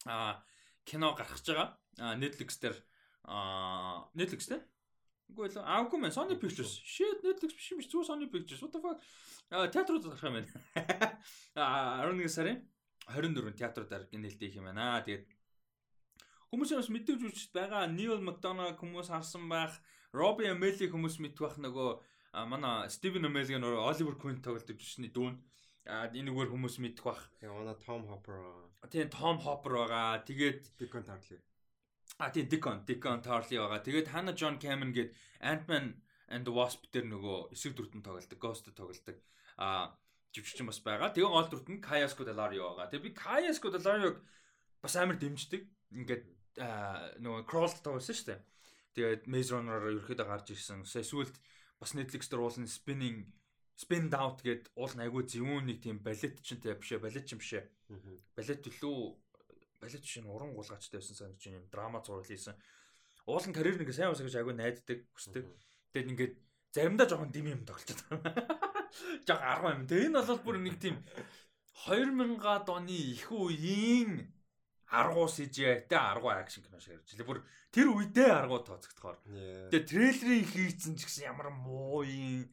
[0.04, 0.44] а
[0.84, 1.80] кино гарч байгаа.
[2.20, 2.76] Netflix дээр
[3.24, 4.68] а Netflix дээр
[5.32, 6.80] Үгүй л аагүй мэн Sony Pictures.
[6.84, 8.62] Shit Netflix биш юм биш зүгээр Sony Pictures.
[8.64, 9.00] What the fuck?
[9.52, 10.52] А театрууд гарах юм байна.
[11.56, 12.62] А 11 сарын
[13.08, 15.04] 24-нд театруудаар нээлттэй их юм байна.
[15.04, 15.28] Тэгээд
[16.48, 19.74] Хүмүүсээс бас мэдээж үчиж байгаа Neil McDonough хүмүүс харсан байх,
[20.16, 21.90] Robbie Amell хүмүүс мэдэх байх нөгөө
[22.48, 25.36] манай Steven Amell-ийн нөгөө Oliver Queen тоглолт өвчний дүүн.
[25.92, 27.20] А энэ үгээр хүмүүс мэдэх байх.
[27.44, 28.40] Тэгээ манай Tom Hopper.
[28.88, 30.24] Тийм Tom Hopper байгаа.
[30.24, 31.40] Тэгээд Deacon Tarly.
[32.18, 33.86] А тийм Deacon, Deacon Tarly байгаа.
[33.86, 36.02] Тэгээд Hannah John Cameron гээд Ant-Man
[36.34, 39.18] and the Wasp дээр нөгөө эсрэг дүртэн тоглолдог, Ghost тоглолдог.
[39.58, 39.94] А
[40.34, 41.14] живччин бас байгаа.
[41.14, 42.90] Тэгээ гол дүрт нь Kaya Scodelario байгаа.
[42.90, 44.18] Тэгээ би Kaya Scodelario-г
[44.82, 45.62] бас амар дэмждэг.
[45.94, 46.26] Ингээд
[47.22, 48.42] нөгөө crawl тоглосон шүү дээ.
[48.98, 50.84] Тэгээд Maze Runner-аар ерөөхдөө гарч ирсэн.
[50.90, 51.30] Эсвэл
[51.78, 53.30] бас Netflix дээр уулын spinning
[53.78, 57.64] spin out гэд уул айгуу зөвүүн нэг тийм балет чинтэй бишээ балет ч юм бишээ.
[58.34, 58.98] Балет төлөө
[59.80, 62.56] балет чинь уран гулгачтай байсан санаж юм драма зураг хийсэн.
[63.26, 65.46] Уулын карьер нэг сайн усгаж айгуу найддаг хүсдэг.
[65.94, 66.34] Тэгээд ингээд
[66.74, 68.34] заримдаа жоохон дэм юм тоглож байгаа.
[69.28, 69.88] Жог 10 юм.
[69.88, 70.96] Тэгээ энэ бол бүр нэг тийм
[71.86, 74.32] 2000-аад оны их үеийн
[74.90, 77.28] аргуу CGI-тэй аргуу акшн кино шиг ярьж лээ.
[77.28, 79.20] Бүр тэр үедээ аргуу тооцогдохоор.
[79.72, 82.48] Тэгээ трейлерыг хийцэн ч гэсэн ямар муу юм.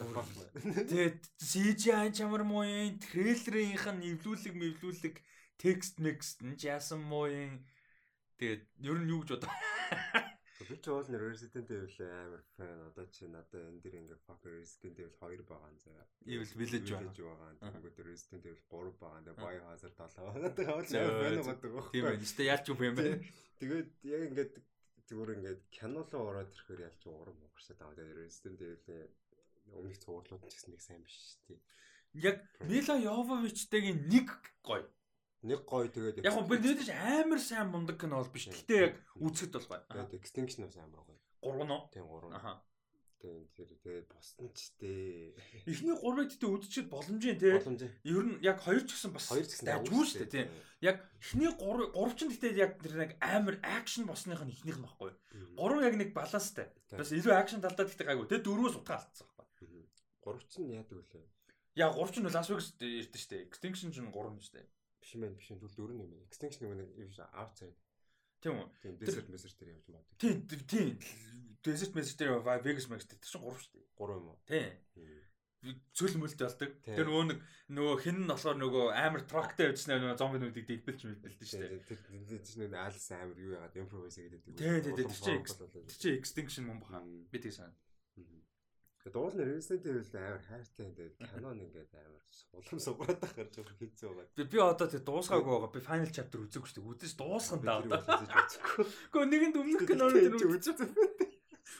[0.00, 2.96] Тэгээ CGI ч ямар муу юм.
[2.98, 5.14] Трейлерийнх нь эвлүүлэг мэвлүүлэг
[5.58, 7.64] текст мекст нь яасан муу юм.
[8.38, 9.52] Тэгээд ер нь юу гэж бодоо.
[10.64, 14.96] Би ч нэр Resident Evil амар фэн одоо чи надад энэ дэр ингээ fuck Resident
[14.96, 16.06] Evil 2 байгаа юм заяа.
[16.24, 17.52] Evil Village байгаа.
[17.60, 19.20] Тэгэнгүүт Resident Evil 3 байгаа.
[19.24, 20.54] Тэгээ Biohazard 7 байгаа.
[20.56, 21.92] Тэгээ уул амар фэн байгаа.
[21.92, 22.22] Тийм байна.
[22.24, 23.04] Гэтэ ялч юм бэ?
[23.60, 24.52] Тэгээд яг ингээд
[25.04, 27.98] зүгээр ингээд кинолоо ороод ирэхээр ялч урам уурсаад байгаа.
[27.98, 29.08] Тэгээ Resident Evil-ийн
[29.74, 31.60] өмнөх цувралууд ч гэсэн нэг сайн биш дээ.
[32.24, 34.28] Яг Мила Йововичтэйгийн нэг
[34.64, 34.86] гоё
[35.44, 38.48] нэг гоё тэгээд яг би нэгдэж амар сайн мундаг кино бол биш.
[38.48, 39.84] Гэтэ яг үзэхэд бол гоё.
[39.84, 41.20] Тэгээд Extinction бас амар гоё.
[41.44, 41.82] Гурван уу?
[41.92, 42.32] Тийм гурван.
[42.32, 42.64] Аха.
[43.24, 45.32] Тэгээд тэгээд боссон ч дээ.
[45.64, 47.40] Эхний гурвыг тэгтээ үдчихэд боломжийн.
[47.40, 47.92] Боломжийн.
[48.04, 50.44] Ер нь яг хоёр ч гэсэн бас хоёр ч гэсэн дайггүй шүү дээ тий.
[50.84, 54.84] Яг эхний гурав гурав ч тэгтээ яг тэр нэг амар акшн босных нь эхнийх нь
[54.84, 55.12] баггүй.
[55.56, 56.68] Гурав яг нэг баланстай.
[56.92, 58.28] Бас илүү акшн талдаа тэгтээ гайгүй.
[58.28, 59.88] Тэгээд дөрвөөс утгаа алдсан байхгүй.
[60.20, 61.24] Гурав ч нь яадаг үлээ.
[61.80, 63.48] Яг гурав ч нь Лас Вегас ирдэ шүү дээ.
[63.48, 64.68] Extinction ч гурав нь шүү дээ.
[65.04, 66.12] Биш юм биш түл дөрөв юм.
[66.24, 67.76] Extinction нэг юм шиг outside.
[68.40, 68.96] Тийм үү?
[69.04, 70.16] Desert message дээр явж магадгүй.
[70.16, 70.96] Тийм тийм.
[71.64, 73.84] Desert message дээр Vegas Max дээр чинь 3 шүү дээ.
[74.00, 74.38] 3 юм уу?
[74.48, 74.72] Тийм.
[75.96, 76.72] Цөл мөлтэй болдог.
[76.84, 77.38] Тэр нөгөө нэг
[77.72, 81.84] нөгөө хин нь болохоор нөгөө амар трактай явжснаа нөгөө зомбинуудыг дэлбэлж мэлбэлдэж шүү дээ.
[81.88, 84.40] Тэр чинь нөгөө алс амар юу яагаад improvise гэдэг.
[84.60, 85.40] Тийм тийм тийм.
[85.88, 87.00] Тэр чинь extinction мөн баха.
[87.32, 87.72] Би тийм сайн.
[89.12, 92.24] Дуул нэр Resident Evil амар хайртай ингээд канон ингээд амар
[92.56, 94.32] улам сугаад тахаар жоохон хийцээ байгаа.
[94.32, 95.74] Би би одоо тэг дуусгаагүй байгаа.
[95.76, 96.88] Би final chapter үзээгүй шүү дээ.
[96.88, 97.84] Үзэж дуусган даа.
[97.84, 100.88] Гэхдээ нэгэнд өмнөх кинонууд тэр үзсэн.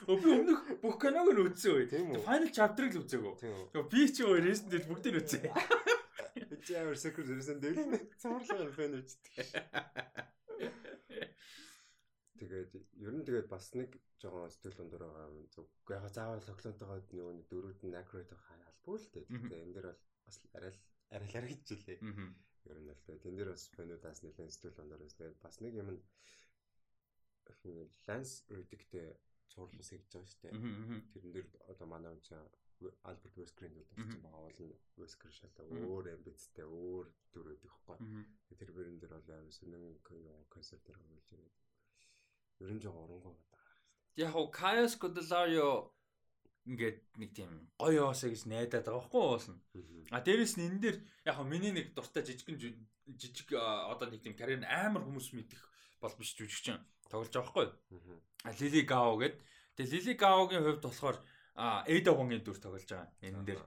[0.05, 1.89] Өө би өмнөх бүх киног нь үзсэн үе.
[2.29, 3.33] Final chapter-ыг л үзээгүй.
[3.73, 5.49] Тэгээ би ч өө Resident Evil бүгдийг үзээ.
[6.45, 9.33] Би ч амар Secret Resident Evil цаарлаа фэн үздэг.
[12.35, 15.47] Тэгээд ер нь тэгээд бас нэг жоохон сэтгэл өндөр байгаа юм.
[15.55, 19.25] Зөв яг заавал оклонтойгоо нөгөө дөрүүд нь accurate байх албагүй л дээ.
[19.31, 20.79] Тэгээд энэ дээр бол бас арай л
[21.15, 21.99] арай л аригдчихлээ.
[22.67, 25.19] Ер нь л тэгээд энэ дээр бас фэнүүдаас нэлээд сэтгэл өндөр байсан.
[25.19, 26.01] Тэгээд бас нэг юм нь
[28.07, 29.07] Lance Reddick-тэй
[29.51, 30.53] цуурлаас хийж байгаа шүү дээ.
[31.13, 32.49] Тэрэн дээр одоо манай хүн чинь
[33.09, 37.97] Альберт Вескрин гэдэг чинь байгаа бол Вескр шалаа өөр амбицтай өөр төрөөд ихгүй.
[38.59, 39.85] Тэр бэрэн дээр бол амар сүнэн
[40.53, 41.64] концертээр хөвлөж байгаа
[42.59, 43.59] Ер нь жоо оронгой байгаа.
[44.15, 45.91] Яг хоо Кайос Кодаларио
[46.65, 49.55] ингээд нэг тийм гоё оосаа гэж найдаад байгаа байхгүй уулна.
[50.15, 50.97] А дээрэс нь энэ дээр
[51.27, 52.57] яг хоо миний нэг дуртай жижигэн
[53.19, 55.61] жижиг одоо нэг тийм карьер амар хүмүүс мэдих
[56.01, 56.79] бол биш жүжигчин
[57.11, 57.67] тоглож байгаа байхгүй.
[58.47, 59.35] А Лили Гао гэд.
[59.75, 61.17] Тэгээ Лили Гаогийн хувьд болохоор
[61.85, 63.61] Эда Вонгийн дүр тоглож байгаа энэ дээр.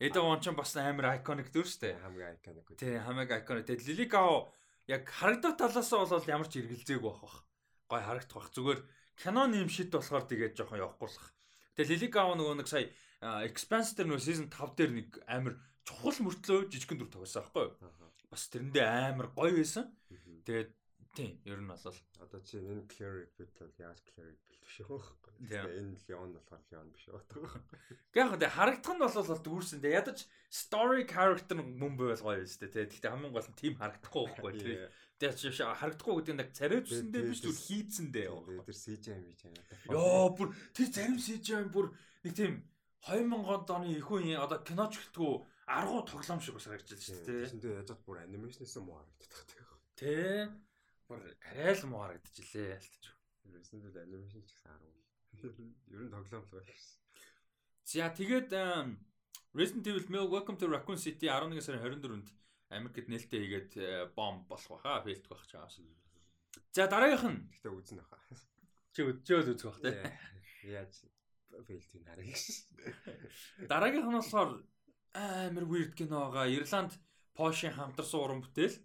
[0.00, 2.00] Эда Вон ч бас амар iconic дүр штэ.
[2.00, 2.64] Хамгийн iconic.
[2.78, 3.66] Тий, хамгийн iconic.
[3.68, 4.48] Тэгээ Лили Гао
[4.88, 7.36] яг харагдах талаас нь бол ямар ч эргэлзээгүй байх бах
[7.92, 8.48] гой харагдах бах.
[8.56, 8.80] Зүгээр
[9.20, 11.28] киноны юм шид болохоор тэгээд жоохон явахгүйсах.
[11.76, 12.88] Тэгээ Лилик аав нөгөө нэг сая
[13.44, 17.76] Expanse дээр нөгөө season 5 дээр нэг амар чухал мөртлөө жижигэн дүр тоглосон байхгүй юу?
[18.32, 19.92] Бас тэрэндээ амар гоё байсан.
[20.48, 20.72] Тэгээд
[21.12, 21.76] Тийм, ер нь бол
[22.24, 24.96] одоо чи энэ Clary бит бол яаж бит биш үү?
[25.44, 27.04] Энэ Leon болохоор Leon биш?
[28.16, 29.12] Гэхдээ яг харагдах нь бол
[29.44, 29.84] дүүрсэн.
[29.84, 32.88] Тэгээ ядаж story character мөн байвал гоё юм шүү дээ.
[32.88, 34.80] Гэхдээ хамгийн гол нь team харагдахгүй байхгүй тийм.
[35.30, 38.28] Харагдахгүй гэдэг нь яг царай зүсэндээ биш зүгээр хийцэндээ.
[38.66, 39.46] Тэр CGI юм чи.
[39.86, 41.86] Йоо бүр тэр зарим CGI бүр
[42.26, 42.66] нэг тийм
[43.06, 45.32] 2000 оны их үеийн одоо киноч гэлтгүү
[45.66, 47.44] аргуу тоглоом шиг бас харагдаж байна шүү дээ.
[47.46, 49.66] Тэсэндээ яжад бүр анимашнээс муу харагддаг тийм.
[49.98, 50.14] Тэ.
[51.06, 51.18] Бүр
[51.50, 53.04] арай л муу харагдчихлээ алтж.
[53.46, 54.94] Тэсэндээ анимашн ч гэсэн аргуу.
[55.90, 56.74] Ер нь тоглоом л байна.
[57.86, 58.50] За тэгээд
[59.54, 62.28] Resident Evil Welcome to Raccoon City 11 сарын 24-нд
[62.72, 63.72] Америкт нээлттэй хийгээд
[64.16, 65.76] бомб болох баха, фейлдэх байх чаас.
[66.72, 68.18] За дараагийнх нь гэтээ үзнэ баха.
[68.96, 69.92] Чи өдөөд үзэх бах те.
[70.64, 71.04] Яаж
[71.52, 73.68] фейлдийг харъя гэсэн.
[73.68, 74.50] Дараагийнх нь болохоор
[75.12, 76.96] амар weird киноога Ирланд
[77.36, 78.76] Пошийн хамтарсан уран бүтээл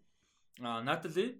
[0.60, 1.40] Натали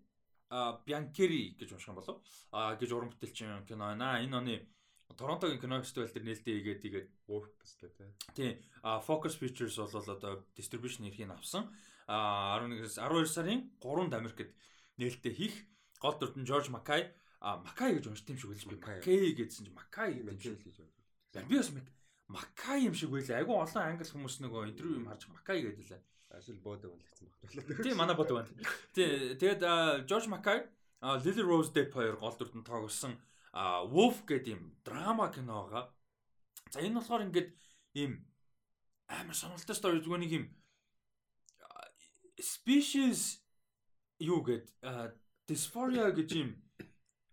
[0.88, 4.24] Бянкери гэж унших юм болов а гэж уран бүтээлчин кино байна.
[4.24, 4.56] Энэ оны
[5.16, 8.08] Торонтогийн кино фестивал дээр нээлттэй хийгээд тэгээд work бас гэдэг.
[8.36, 8.60] Тийм.
[8.84, 11.72] А Focus Features бол одоо distribution эрхийг авсан.
[12.08, 14.56] А 11-с 12 сарын 3-нд Америкт
[14.98, 15.56] нээлттэй хийх
[16.00, 19.68] гол дүрд нь Жорж Макай а Макай гэж уншд юм шиг байлж би Макай гэдсэн
[19.68, 20.58] чинь Макай гэж
[21.36, 21.48] байна.
[21.52, 21.72] Би бас
[22.28, 23.40] Макай юм шиг байлаа.
[23.40, 26.02] Айгу олон англи хүмүүс нөгөө интервью юм харж Макай гэдэг лээ.
[26.32, 27.84] Ашил боодог байлгсан баг.
[27.84, 28.52] Тийм манай боодог байна.
[28.96, 30.68] Тий тэгээд Жорж Макай
[31.02, 33.20] Lily Rose Depp хоёр гол дүрдэн тоглосон
[33.54, 35.94] Wolf гэдэг юм драма киноога.
[36.72, 37.56] За энэ болохоор ингээд
[37.96, 38.28] ийм
[39.08, 40.46] амар сонирхолтой стори зүгээр нэг юм
[42.40, 43.42] species
[44.20, 44.66] юу гэд
[45.50, 46.56] dysphoria гэж юм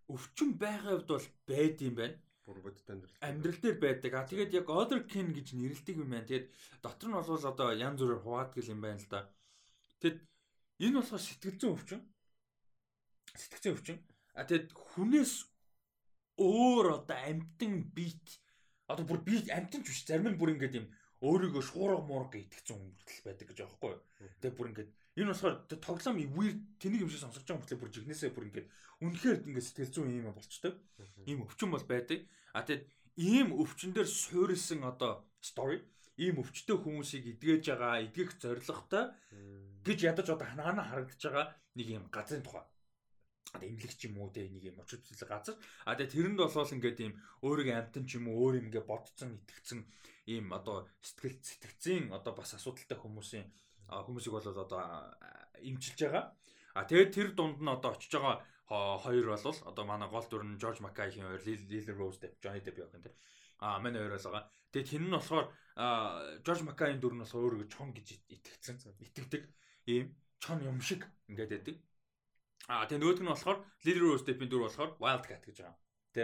[0.08, 4.12] өвчин байхын хувьд бол байд юм байна бүр бодит амьдрал амьдрал дээр байдаг.
[4.14, 6.28] А тэгээд яг otherkin гэж нэрлэдэг юм байна.
[6.28, 6.48] Тэгээд
[6.84, 9.20] дотор нь бол одоо янз бүрээр хуваадаг юм байна л да.
[10.04, 10.18] Тэгэд
[10.84, 12.00] энэ болохоор сэтгэл зүйн өвчин.
[13.32, 13.98] Сэтгэл зүйн өвчин.
[14.36, 15.32] А тэгэд хүнээс
[16.36, 18.26] өөр одоо амтан бит
[18.92, 20.86] одоо бүр би амтан ч биш зарим нь бүр ингээд юм
[21.24, 24.02] өөрийгөө шуурга муурга итгэцэн хүмүүс байдаг гэж аахгүй юу.
[24.44, 28.30] Тэгээ бүр ингээд энэ болохоор тоглоом weird тэнийг юм шиг сонсож байгаа хүмүүс бүр жигнэсээ
[28.36, 28.68] бүр ингээд
[29.00, 30.72] үнэхээр ингээд сэтгэл зүйн юм болчтой.
[31.24, 32.20] Ийм өвчин бол байдаг.
[32.52, 32.84] А тэгэд
[33.16, 35.80] ийм өвчин дээр суурилсан одоо story
[36.20, 39.04] ийм өвчтөе хүмүүсийг эдгэж байгаа, эдгэх зорилготой
[39.82, 42.62] гэж ядаж одоо ханаана харагдаж байгаа нэг юм газрын тухай
[43.62, 45.54] эмнэлэгч юм уу те нэг юм очиж үзэл газар
[45.86, 49.30] а тэгээ тэрэнд болвол ингээд ийм өөрийн амтан ч юм уу өөр юм ингээд бодцсон
[49.42, 49.80] итгэцэн
[50.26, 53.46] ийм одоо сэтгэл сэтгцийн одоо бас асуудалтай хүмүүсийн
[53.88, 54.80] хүмүүсийг бол одоо
[55.60, 56.24] имчилж байгаа.
[56.74, 58.42] А тэгээд тэр дунд нь одоо очиж байгаа
[59.04, 62.80] хоёр бол одоо манай гол дүр нь Жорж Макайхийн хоёр, Lily Rose Depp, Johnny Depp
[62.80, 63.12] яг энэ.
[63.60, 64.48] А манай хоёр бол байгаа.
[64.72, 65.46] Тэгээд хин нь болохоор
[66.44, 69.42] Жорж Макайгийн дүр нь болохоор өөрийгөө чон гэж итгэцэн, итгэдэг
[69.92, 71.76] ийм чон юм шиг ингээд байдаг.
[72.72, 75.76] А тэгээд нөгөөх нь болохоор Lily Rose Depp-ийн дүр болохоор Wildcat гэж байгаа.
[76.16, 76.22] Тэ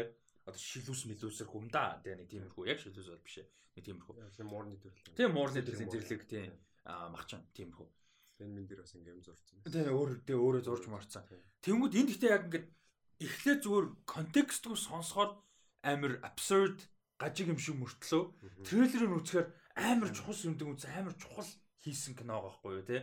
[0.50, 2.66] одоо шилүүс мэлүүсэр хүмдаа тэ нэг тиймэрхүү.
[2.66, 3.38] Яг шилүүс бол биш.
[3.78, 4.14] Нэг тиймэрхүү.
[4.44, 6.52] Муурны төрөл тийм муурны төрлийн зэрлэг тийм.
[7.14, 7.88] Махчин тиймэрхүү.
[8.40, 9.62] Энэ мен дээр бас ингээм зурцсан.
[9.68, 11.24] Тийм өөр дэ өөрөө зурж марцсан.
[11.60, 12.66] Тэнгууд энэ гэхдээ яг ингээд
[13.20, 15.36] эхлээ зүгээр контекстгүй сонсохоор
[15.84, 16.88] амар absurd
[17.20, 18.64] гажиг юм шиг мөртлөө.
[18.64, 21.50] Трейлерыг үзэхээр амар чухал юмдаг үз амар чухал
[21.84, 22.98] хийсэн кино байгаа байхгүй юу те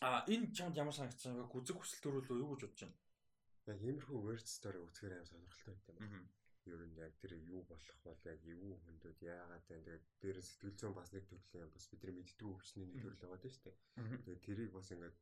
[0.00, 1.48] а энэ чамд ямар санагдсан вэ?
[1.48, 2.96] Гүзэг хүсэл төрүүлөө юу гэж бодож байна
[3.70, 6.28] яг иймэрхүү word story үзэхээр амар сонирхолтой юм байна.
[6.64, 9.76] Ер нь яг тэр юу болох бол яг юу хүндүүд яагаад вэ?
[9.84, 13.64] Тэгээд дээр сэтгэл зүйн бас нэг төрлийн бас бидний мэддэг өвчний нэг төрөл байгаа шүү
[13.64, 13.76] дээ.
[14.24, 15.16] Тэгээд тэрийг бас ингээд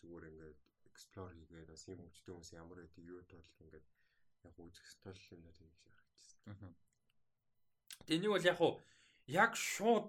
[0.00, 3.86] зүгээр ингээд explore хийгээд бас юм өвчтэй хүмүүс ямар байдаг юу бол ингээд
[4.44, 6.72] яг үзэх стол юмнууд юм шиг харагдчихсан.
[8.04, 8.74] Тэнийг бол яг уу
[9.26, 10.08] яг шууд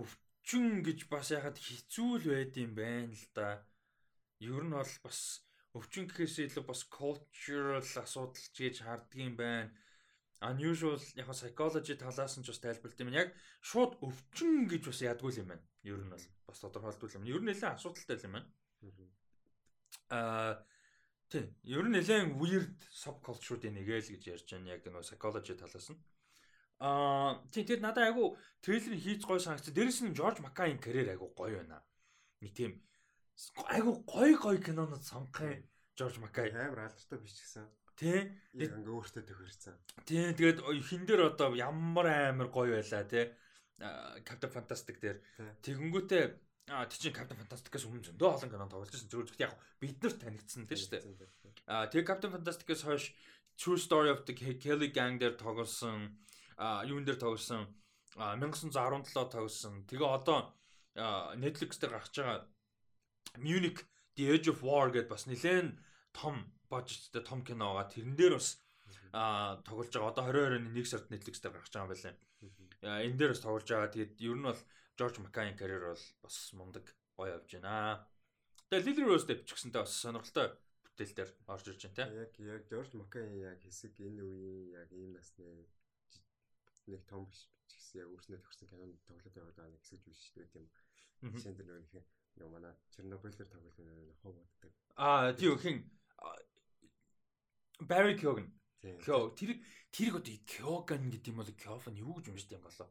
[0.00, 3.66] өвчин гэж бас яхад хэцүү л байд юм байна л да.
[4.38, 5.42] Ер нь бол бас
[5.76, 9.70] өвчин гэхээс илүү бас cultural асуудал гэж харддаг юм байна.
[10.40, 13.12] Unusual яг psychology талаас нь ч бас тайлбарлалт юм.
[13.12, 13.28] Яг
[13.60, 15.64] шууд өвчин гэж бас ядгүй юм байна.
[15.84, 17.28] Ер нь бол бас тодорхойлдвол юм.
[17.28, 18.48] Ер нь нэлээд асуудалтай юм байна.
[20.08, 20.64] Аа
[21.28, 21.52] тийм.
[21.64, 24.76] Ер нь нэлээд weird subculture-ийн нэг л гэж ярьж байна.
[24.76, 26.00] Яг нэг psychology талаас нь.
[26.80, 29.72] Аа тийм тэгэд надад айгу трейлер хийц гой санагц.
[29.72, 31.80] Дээрэс нь Жорж Макаийн карьер айгу гоё байна.
[32.44, 32.84] Нэг тийм
[33.68, 35.64] айгу гой гой кинонод сонгох
[35.96, 37.64] Жорж Макай амар алдартай биш гэсэн.
[37.96, 38.28] Тий.
[38.52, 39.76] Яг ингээ өөртөө төхөрсөн.
[40.04, 40.28] Тий.
[40.36, 43.32] Тэгээд хин дээр одоо ямар амар гоё байлаа тий.
[44.28, 45.24] Captain Fantastic дээр
[45.64, 46.24] тэгэнгүүтээ
[46.68, 49.08] А тий чинь Captain Fantastic-аас өмнө зөндөө олон кино тоглож байсан.
[49.08, 51.02] Зөвхөн яг бид нарт танигдсан тий шүү дээ.
[51.70, 53.14] А тэгээ Captain Fantastic-аас хойш
[53.54, 56.18] True Story of the Kelly Gang дээр тоглосон,
[56.58, 57.70] а юун дээр тоглосон,
[58.18, 59.86] 1917 тоглосон.
[59.86, 60.52] Тэгээ одоо
[61.38, 62.44] Netflix дээр гарч байгаа
[63.38, 63.84] Munich
[64.16, 65.76] The Edge of War гэдээ бас нэлээд
[66.16, 67.92] том бажеттэй том кино байгаа.
[67.92, 68.62] Тэрэн дээр бас
[69.12, 70.12] аа тоглож байгаа.
[70.12, 73.04] Одоо 2020-ны 1 сард Netflix дээр гарч байгаа юм байна.
[73.06, 73.92] Энэ дээр бас тоглож байгаа.
[73.92, 74.62] Тэгээд ер нь бол
[74.96, 76.86] Жорж Макайн карьер бол бас мундаг
[77.16, 78.08] гоё явж байна.
[78.70, 82.04] Тэгээд Lily Rose ч гэсэнтэй бас сонирхолтой бүтээл дээр орж ирж байна те.
[82.24, 85.68] Яг яг Жорж Макайн яг хэсэг энэ үеийн яг ийм насны
[86.88, 90.34] нэг том биш ч гэсэн яг өөрснөө төгссөн кинонд тоглоод байгаа нэг хэсэг биш шүү
[90.40, 90.66] дээ тийм.
[91.36, 94.72] Жишээ нь нэг нэг манай Чернобыльэр тоглох нэг хов боддог.
[94.96, 95.76] Аа тийм хин
[97.80, 98.48] Barry Keoghan.
[99.04, 99.60] Кё тэр
[99.92, 102.88] тэр одоо Keoghan гэдэг юм бол Keoghan юу гэж уншдаг юм болоо.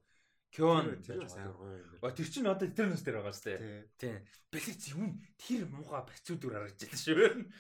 [0.55, 1.99] Юм.
[2.01, 3.89] Ба тэр чинь одоо тэр нас дээр байгаа шүү дээ.
[3.99, 4.17] Тийм.
[4.51, 7.51] Бэлэг юм тэр муухай барьцуудаар харагдаж байна шүү.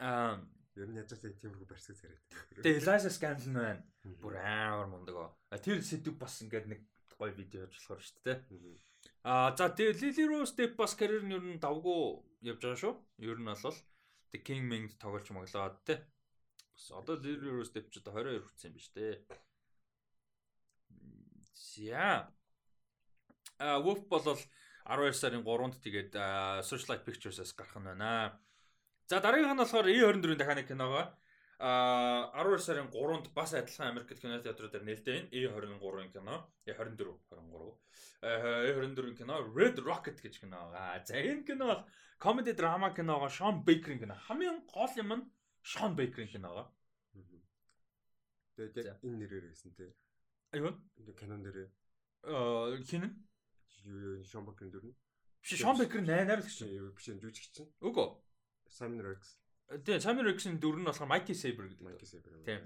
[0.00, 0.40] Аа
[0.74, 2.18] Ер нь язгаас тиймэрхүү барьцаг царайд.
[2.58, 3.82] Тэгээ Eliza Scanlon байна.
[4.18, 5.38] Бүр амар мундаг.
[5.62, 6.80] Тэр сэдв бас ингээд нэг
[7.14, 8.38] гоё видео хийж болохоор шүү дээ.
[9.24, 12.94] Аа за тэгээ Lily Rose Depp бас карьер нь ер нь давгүй явж байгаа шүү.
[13.24, 13.78] Ер нь бол
[14.28, 16.04] The King Ming тоглож моглоод те.
[16.76, 19.24] Бас одоо Lily Rose Depp ч одоо 22 хүрсэн юм биш те.
[21.72, 22.28] За.
[23.56, 26.12] А Wolf бол 12 сарын 3-нд тэгээд
[26.68, 28.36] Socialite Pictures-аас гарах нь байна.
[29.08, 31.08] За дараагийнх нь болохоор E24-ийн дахиад нэг киногоо
[31.58, 35.28] а 12 сарын 3-нд бас адилхан Америкт кино театруудаар нээлттэй байна.
[35.30, 36.36] E23-ын кино,
[36.66, 37.78] E24, 23.
[38.22, 41.04] E24-ийн кино Red Rocket гэж кино байгаа.
[41.06, 41.82] За энэ кино бол
[42.18, 44.14] comedy drama киногоо Sean Baker-ийн кино.
[44.26, 45.24] Хамгийн гол юм нь
[45.62, 46.72] Sean Baker-ийн киногоо.
[48.56, 49.94] Тэгээд яг энэ нэрээр байсан те.
[50.52, 50.74] Аюу.
[51.18, 51.68] Кинон нэрээ.
[52.24, 53.14] Аа хин нь?
[54.26, 54.96] Sean Baker-ийн дүр нь.
[55.42, 56.64] Биш Sean Baker найруулагч.
[56.96, 57.70] Биш жүжигч чинь.
[57.84, 58.08] Үгүй.
[58.70, 59.36] Simon Rex.
[59.70, 61.80] Тэгээ Simon Rex-ийн дүр нь болохоор Mikey Saber гэдэг.
[61.80, 62.30] Mikey Saber.
[62.44, 62.60] Тийм.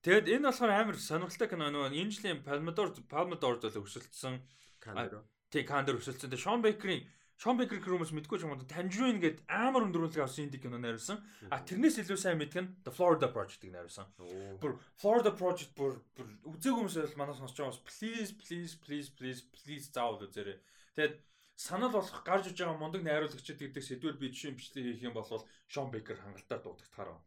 [0.00, 4.40] Тэгэд энэ болохоор амар сонирхолтой кино нөгөө энэ жилийн Palme d'Or Palme d'Or зөв өрсөлдсөн.
[4.80, 5.24] Кандер.
[5.52, 6.32] Тий, Кандер өрсөлдсөн.
[6.32, 7.04] Тэгээ Sean Baker-ийн
[7.40, 11.24] Sean Baker хүмүүс мэдгүй ч юм уу Tangerine гэдэг амар өндрүүлэг авсан инди кино найруулсан.
[11.48, 14.12] А тэрнээс илүү сайн мэдгэн The Florida Project-ыг найруулсан.
[14.60, 15.96] Бүр Florida Project бүр
[16.44, 20.60] үзег хүмүүс бол манаас сонсож байгаа please please please please please заавал үзээрэй.
[20.92, 21.16] Тэгээд
[21.60, 25.28] санал болох гарч иж байгаа мундаг найруулагчид гэдэг сэдвэр би жишээ бичлэг хийх юм бол
[25.68, 27.24] Шон Бейкер хангалттай дуудагдахаар байна.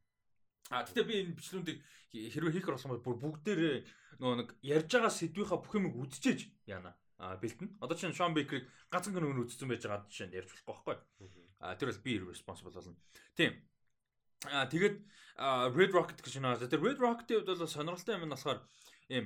[0.73, 1.79] А тэгтээ би энэ бичлүүндийг
[2.33, 3.77] хэрвээ хийх болсон бол бүр бүгдээрээ
[4.17, 6.97] нөгөө нэг ярьж байгаа сэдвийнхаа бүх юмыг үдчихэж яана.
[7.21, 7.77] А бэлтэн.
[7.77, 10.97] Одоо чинь Шон Бейкерийг ганцхан гэнэ үзсэн байж байгаа жишээ нь ярьж болохгүй байхгүй.
[11.61, 12.97] А тэр бол би responsible болно.
[13.37, 13.53] Тийм.
[14.49, 14.97] А тэгээд
[15.77, 16.65] Red Rocket гэж нөө.
[16.65, 18.59] Тэр Red Rocket-ийн хувьд бол сонирхолтой юм нь болохоор
[19.13, 19.25] ийм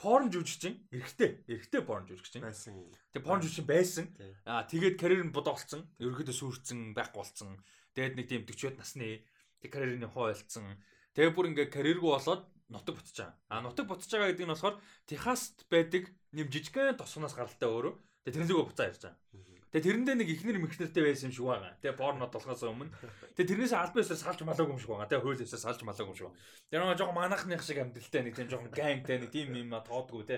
[0.00, 2.76] порн жүжигчин эрэгтэй эрэгтэй порн жүжигчин байсан.
[3.12, 4.06] Тэгээ порн жүжигчин байсан.
[4.44, 5.88] Аа тэгээд карьер нь бодолцсон.
[5.96, 7.56] Ерөнхийдөө сүрцэн байх болсон.
[7.96, 9.24] Тэгээд нэг тийм 40-од насны
[9.64, 10.76] тэг карьерны хуваалцсан.
[11.16, 13.36] Тэгээ бүр ингээ карьергүй болоод нутаг бутж байгаа.
[13.48, 14.76] Аа нутаг бутж байгаа гэдэг нь болохоор
[15.08, 17.94] Техаст байдаг нэм жижигхэн тосгоноос гаралтай өөрөө.
[18.24, 19.59] Тэгээ тэрнийгөө буцаа ярьж байгаа.
[19.70, 21.78] Тэгээ тэрэндээ нэг ихнэр мөхнөртэй байсан юм шиг байгаа.
[21.78, 22.90] Тэгээ порнод болохоос өмнө.
[23.38, 25.06] Тэгээ тэрнээс албаасаар салж малаагүй юм шиг байгаа.
[25.06, 26.42] Тэгээ хууль ёсоор салж малаагүй юм шиг байгаа.
[26.74, 30.36] Тэр нэг жоохон манахных шиг амьдралтай нэг тийм жоохон гангтай нэг тийм юм тоодгүй те.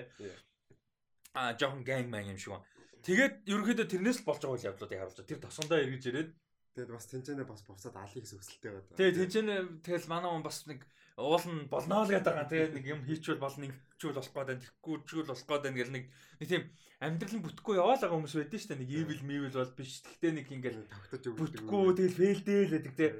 [1.33, 2.69] Аа жоохон ганг ман юм шиг байна.
[3.01, 5.31] Тэгээд ерөнхийдөө тэрнээс л болж байгаа үйл явдлуудыг харуулж байгаа.
[5.33, 6.29] Тэр тосгондоо эргэж ирээд
[6.73, 8.97] Тэгээд бас тэнцэнэ бас буцаад алих зүсэлтэй байдаг.
[8.97, 9.55] Тэгээ тэнцэнэ
[9.85, 10.81] тэгэл манай хүн бас нэг
[11.17, 12.49] уул нь болно л гэдэг байгаа.
[12.49, 16.05] Тэгээ нэг юм хийчвэл болно, ингэчүүл болох гээд байна, тэгхгүйчүүл болох гээд байна гэл нэг
[16.41, 16.63] нэг тийм
[17.03, 18.81] амьдрал нь бүтэхгүй яваал байгаа хүмүүс байдаг шүү дээ.
[18.81, 19.93] Нэг evil mevil бол биш.
[20.01, 23.13] Тэгтээ нэг ингээл тавтаж бүтэхгүй тэгэл фейлдээ л гэдэг тэгээ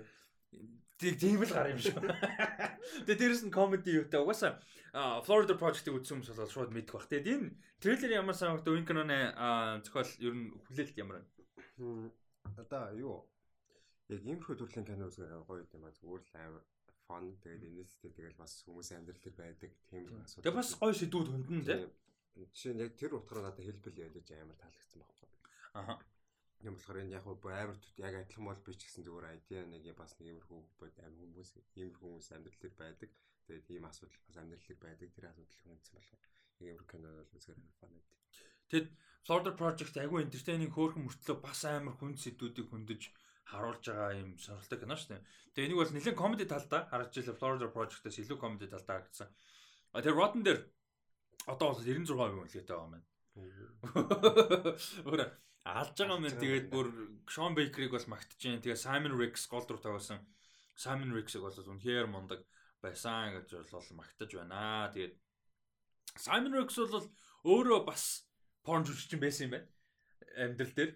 [1.03, 1.99] Тийг тийм л гар юм шиг.
[3.03, 4.61] Тэгээ дээрэс нь comedy юутай угаасаа
[5.25, 7.09] Florida Project-ийг үзсэн хүмүүс бол шууд мэдэх бах.
[7.11, 7.51] Тэгээд энэ
[7.83, 8.37] трейлер ямар?
[8.37, 9.19] Энэ киноны
[9.83, 12.13] зохиол ер нь хүлээлт ямар байна?
[12.55, 13.17] Одоо юу?
[14.07, 15.97] Яг иймэрхүү төрлийн кино үзэх гоё юм аа.
[15.97, 16.63] Зүгээр л амар
[17.13, 20.41] фон тэгээд энэстэй тэгэл бас хүмүүсийн амьдрал төр байдаг тийм асуудал.
[20.49, 21.91] Тэгээд бас гоё сэдвүүд хөндлөн тийм.
[22.33, 25.29] Жишээ нь яг тэр утгаараа надад хэлбэл ялж амар таалагдсан байхгүй.
[25.77, 25.93] Аха.
[26.65, 30.17] Юм болохоор энэ яг амар яг адилхан бол би ч гэсэн зүгээр ID нэг бас
[30.17, 33.09] нэг иймэрхүү бод амар хүмүүс иймэрхүү хүмүүс амьдрал төр байдаг.
[33.45, 35.09] Тэгээд ийм асуудал бас амьдрал төр байдаг.
[35.13, 36.21] Тэр асуудал хүндсэн болох.
[36.57, 38.09] Иймэрхүү кино бол үзгээр фан байд.
[38.73, 38.87] Тэгэд
[39.23, 43.01] Florida Project айгүй entertaining хөөрхөн мөртлөө бас амар хүнд сэдвүүдийг хөндөж
[43.49, 45.21] харуулж байгаа юм сонирхолтой кино шүү дээ.
[45.53, 49.29] Тэгээ энийг бол нэлээд комеди талдаа харагдж илээ Florida Project-аас илүү комеди талдаа харагдсан.
[49.93, 50.59] А тэгээ Rotten дээр
[51.47, 53.07] одоо бол 96% үнэлгээтэй байгаа юм байна.
[55.05, 55.21] Өөр
[55.63, 56.87] алж байгаа юм тэгээд бүр
[57.27, 58.63] Sean Baker-ыг бол магтжин.
[58.63, 60.19] Тэгээ Simon Rex гол руу тавьсан.
[60.75, 62.41] Simon Rex-ыг бол үнэхээр мундаг
[62.81, 64.91] байсан гэж бол магтаж байна.
[64.95, 65.13] Тэгээд
[66.17, 67.07] Simon Rex бол
[67.47, 68.27] өөрөө бас
[68.63, 69.67] порн жүжигчин байсан юм байна.
[70.33, 70.91] Амьдрал дээр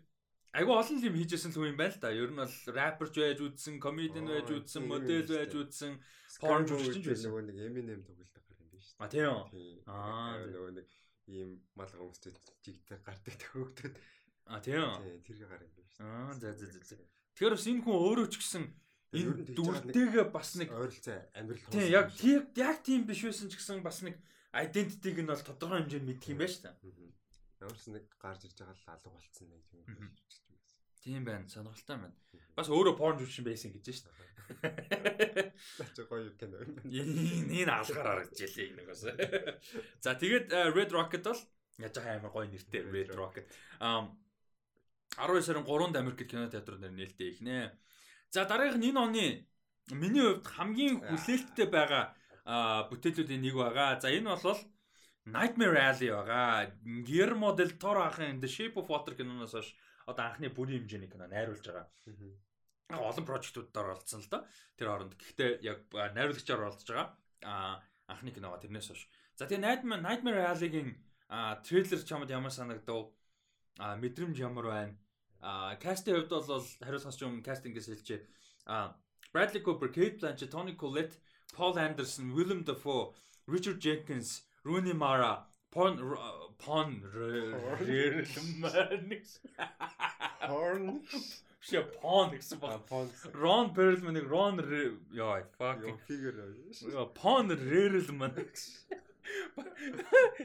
[0.58, 2.10] Айгу олон юм хийжсэн л юм байна л да.
[2.10, 6.02] Ер нь бол рэперч байж үзсэн, комедиан байж үзсэн, модель байж үзсэн,
[6.42, 7.30] порн жүжигчин ч байсан.
[7.30, 8.98] Нөгөө нэг Eminem тоглолдог гар юм биш үү?
[8.98, 9.38] А тийм.
[9.86, 10.88] Аа нөгөө нэг
[11.30, 12.34] ийм малгай хүмүүстэй
[12.66, 13.94] жигтэй гардаг төгөөдөд.
[14.50, 14.90] А тийм.
[15.30, 15.94] Тэр гар юм биш.
[16.02, 16.98] Аа за за за.
[17.38, 18.66] Тэгэхээр бас энэ хүн өөрөө ч гэсэн
[19.14, 24.02] энэ дүртэйгээ бас нэг ойролцоо амьдрал тийм яг яг тийм биш байсан ч гэсэн бас
[24.02, 24.18] нэг
[24.58, 27.14] identity-г нь бол тодорхой хэмжээнд мэдх юм байна шүү дээ.
[27.62, 29.86] Ямарс нэг гарч ирж байгаа л алга болцсон нэг юм.
[31.08, 31.48] Тийм байна.
[31.48, 32.16] Сонирхолтой байна.
[32.58, 34.28] Бас өөрөө порн жүжигчин байсан гэж шүү дээ.
[35.96, 36.68] Чи гоё юм байна.
[36.92, 39.08] Энэ алгаар харагдж илээ нэг бас.
[40.04, 41.40] За тэгээд э, Red Rocket бол
[41.80, 43.48] яаж байгаа амар гоё нэртэй Red Rocket.
[43.80, 44.20] Um
[45.16, 47.72] 12 сарын 3-нд Америкт кино нэр нээлттэй ихнэ.
[48.36, 49.26] За дараагийнх нь энэ оны
[49.96, 52.12] миний хувьд хамгийн хүлээлттэй байгаа
[52.92, 53.96] бүтээлүүдийн нэг байгаа.
[54.04, 54.60] За энэ бол
[55.28, 56.72] Nightmare Alley байгаа.
[57.08, 59.72] Guillermo del Toro ахын The Shape of Water киноноос хойш
[60.08, 61.92] одоо анхны бүрийн хэмжээний кино найруулж байгаа.
[62.96, 64.48] Олон прожектуудад оролцсон л да.
[64.80, 67.08] Тэр хооронд гэхдээ яг найруулагчаар оролцож байгаа.
[67.44, 69.04] А анхны киногоо тэрнээс хойш.
[69.36, 70.96] За тэгээ Nightmare Nightmare Alley-гийн
[71.68, 73.12] трейлер чамд ямар санагдав?
[73.78, 74.96] А мэдрэмж ямар байна?
[75.44, 78.26] А кастын хувьд бол хариулахаас юм кастингээс хэлчихэ.
[78.66, 78.96] А
[79.34, 81.20] Bradley Cooper, Kate Blanchett, Toni Collette,
[81.54, 83.14] Paul Anderson, Willem Dafoe,
[83.46, 86.00] Richard Jenkins, Rooney Mara, Pon
[86.58, 87.02] Pon
[87.82, 89.40] Rerlmanix.
[90.50, 91.02] Horn
[91.60, 92.82] Ши Pon гэсэн баг.
[93.34, 94.58] Ron Perlman-ыг Ron
[95.14, 95.84] яа fuck.
[96.08, 96.54] figure.
[97.14, 98.86] Pon Rerlmanix.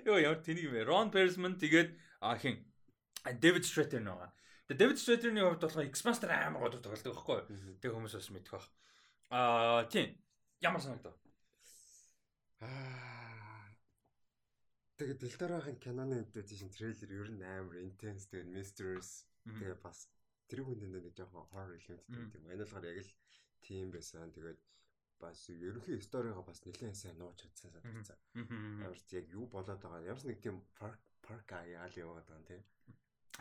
[0.07, 0.77] Йоо яа тэнийг юм.
[0.87, 1.91] Ron Perlman тэгээд
[2.21, 2.65] а хин
[3.25, 4.33] David Strater нэгаа.
[4.67, 7.79] Тэгээд David Strater-ийн хувьд болохоор X-Master амар гол тоглолдог байхгүй юу?
[7.83, 8.67] Тэг хүмүүс бас мэдэх баг.
[9.31, 10.15] Аа тийм.
[10.63, 11.15] Ямар санагдав?
[12.63, 13.22] Аа.
[15.03, 20.07] Тэгээд Дэлтараахын киноны өвдөд тийм трейлер ер нь амар intense тэгээд mysteries тэгээд бас
[20.47, 22.47] тэр хүнд нэг жоохон horror element гэдэг юм.
[22.55, 23.11] Болохоор яг л
[23.66, 24.31] тийм байсан.
[24.31, 24.62] Тэгээд
[25.19, 28.19] бас ерөнхий историгаа бас нэлээд сайн нууж чадсан санагдсан.
[28.79, 30.07] Ямар ч яг юу болоод байгаа.
[30.07, 32.62] Ямар нэг тийм park park аяал яваад байгаа тийм.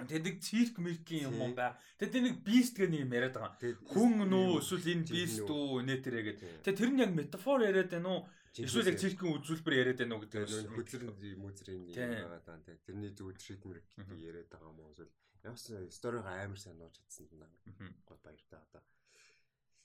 [0.01, 1.77] Тэгээд нэг цирк мэркийн юм юм бай.
[2.01, 3.77] Тэгээд нэг бист гэх нэг юм яриад байгаа.
[3.85, 6.65] Хүн нөө эсвэл энэ бист үү нэ тэрэ гэдэг.
[6.65, 8.21] Тэгээд тэр нь яг метафор яриад байна уу?
[8.51, 11.03] Эсвэл яг циркийн үзүүлбэр яриад байна уу гэдэг нь хөдлөр
[11.39, 12.59] мүзрийн юм байгаа даа.
[12.59, 13.87] Тэгээд тэрний зөв трит мэрк
[14.19, 14.91] яриад байгаа юм уу?
[14.91, 15.11] Эсвэл
[15.47, 17.55] явсан сториг амар сайн нууж чадсан юм аа.
[18.03, 18.83] Гол баяртай одоо.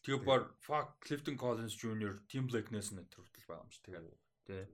[0.02, 2.18] Тэгээ бар fuck Clifton Collins Jr.
[2.26, 4.06] Tim Blake-нээс нь төрөлтөл байгаа юм чи тэгээд
[4.46, 4.66] тий.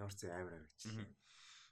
[0.00, 1.06] Ямар ч амар авчихсан.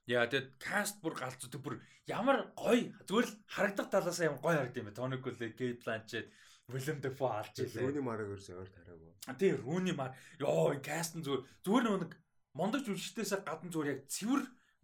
[0.05, 4.77] Яа тэгээд каст бүр галзуу бүр ямар гоё зүгээр л харагдах талаас ямар гоё харагд
[4.77, 4.97] юм бэ.
[4.97, 6.29] Tony Collette, Kate Blanchett,
[6.69, 7.81] Willem Dafoe алж илээ.
[7.81, 9.04] Рүүни мараг ерөөсөө ойр тараагүй.
[9.33, 12.13] Тийм Рүүни мар ёо каст нь зүгээр зүгээр нэг
[12.53, 14.41] мондог жүжигчдээс гадна зүгээр яг цэвэр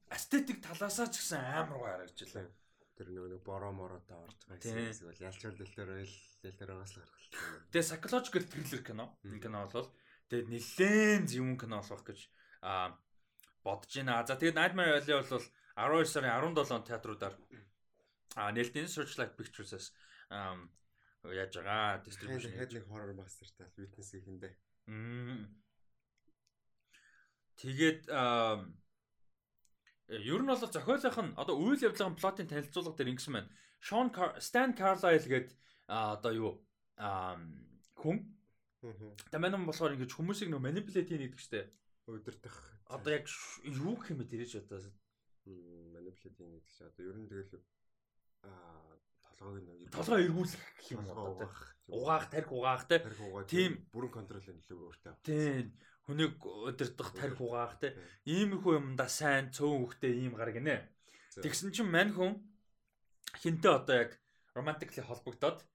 [0.09, 2.49] эстетик талаасаа ч гэсэн амар гоё харагдж илээ.
[2.97, 7.29] Тэр нэг бороо мороотой орж байгаа юм эсвэл ялчвал дэлтэр ойл дэлтэрээс л гаргал.
[7.69, 9.05] Тэгээ psychological thriller кино.
[9.23, 9.89] Энэ кино бол
[10.27, 12.19] тэгээд нэлээд юм кино болох гэж
[12.65, 12.97] аа
[13.63, 14.25] бодож байна.
[14.25, 15.45] За тэгээд Nightmare Alley бол
[15.77, 17.35] 12 сарын 17-нд театруудаар
[18.35, 19.93] а нэлтийн Searchlight Pictures-аас
[21.29, 24.53] яаж байгаа distribution хэд нэг horror master-тай witness хийхэндээ.
[27.61, 28.09] Тэгээд
[30.09, 33.53] ер нь бол зохиолынх нь одоо үйл явдлын плотын танилцуулга дээр ингэсэн байна.
[33.85, 34.09] Sean
[34.41, 35.49] Stan Carlyle гээд
[35.85, 36.51] одоо юу
[38.01, 38.17] хүн.
[39.29, 41.65] Таман нь болохоор ингэж хүмүүсийг нөө manipulate хийх гэдэг чтэй.
[42.09, 42.57] Өдөртөх.
[42.89, 43.29] Одоо яг
[43.61, 44.81] юу гэх юм бэ тэрэж одоо
[45.93, 47.61] manipulate хийх гэдэг чинь одоо ер нь тэгэл
[48.49, 48.97] аа
[49.41, 51.49] толгойг нь толгой эргүүлэх гэх юм одоо
[51.89, 53.01] угаах тарих угаах те.
[53.49, 53.71] Тийм.
[53.89, 55.13] бүрэн контролын нөлөө өөртөө.
[55.25, 55.73] Тийм
[56.05, 57.97] хүнийг өдөрдох тарих угаах те.
[58.29, 60.85] иймэрхүү юмда сайн цөөн хөхтэй ийм гар гинэ.
[61.41, 62.37] Тэгсэн чинь мань хүн
[63.41, 64.11] хинтээ одоо яг
[64.53, 65.65] романтикли холбогдоод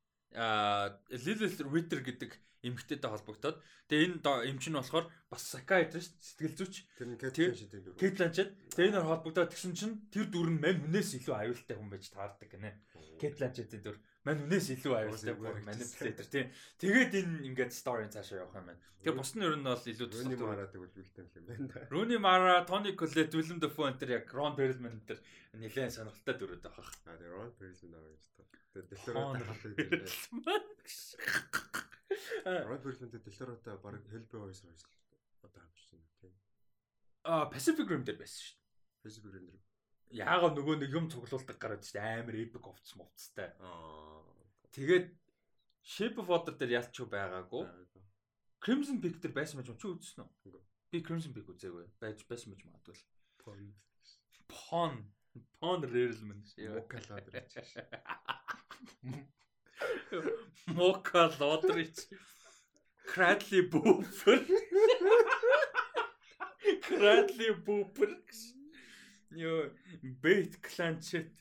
[1.10, 2.30] Lilith Ritter гэдэг
[2.64, 3.56] эмэгтэйтэй холбогдоод
[3.90, 7.52] тэгээ энэ эмч нь болохоор бас psychiatrist сэтгэл зүйч тэр
[7.98, 11.90] Kate Blanchett тэгээ энэ холбогдоод тэгсэн чинь тэр дүр нь мань хүнээс илүү аюултай хүн
[11.92, 12.72] байж таардаг гинэ
[13.20, 13.96] Kate Blanchett-ийн дүр
[14.26, 16.44] мань үнээс илүү аюултай бүр manipulator тий.
[16.82, 18.82] Тэгээд энэ ингээд story цаашаа явах юм байна.
[18.98, 20.34] Тэгэхээр бус нь ер нь бол илүү тусалдаг.
[20.34, 21.86] Руни Мара тэгвэл victim юм байна да.
[21.94, 25.18] Руни Мара, Tony Collette, Willem Dafoe энэ төр яг Ron Perlman энэ төр
[25.62, 26.90] нэлээд сонирхолтой дүрүүд байгаа.
[27.06, 28.46] Аа тэгээ Ron Perlman аваа гэж таа.
[28.74, 30.10] Тэгээд Deloro тахалдаг.
[32.46, 34.62] Ron Perlman дээр Deloro-тай баг Hellboy voice
[35.42, 36.32] одоо хамжиж байна тий.
[37.24, 39.02] Аа Pacific Rim дээр байсан шүү дээ.
[39.04, 39.64] Pacific Rim дээр
[40.22, 43.50] яагаад нөгөө нэг юм цуглуулдаг гараад шүү дээ амар epic овц мовцтай.
[44.74, 45.06] Тэгээд
[45.86, 47.64] Shape of Water дээр ялч юу байгаагүй.
[48.62, 50.62] Crimson Peak дээр байсан мэж чи үзсэн үү?
[50.90, 51.86] Би Crimson Peak үзээгүй.
[52.02, 52.98] Байж байсан мэж магадгүй.
[53.42, 53.74] Pon.
[54.50, 54.94] Pon.
[55.58, 56.42] Pon Rarelman.
[56.74, 57.54] Mocha Lodrich.
[59.02, 59.35] Mocha
[61.38, 62.08] Lodrich.
[63.06, 64.44] Cradley Booper.
[66.82, 68.56] Cradley Booper гэсэн
[69.30, 69.70] Йоо,
[70.22, 71.32] Бэт Кланчет.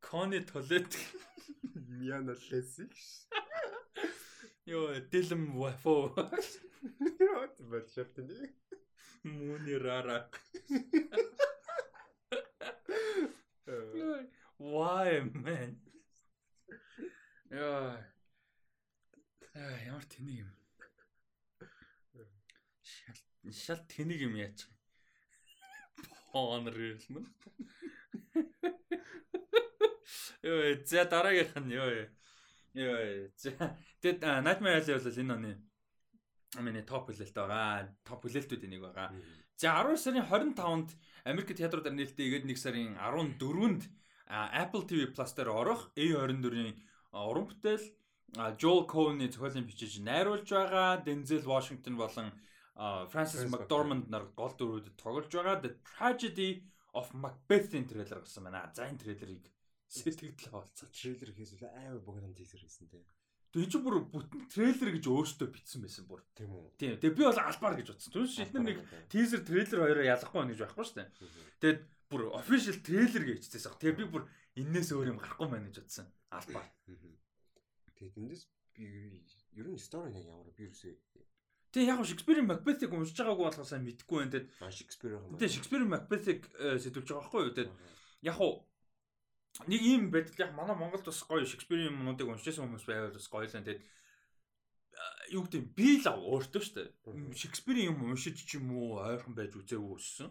[0.00, 0.98] Кони Толет.
[1.74, 2.92] Миана Лесик.
[4.66, 6.14] Йоо, Дилэм Вафо.
[7.58, 8.28] Болчихсон тийм.
[9.22, 10.30] Муни рара.
[14.58, 15.80] Why man?
[17.52, 18.00] Яа.
[19.84, 20.50] Ямар тэнийг юм.
[22.80, 23.18] Шал
[23.52, 24.64] шал тэнийг юм яач.
[26.32, 27.28] Honor юм.
[30.42, 32.08] Йоо, за дараагийнх нь ёо.
[32.72, 33.28] Ёо.
[33.36, 33.52] За
[34.00, 35.52] тэгэд Nightmare Alley бол энэ оны
[36.64, 37.92] миний топ хүлээлт байгаа.
[38.00, 39.12] Топ хүлээлтүүд энийг байгаа.
[39.60, 40.88] За 12 сарын 25-нд
[41.28, 43.92] Америк театруудаар нээлттэй игээд 1 сарын 14-нд
[44.32, 46.80] Apple TV Plus дээр орох A24-ийн
[47.12, 47.86] уран бүтээл
[48.56, 51.04] Joel Cohen-ы зохиолын бичиж найруулж байгаа.
[51.04, 52.32] Denzel Washington болон
[53.12, 55.60] Francis McDormand нар гол дүрүүдэд тоглож байгаа.
[55.60, 56.64] The Tragedy
[56.96, 58.72] of Macbeth-ийн трейлер гарсан байна.
[58.72, 59.44] За энэ трейлерыг
[59.92, 60.88] сэтгэл хаалцаа.
[60.88, 63.04] Трейлер хийсэл аймаа богино тийзер хийсэн те.
[63.52, 66.24] Тэгээ чи бүр бүтэн трейлер гэж өөртөө битсэн байсан бүр.
[66.32, 66.72] Тийм үү.
[66.80, 66.96] Тийм.
[66.96, 68.12] Тэгээ би бол албаар гэж бодсон.
[68.16, 68.78] Түнш шилнэр нэг
[69.12, 71.08] тийзер трейлер хоёроо ялахгүй байна гэж байхгүй шүү дээ.
[71.60, 73.76] Тэгээд бүр official трейлер гэж хэлчихсэн.
[73.76, 74.24] Тэгээ би бүр
[74.56, 76.08] энээс өөр юм гарахгүй байна гэж бодсон.
[76.32, 76.68] Албаар.
[77.96, 78.44] Тэгээд эндээс
[78.74, 78.86] би
[79.60, 80.96] ер нь стори нэг ямар би юусе
[81.72, 84.32] Тэгээ яг Шекспирийн Макбетийг уншиж байгаагүй болохоор сайн мэдэхгүй байна.
[84.36, 85.32] Тэгээд Шекспир юм.
[85.40, 87.56] Тэгээ Шекспирийн Макбетийг сэтүүлж байгаа байхгүй юу?
[87.56, 87.72] Тэгээд
[88.28, 88.54] яг уу
[89.72, 93.48] нэг ийм байдал яг манай Монголд бас гоё Шекспирийн юмнуудыг уншижсэн хүмүүс байвал бас гоё
[93.48, 93.84] л энэ тэгээд
[95.32, 96.88] юу гэдэг би л өөртөө шүү дээ.
[97.40, 100.28] Шекспирийн юм уншиж ч юм уу ойрхон байж үзээгүй өссөн.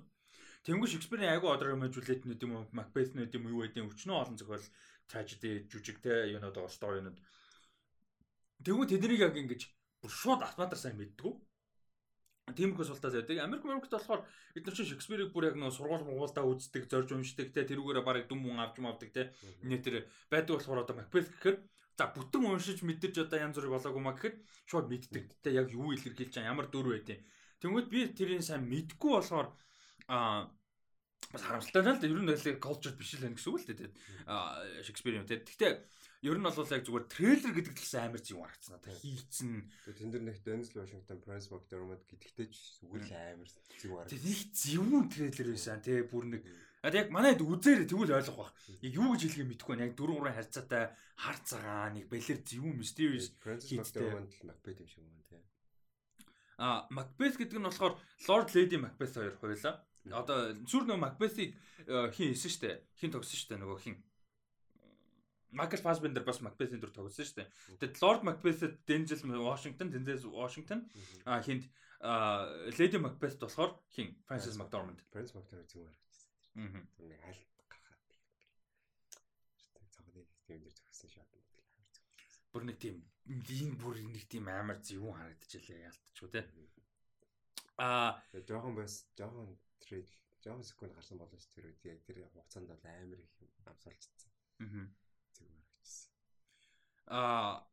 [0.61, 4.37] Тэнгүү Шекспирийн одор юм Жулет нүд юм уу Макбет нүд юм юу гэдэг өчнөө олон
[4.37, 4.61] зохиол
[5.11, 7.17] трагеди жүжиг те юунууд байгаа сторинууд.
[8.63, 9.61] Тэнгүү тэднийг яг ингэж
[10.01, 11.35] бүр шууд автоматар сайн мэддэг.
[12.55, 13.37] Тиймэрхүү султаа зайдаг.
[13.43, 14.23] Америк Америкт болохоор
[14.55, 18.25] бид нар чинь Шекспирийг бүр яг нөө сургууль муулдаа үздэг, зорж уншдаг те тэрүүгээрээ барыг
[18.27, 19.31] дүм мөн авч мавдаг те.
[19.63, 21.57] Нэтэр байдаг болохоор одоо Макбет гэхээр
[22.01, 24.35] за бүтэн уншиж мэдэрч одоо янз бүрийг болоогүй маа гэхэд
[24.65, 27.21] шууд мэддэг те яг юу илэрхийлж байгаа ямар дүр байдیں۔
[27.61, 29.47] Тэнгүүд би тэрийг сайн мэдгүй болохоор
[30.09, 30.49] аа
[31.33, 33.91] бас харамсалтай л да ер нь л culture биш л байх гэсэн үг л дээ.
[34.27, 35.41] Аа Шекспир юм те.
[35.41, 35.73] Гэхдээ
[36.21, 38.93] Ер нь бол яг зүгээр трейлер гэдэг талаас амар зүг харагдсан надад.
[39.01, 39.65] Хийцэн.
[39.89, 44.21] Тэн дээр нэг Denzel Washington, Prince McDermott гэдэгтэй ч зүгээр л амар зүг харагдсан.
[44.21, 46.45] Нэг зөвүүн трейлер байсан тий бүр нэг
[46.93, 48.53] яг манайд үзээрэй тэгвэл ойлгох бах.
[48.85, 49.85] Яг юу гэж хэлхийг мэдэхгүй байна.
[49.89, 50.83] Яг дөрвөн гурван харьцаатай
[51.17, 55.41] хар цагаан нэг балер зөвүүн mysterious McDermott Macbeth юм шиг байна тий.
[56.61, 57.97] А Macbeth гэдэг нь болохоор
[58.29, 59.81] Lord Lady Macbeth хоёр хуйлаа.
[60.09, 61.53] Одоо сүр нөө Macbeth-ийг
[61.85, 62.71] хин хийсэн штэ.
[62.97, 64.01] Хин тогсон штэ нөгөө хин
[65.51, 67.49] Майкл Фасбендер бас Макбетийн дүр тоглосон шүү дээ.
[67.83, 70.87] Тэгээд Лорд Макбет Дензел Вашингтон, Дензел Вашингтон
[71.25, 71.67] а хинт
[72.79, 75.03] Леди Макбет болохоор хин Фрэнсис Макдорманд.
[75.11, 76.31] Фрэнсис Макдорманд зүгээр харагдсан.
[76.55, 77.27] Аа.
[77.27, 77.99] Аль гарахаа.
[79.91, 81.27] Цогны систем дээр зогссон шат.
[82.55, 86.47] Бүр нэг тийм энэ бүр нэг тийм амар зөвүүн харагдчихлаа яалтчгүй те.
[87.75, 89.51] Аа, жоохон бас жоохон
[90.43, 93.33] жоохон секунд гарсан болно шүү тэр үед яг тэр хугацаанд бол амар их
[93.65, 94.29] амсаалцсан.
[97.07, 97.67] Аа а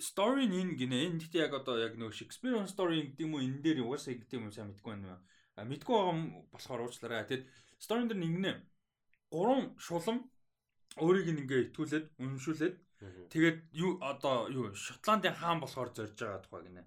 [0.00, 3.60] story нь гинэ энэ гэхдээ яг одоо яг нөгөө Shakespeare story гэдэг юм уу энэ
[3.64, 5.20] дээр угаасаа гэдэг юм сайн мэдгүй байна.
[5.56, 6.22] А мэдгүй байгаа юм
[6.52, 7.28] болохоор уучлаарай.
[7.28, 7.44] Тэгэд
[7.84, 8.52] story дээр нэгнэ
[9.30, 10.18] гурван шулам
[10.98, 12.76] өөрийг ингээ итгүүлээд үнэмшүүлээд
[13.32, 16.82] тэгээд юу одоо юу Шотландын хаан болохоор зорж байгаа тухай гинэ.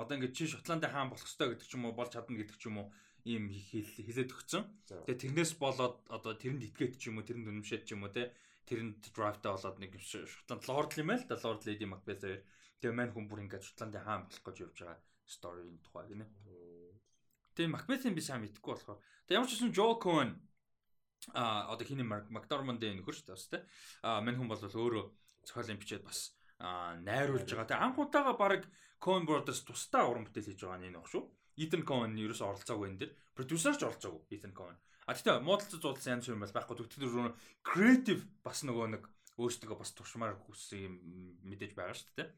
[0.00, 2.64] Одоо ингээ чи Шотландын хаан болох ёстой гэдэг ч юм уу болж чадна гэдэг ч
[2.70, 2.88] юм уу
[3.24, 4.64] ийм хэлээд өгцөн.
[5.06, 8.34] Тэгээд тэрнээс болоод одоо тэрэнд итгээд ч юм уу тэрэнд үнэмшээд ч юм уу те
[8.66, 12.42] тэрэнд драйвтай болоод нэг Шотланд лорд юм байл да лорд леди Макбет хоёр.
[12.82, 16.26] Тэгээ мань хүн бүр ингээд Шотландын хаан болох гэж явж байгаа сторийн тухай гинэ.
[17.54, 18.98] Тэгээ Макбетийн би сайн мэдэхгүй болохоор.
[19.30, 20.30] Тэгээ ямар ч гэсэн Жо Коэн
[21.30, 23.62] а одоо хиний Макдормандын нөхөр шүү дээ бас тэ.
[24.02, 25.04] А мань хүн бол өөрөө
[25.46, 27.70] зохиолын бичээд бас найруулж байгаа.
[27.70, 28.66] Тэгээ анх удаага баг
[29.02, 31.22] Coen Brothers тусдаа уран бүтээл хийж байгаа нь энэ баг шүү.
[31.56, 33.12] Ethan Coen ерөөс оролцоогүй энэ дэр.
[33.36, 34.76] Продюсер ч оролцоогүй Ethan Coen.
[35.04, 36.76] А тэгтээ муудалцаж зуудалсан янз юм бол байхгүй.
[36.88, 37.34] Тэгтээ
[37.66, 39.04] креатив бас нөгөө нэг
[39.36, 40.94] өөрсдөө бас туршмаар хүссэн юм
[41.44, 42.28] мэдээж байгаа шүү дээ.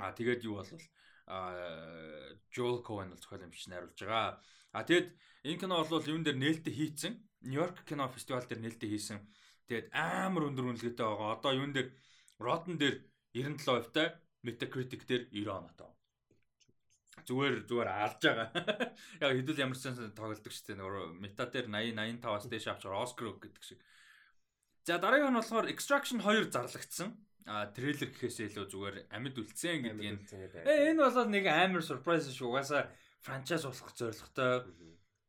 [0.00, 0.86] А тэгээд юу болвол
[1.30, 1.38] а
[2.50, 4.40] Joel Cohen бол зохиол юмч найруулж байгаа.
[4.72, 5.08] А тэгэд
[5.46, 7.14] энэ кино бол юун дээр нээлттэй хийцэн
[7.46, 9.18] Нью-Йорк кино фестивал дээр нээлттэй хийсэн.
[9.68, 11.36] Тэгээд амар өндөр үнэлгээтэй байгаа.
[11.36, 11.88] Одоо юун дээр
[12.42, 12.96] Rotten дээр
[13.36, 15.91] 97% та Metacritic дээр 90 оноотой
[17.26, 18.48] зүгээр зүгээр алж байгаа.
[19.22, 20.80] Яг хэдүүл ямар ч тоглолдог шүү дээ.
[20.80, 23.80] Нөгөө мета дээр 80 85-аас дээш авч Оскар гэдэг шиг.
[24.88, 27.12] За дараагийн нь болохоор Extraction 2 зарлагдсан.
[27.46, 30.20] А трейлер гэхээсээ илүү зүгээр амьд үлдсэн гэдэг нь.
[30.62, 32.54] Э энэ бол нэг амар surprise шүү.
[32.54, 32.86] Угаасаа
[33.22, 34.70] франчайз болох зорилготой.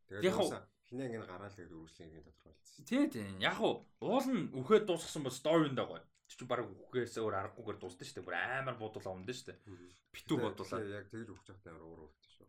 [0.10, 2.86] Тэгээд Хинэ ингэ гараал гэдэг үргэлжлэн ингэ тодорхойлсон.
[2.86, 3.26] Тий, тий.
[3.42, 6.06] Яг уу уул нь үхээд дуусгасан бол story-нд байгаа.
[6.28, 8.28] Чи баг үхгээс өөр аргагүйгээр дуусна шүү дээ.
[8.28, 9.60] Бүр амар буудуулаа өмнө шүү дээ.
[10.14, 10.82] Битүү буудуулаа.
[10.82, 12.48] Яг тэгж өгч явахтай амар уур урт шүү.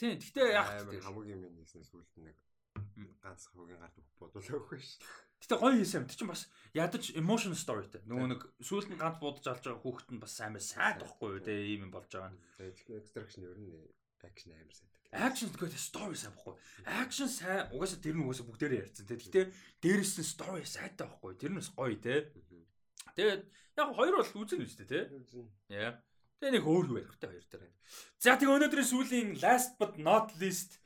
[0.00, 0.68] Тий, гэхдээ яг
[1.04, 2.38] хамгийн минь хийсэн сүлд нэг
[3.20, 5.04] ганц хогийн гард өгөх буудуулаа өгөх шүү.
[5.40, 6.08] Гэтэ гоё хийсэн юм.
[6.08, 6.42] Тэг чинь бас
[6.76, 8.04] ядаж emotion storyтэй.
[8.04, 11.42] Нөгөө нэг сүүлд нь ганц буудаж алж байгаа хүүхэд нь бас амар сайд байхгүй юу
[11.44, 12.36] те ийм юм болж байгаа.
[12.60, 13.72] Тэгээ extraction ер нь
[14.20, 14.92] акшн амар сайд.
[15.10, 16.54] Акшн гэхэд story сайн байхгүй.
[16.86, 19.16] Акшн сайн угаасаа тэр нь угаасаа бүгдээрээ ярьсан те.
[19.16, 19.42] Гэтэ
[19.80, 21.34] дээрэс нь story сайтай байхгүй.
[21.40, 22.30] Тэр нь бас гоё те.
[23.16, 23.42] Тэгээд
[23.78, 25.00] яг хоёр бол үзэн үстэй те.
[25.68, 26.00] Яа.
[26.40, 27.68] Тэгээ нэг өөр ярих те хоёр дээр.
[28.16, 30.80] За тэгээ өнөөдрийн сүүлийн last but not least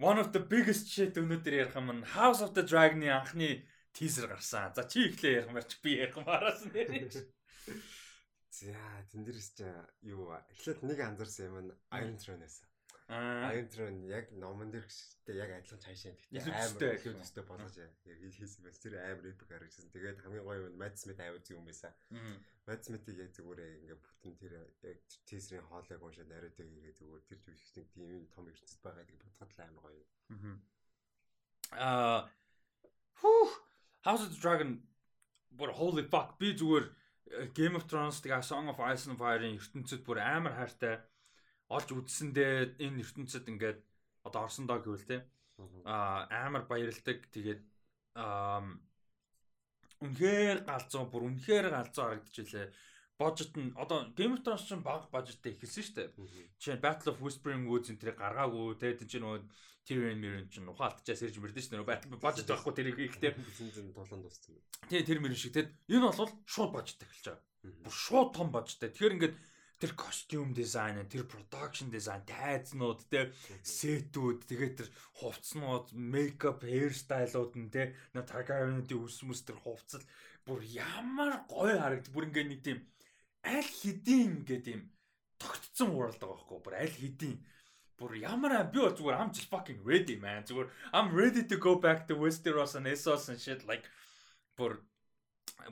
[0.00, 4.32] one of the biggest shit өнөөдөр ярих юм нь House of the Dragon-ы анхны тизер
[4.32, 4.72] гарсан.
[4.72, 7.10] За чи ихлэ ярих марч би ярих мараас нэрээ.
[8.58, 8.76] За
[9.12, 9.68] тэн дээрс чи
[10.08, 12.64] юу эхлээд нэг анзаарсан юм нь Iron Throne-аас.
[13.12, 17.92] Iron Throne яг номон дээр гэжтэй яг адилхан цаашаа тэгтээ амар илүү төстэй болгож яг
[18.00, 18.82] хийсэн байсан.
[18.82, 19.92] Тэр амар epic харагдсан.
[19.92, 21.92] Тэгээд хамгийн гоё нь Mad Smith аваад зүг юм байсан.
[22.64, 24.98] Mad Smith-ийг яг зүгээр ингээ бүтэн тэр яг
[25.28, 29.64] teaser-ийн хоолойг уншаад нариудаг ингээ зүгээр тэр жүжигчдийн тийм том ертөнцид байгаа гэдэг бодоход л
[29.66, 30.04] амар гоё.
[31.76, 32.20] Аа.
[33.20, 33.44] Хүү
[34.08, 34.82] House of the Dragon.
[35.52, 36.38] Бүр holy fuck.
[36.40, 40.56] Би зүгээр э, Game of Thrones тэгээ Song of Ice and Fire-ын ертөнцид бүр амар
[40.56, 41.02] хайртай
[41.76, 43.80] олж үзсэндээ энэ ертөнцид ингээд
[44.28, 45.18] одоо орсон доо гэвэл те
[45.88, 47.62] а амар баярлдаг тэгээд
[50.04, 52.66] үнэхээр галзуу бүр үнэхээр галзуу харагдчихлээ
[53.22, 56.08] бажет нь одоо Game of Thrones чинь бага бажеттэй эхэлсэн шүү дээ.
[56.58, 59.42] Жишээ нь Battle of Whispering Woods энэ тэрийг гаргаагүй те тийм чинь нөгөө
[59.86, 62.18] Tyrion Myrion чинь ухаалтчаас ирж мэрдэн шүү дээ.
[62.18, 63.30] Бажет байхгүй тэрийг ихтэй
[63.94, 64.58] тулан дууссан.
[64.90, 67.42] Тий тэр мөрөн шиг те энэ бол шууд бажет эхэлж байгаа.
[67.86, 68.90] Бүр шууд том бажеттэй.
[68.90, 69.34] Тэгэхээр ингээд
[69.82, 73.34] тэр костюм дизайн, тэр production дизайн, тайзнууд, тэ
[73.66, 74.88] сетүүд, тэгээд тэр
[75.18, 80.06] хувцснууд, мейкап, hairstyle-ууд нь тэ на Targaryen-уудын үс мэс тэр хувцал
[80.46, 82.14] бүр ямар гоё харагд.
[82.14, 82.78] Бүр ингээ нэг тийм
[83.42, 84.80] аль хэдийн ингээ тийм
[85.42, 87.36] тогтцсон байгаа байхгүй бүр аль хэдийн
[87.98, 90.46] бүр ямар би бол зүгээр I'm just fucking ready man.
[90.46, 93.86] Зүгээр I'm ready to go back to Westeros and Essos and shit like
[94.54, 94.78] бүр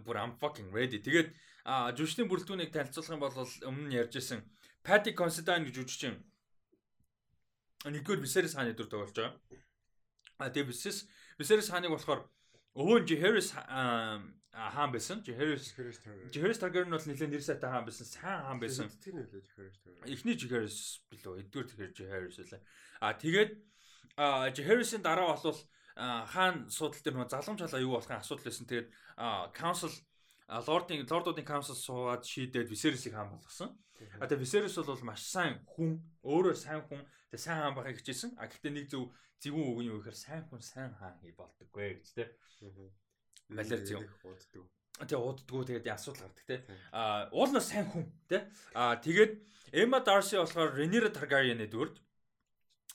[0.02, 0.98] бүр I'm fucking ready.
[0.98, 1.30] Тэгээд
[1.64, 4.40] А жүжигчдийн бүрэлдэхүүнийг танилцуулах юм бол өмнө нь ярьжсэн
[4.84, 6.16] Patty Considine гэж жүжигчин
[7.84, 9.36] нэгдүгээр Viserys хааны дүр тоглож байгаа.
[10.40, 11.08] А тэгээ Viserys
[11.40, 12.24] Viserys хааныг болохоор
[12.76, 15.24] өвөө Jaehaerys хаан байсан.
[15.24, 15.72] Jaehaerys
[16.32, 18.06] Jaehaerys Targaryen бол нэлээд нэр сайтай хаан байсан.
[18.08, 18.88] Сайн хаан байсан.
[20.08, 21.44] Эхний Jaehaerys билүү?
[21.44, 22.60] Эдгээр Jaehaerys үлээ.
[23.00, 23.52] А тэгээд
[24.16, 25.60] Jaehaerys-ийн дараа бол
[25.96, 28.68] хаан судал дээр нөгөө залгамж халаа юу болохын асуудал байсан.
[28.68, 28.88] Тэгээд
[29.56, 29.92] council
[30.58, 33.70] лордын лордуудын council суугаад шийдээд Viserys-ийг хаан болгосон.
[34.18, 38.34] А тэгээ Viserys бол маш сайн хүн, өөрөө сайн хүн, тэгээ сайн хаан байхыг хичээсэн.
[38.40, 42.02] А гэхдээ нэг зөв зөвүүн үг нь юу гэхээр сайн хүн сайн хаан хий болдоггүй
[42.02, 42.24] гэж тэ.
[43.52, 44.02] Малер зөв.
[45.00, 46.56] Тэгээ ууддггүй тэгээд асуудал гардаг те.
[46.92, 48.50] А уул нь сайн хүн те.
[48.74, 49.32] А тэгээд
[49.72, 52.02] Emma Darcy болохоор Rhaenyra Targaryen-ы дүрд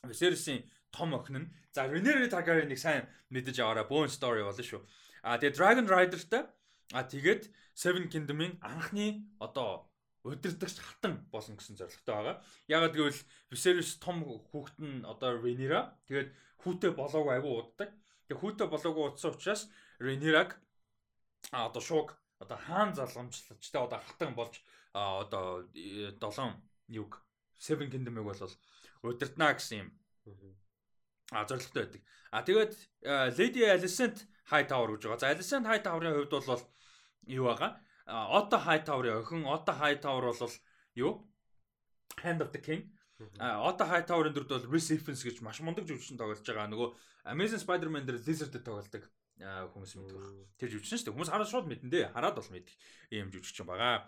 [0.05, 1.47] Viserys-ийн том охин нь.
[1.73, 4.81] За Rhaenyra Targaryen-ыг сайн мэдэж аваараа bone story болно шүү.
[5.25, 6.45] А тэгээ Dragon Rider-тай
[6.93, 9.89] А тэгээд Seven Kingdom-ын анхны одоо
[10.25, 12.35] удирдахч хатан болно гэсэн зорилготой байгаа.
[12.67, 16.29] Ягаад гэвэл Viserys том хүүхэд нь одоо Rhaenyra тэгээд
[16.61, 17.89] хүүтэй болоогүй айгу уддаг.
[18.29, 19.69] Тэгээд хүүтэй болоогүй удсан учраас
[20.01, 20.57] Rhaenyra-г
[21.53, 24.61] а одоо шууг одоо хаан залгамжлагчтай одоо хатан болж
[24.93, 26.57] одоо 7
[26.89, 27.21] юг
[27.57, 28.51] Seven Kingdom-ыг бол
[29.03, 29.89] удирдна гэсэн юм.
[31.31, 32.01] А зорилготой байдаг.
[32.31, 32.73] А тэгээд
[33.37, 35.19] Lady Alicent High Tower гэж байгаа.
[35.19, 36.63] За Alicent High Tower-ын хувьд бол
[37.25, 37.71] юу байгаа?
[38.05, 40.53] Ото Hightower-ын охин Ото Hightower бол
[40.93, 41.11] юу?
[42.21, 42.91] Hand of the King.
[43.41, 46.69] Ото Hightower-ын дүрд бол Rhys Ifans гэж маш мундаг жүжигчин тоглож байгаа.
[46.69, 46.89] Нөгөө
[47.33, 50.45] Amazing Spider-Man дээр Lizard-д тоглодог хүмүүс мэддэг байна.
[50.61, 51.15] Тэр жүжигчин шүү дээ.
[51.15, 52.13] Хүмүүс хараад шууд мэдэн дээ.
[52.13, 52.75] Хараад бол мэддэг
[53.11, 54.05] ийм жүжигчин байгаа.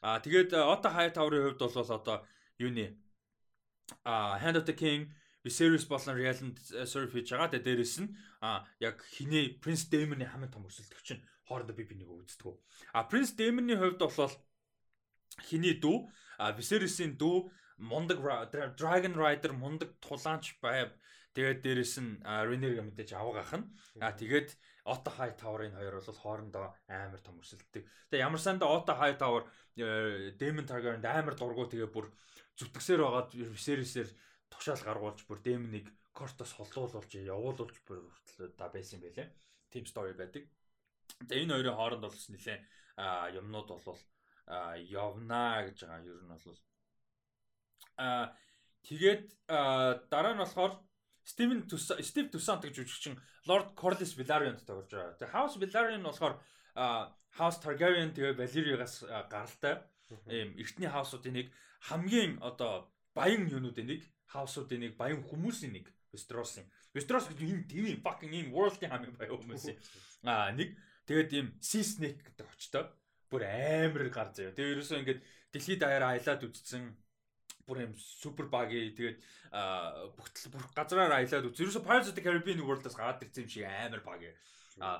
[0.00, 2.16] Аа тэгээд Ото Hightower-ын хувьд бол одоо
[2.62, 2.94] юуны
[4.04, 5.10] а Hand of the King
[5.44, 7.48] Viserys болон Rhysand serve хийж байгаа.
[7.48, 8.12] Тэгээд дээрэс нь
[8.44, 12.60] а яг хиний Prince Daemon-ы хамгийн том өсөлтөгч нь хоорондоо би бинийг үздэг.
[12.92, 14.34] А Prince Damon-ы хувьд бол
[15.48, 15.96] хиний дүү,
[16.38, 17.48] а Viserys-ийн дүү
[17.80, 18.20] мундаг
[18.76, 20.92] Dragon Rider мундаг тулаанч байв.
[21.32, 23.64] Тэгээд дээрэс нь Rhaenyra мэдээж авгах нь.
[24.02, 27.86] А тэгээд Otto Hightower-ын хоёр бол хоорондоо амар том өрсөлддөг.
[28.10, 29.46] Тэгээ ямар санда Otto Hightower
[29.78, 32.10] э, Daemon Targaryen амар дургу тэгээ бүр
[32.58, 34.10] зүтгэсээр байгаад Viserys-ээр
[34.50, 39.28] тушаал гаргуулж бүр Daemon-ыг Cortos холлуулж явуулж бүр хүртэл да байсан юм байлээ.
[39.70, 40.44] Team story байдаг.
[41.28, 42.58] Тэгээ энэ хоёрын хооронд бол нэлээ
[43.38, 44.00] юмнууд бол
[44.50, 46.60] явнаа гэж байгаа ер нь бол
[47.96, 48.34] аа
[48.82, 50.74] тэгээд дараа нь болохоор
[51.24, 51.62] Стивен
[52.08, 53.14] Стив Тусант гэж жүжигчин
[53.46, 55.18] Lord Corlys Velaryon тоглож байгаа.
[55.20, 56.34] Тэгээ House Velaryon болохоор
[57.38, 59.78] House Targaryen тэгээ Valyriagаас гаралтай
[60.26, 61.46] ийм эртний хаусуудын нэг
[61.86, 66.66] хамгийн одоо баян юунуудын нэг хаусуудын нэг баян хүмүүсийн нэг Westeros-ын.
[66.94, 69.78] Westeros гэдэг энэ тийм fucking энэ world-ийн хамгийн баян хүмүүс юм.
[70.26, 70.74] Аа нэг
[71.06, 72.84] тэгээд ийм Sea Snake гэдэг очтой
[73.30, 74.54] бүр амар гар заяа.
[74.54, 75.20] Тэгээ ерөөсөө ингээд
[75.54, 76.82] дэлхийд даяараа аялаад үзсэн
[77.66, 79.18] бүр юм супер баги тэгээд
[80.18, 81.62] бүгд бүр газраар аялаад үз.
[81.62, 84.34] Ерөөсөө Pirates of the Caribbean World-аас гараад ирсэн юм шиг амар баги.
[84.82, 84.98] Аа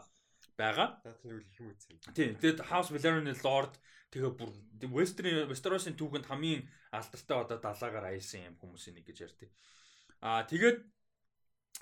[0.60, 0.88] байгаа.
[1.04, 1.96] Даатны үл их юм үзсэн.
[2.12, 2.36] Тийм.
[2.36, 3.72] Тэгээд House Valerian Lord
[4.12, 4.50] тэгээ бүр
[4.90, 9.50] Western Westeros-ын түүхэнд хамгийн алдартай одоо далаагаар аясан юм хүмүүсийн нэг гэж ярьдаг.
[10.20, 10.78] Аа тэгээд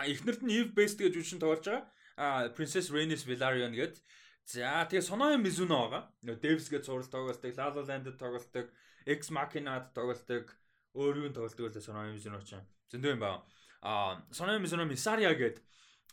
[0.05, 1.85] эхнэрт нь Eve Best гэж үчин тоглож байгаа.
[2.21, 4.03] Аа Princess Rhaenys Velaryon гэдэг.
[4.45, 6.13] За тэгээ Sonoya Mizuno байгаа.
[6.25, 8.67] Нөө Devs гэж сурал тоглолтог, La La Land-д тоглолтог,
[9.09, 10.53] Ex Machina-д тоглолтог,
[10.97, 12.65] өөр юунд тоглолтог л Sonoya Mizuno ч юм.
[12.93, 13.41] Зөндөө юм байна.
[13.81, 15.65] Аа Sonoya Mizuno Misaria гэдэг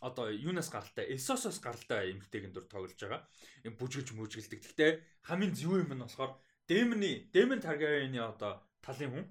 [0.01, 3.23] одоо юунаас гаралтай эсосоос гаралтай эмгтэйгэн дур тоглож байгаа.
[3.63, 4.59] Бүжгэлж мүжгэлдэг.
[4.61, 4.91] Гэхдээ
[5.29, 6.35] хамгийн зөв юм нь болохоор
[6.67, 9.25] Дэмний Дэмэн Таргариены одоо талын хүн.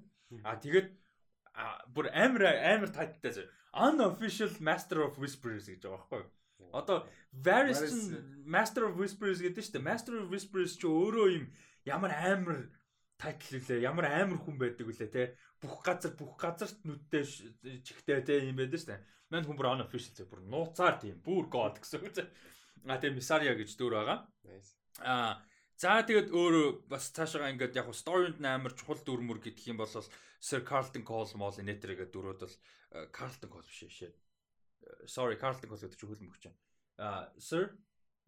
[0.46, 0.88] А тэгээд
[1.94, 3.46] бүр амар амар тайттай зөө.
[3.74, 6.30] Unofficial Master of Whispers гэж байгаа байхгүй юу?
[6.72, 7.82] Одоо Varys
[8.46, 9.88] Master of Whispers гэдэг нь шүү дээ.
[9.90, 11.44] Master of Whispers ч өөрөө юм
[11.86, 12.70] ямар амар
[13.24, 15.24] тайтл үлээ ямар амар хүн байдаг үлээ те
[15.64, 17.24] бүх газар бүх газарт нүдтэй
[17.80, 19.00] чихтэй те юм байдаг дээ
[19.34, 22.20] Мань хүн бүр unofficial зөв бүр нууцаар тийм бүр god гэсэн үг.
[22.86, 24.18] А тийм Missaria гэж дүр байгаа.
[25.02, 25.42] А
[25.80, 29.90] за тэгээд өөр бас цаашаа ингээд яг story-нд амар чухал дүр мөр гэдэг юм бол
[30.44, 32.56] Sir Carlton Cole мол нэтрэгээ дүрүүд бол
[33.16, 34.12] Carlton Cole биш шээ.
[35.08, 36.44] Sorry Carlton Cole гэдэг чинь хөлмөгч.
[37.00, 37.74] А Sir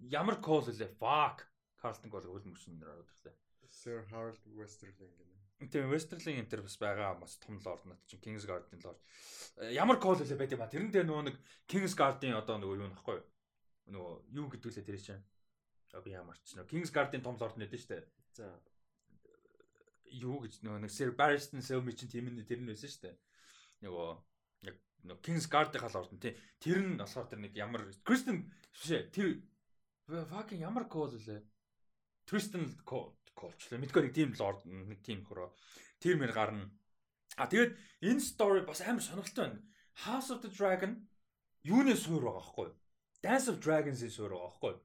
[0.00, 0.96] ямар Cole лээ?
[0.98, 1.46] Fuck.
[1.78, 3.36] Carlton Cole хөлмөгч нэр ороод ирлээ.
[3.76, 5.68] Sir Harold Westerling гэнэ.
[5.68, 9.00] Тийм Westerling энэ төр бас байгаа бас том лорд нат чинь Kingsguard-ын лорд.
[9.60, 10.72] Э, ямар кол үлээ байт юм а.
[10.72, 11.36] Тэрэн дээр нөгөө нэг
[11.68, 13.18] Kingsguard-ын одоо нөгөө юу нөхгүй.
[13.92, 15.24] Нөгөө юу гэдэг үлээ тэр чинь.
[16.04, 18.04] Би ямар ч нөгөө Kingsguard-ын том лорд нэдэн штэ.
[18.36, 18.48] За
[20.08, 23.12] юу гэж нөгөө нэг Sir Barristan Selmy чинь тийм нь тэр нь байсан штэ.
[23.84, 24.08] Нөгөө
[24.72, 26.36] яг нөгөө Kingsguard-ын лорд нь тийм.
[26.60, 29.12] Тэр нь болохоор тэр нэг ямар Kristen биш ээ.
[29.12, 29.28] Тэр
[30.08, 31.44] fucking ямар кол үлээ.
[32.26, 33.78] Tristan коучлаа.
[33.78, 35.48] Мэдгүй нэг тийм лорд нэг тийм хөрөө.
[36.02, 36.70] Тэр мэр гарна.
[37.36, 39.62] А тэгээд энэ story бас амар сонирхолтой байна.
[40.04, 41.06] House of the Dragon
[41.62, 42.76] юуны суурь байгаа байхгүй юу?
[43.22, 44.82] Dance of Dragons-ийн суурь байгаа байхгүй юу?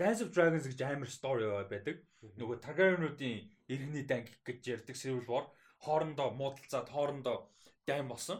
[0.00, 1.96] Dance of Dragons гэж амар story байдаг.
[2.38, 5.44] Нөгөө Targaryen-уудын иргэний дан гэж ярьдаг Civil War
[5.84, 7.50] хоорондоо муудалцаад хоорондоо
[7.86, 8.38] дайм болсон.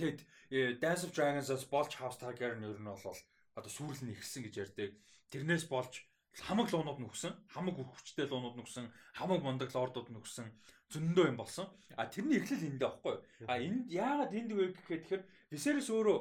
[0.00, 0.20] Тэгэд
[0.50, 3.20] э, Dance of Dragons-аас болж House Targaryen ер нь бол
[3.56, 4.90] одоо сүрэл нь ихсэн гэж ярьдаг.
[5.32, 6.04] Тэрнээс болж
[6.36, 10.52] хамаг луунууд нөхсөн, хамаг хүчтэй луунууд нөхсөн, хамаг мундаг лордууд нөхсөн
[10.92, 11.66] зөндөө юм болсон.
[11.96, 13.22] А тэрний эхлэл энд байхгүй юу?
[13.50, 16.18] А энд яагаад энд вэ гэхээр тэгэхээр Viserys өөрөө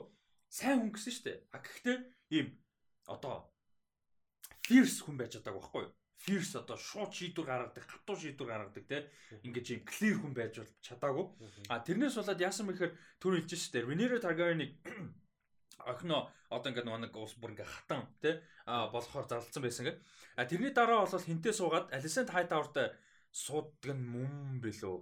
[0.49, 1.37] сайн хүн гэсэн шүү дээ.
[1.53, 1.97] А гэхдээ
[2.33, 2.47] ийм
[3.05, 3.53] одоо
[4.65, 5.93] fierce хүн байж чадаагүй байхгүй юу?
[6.15, 8.97] Fierce одоо шууд шийдвэр гаргадаг, хатуу шийдвэр гаргадаг те.
[9.45, 11.25] Ингээд ийм clear хүн байж чадаагүй.
[11.69, 13.85] А тэрнээс болоод яасан мэхээр түр хэлж шүү дээ.
[13.85, 14.71] Rhaenyra Targaryen-ыг
[15.85, 19.93] охино одоо ингээд нэг ус бүр ингээд хатан тий а болохоор зарлцсан байсан гэ.
[20.37, 22.93] А тэрний дараа бол хинтээ суугаад Alicent Hightower-тай
[23.31, 24.97] сууддаг нь мөн билүү.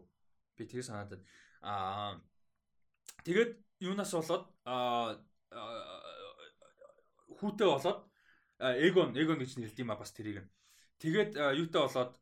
[0.58, 1.26] Би тэгээ санаад байна.
[1.62, 1.74] А
[3.24, 5.20] тэгээд юунаас болоод а
[7.40, 8.00] хүүтэй болоод
[8.60, 10.52] Эгон Эгон гэж нэрлэдэг юм а бас тэрийг нь.
[11.00, 12.14] Тэгээд юутай болоод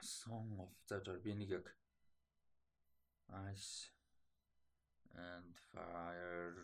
[0.00, 1.66] Song of Zajar би нэг яг
[3.52, 3.92] Ice
[5.14, 6.54] and Fire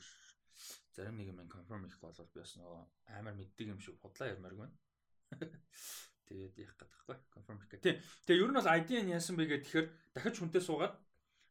[0.96, 2.80] зарим нэг юм конфирм их болол би бас нөгөө
[3.20, 4.72] амар мэддэг юм шиг бодлоо ярмаар гэнэ.
[6.26, 7.16] Тэгээд яах гэдэг вэ?
[7.30, 8.00] Конфирм хийх гэх.
[8.24, 10.94] Тэгээ ер нь бол ID нь яасан бэ гэхээр тэгэхээр дахиж хүнтэй суугаад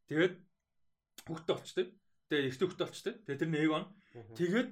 [0.09, 0.35] тэгээд
[1.29, 1.85] хөвгтө болчтой.
[2.27, 3.13] Тэгээд эртөө хөвгтө болчтой.
[3.21, 3.85] Тэгээд тэр нэг он.
[4.33, 4.71] Тэгээд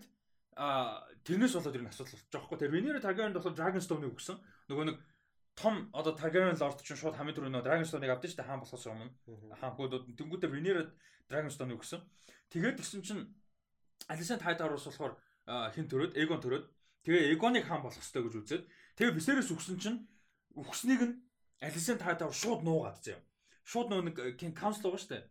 [0.58, 2.58] а тэрнээс болоод ер нь асуудал болчих жоохгүй.
[2.58, 4.38] Тэр Venera Targaryen болохоор Dragonstone-ыг өгсөн.
[4.70, 4.98] Нөгөө нэг
[5.56, 8.86] том одоо Targaryen Lord чинь шууд хамгийн түрүү нөгөө Dragonstone-ыг авдсан шүү дээ хаан болохоос
[8.90, 9.14] өмнө.
[9.60, 10.84] Хаан хөөд тэнгуүтэ Venera
[11.30, 12.02] Dragonstone-ыг өгсөн.
[12.50, 13.24] Тэгээд гисэн чинь
[14.10, 15.14] Алисент Хайдаруус болохоор
[15.74, 16.66] хин төрөөд Эгон төрөөд
[17.06, 18.64] тэгээ Эгоныг хаан болох хэрэгтэй гэж үзээд
[18.98, 20.00] тэгээ Висерес өгсөн чинь
[20.58, 21.16] өгснийг нь
[21.62, 23.22] Алисент Хайдаруус шууд нуугаад заяа.
[23.64, 25.24] Шууд нөгөө нэг King Council байгаа шүү дээ.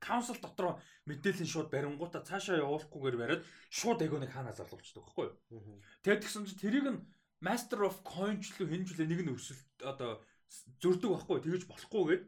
[0.00, 0.78] Council дотор
[1.08, 3.42] мэдээллийн шууд барингуудаа цаашаа явуулахгүйгээр бариад
[3.72, 5.80] шууд Эгоныг хаанаас орлуулчихдаг байхгүй юу?
[6.04, 7.00] Тэгээд тэгсэн чинь тэрийг нь
[7.40, 10.22] Master of Coin ч лөө хинжлээ нэг нь өрсөлт одоо
[10.80, 12.24] зөрдөг байхгүй тэгэж болохгүйгээд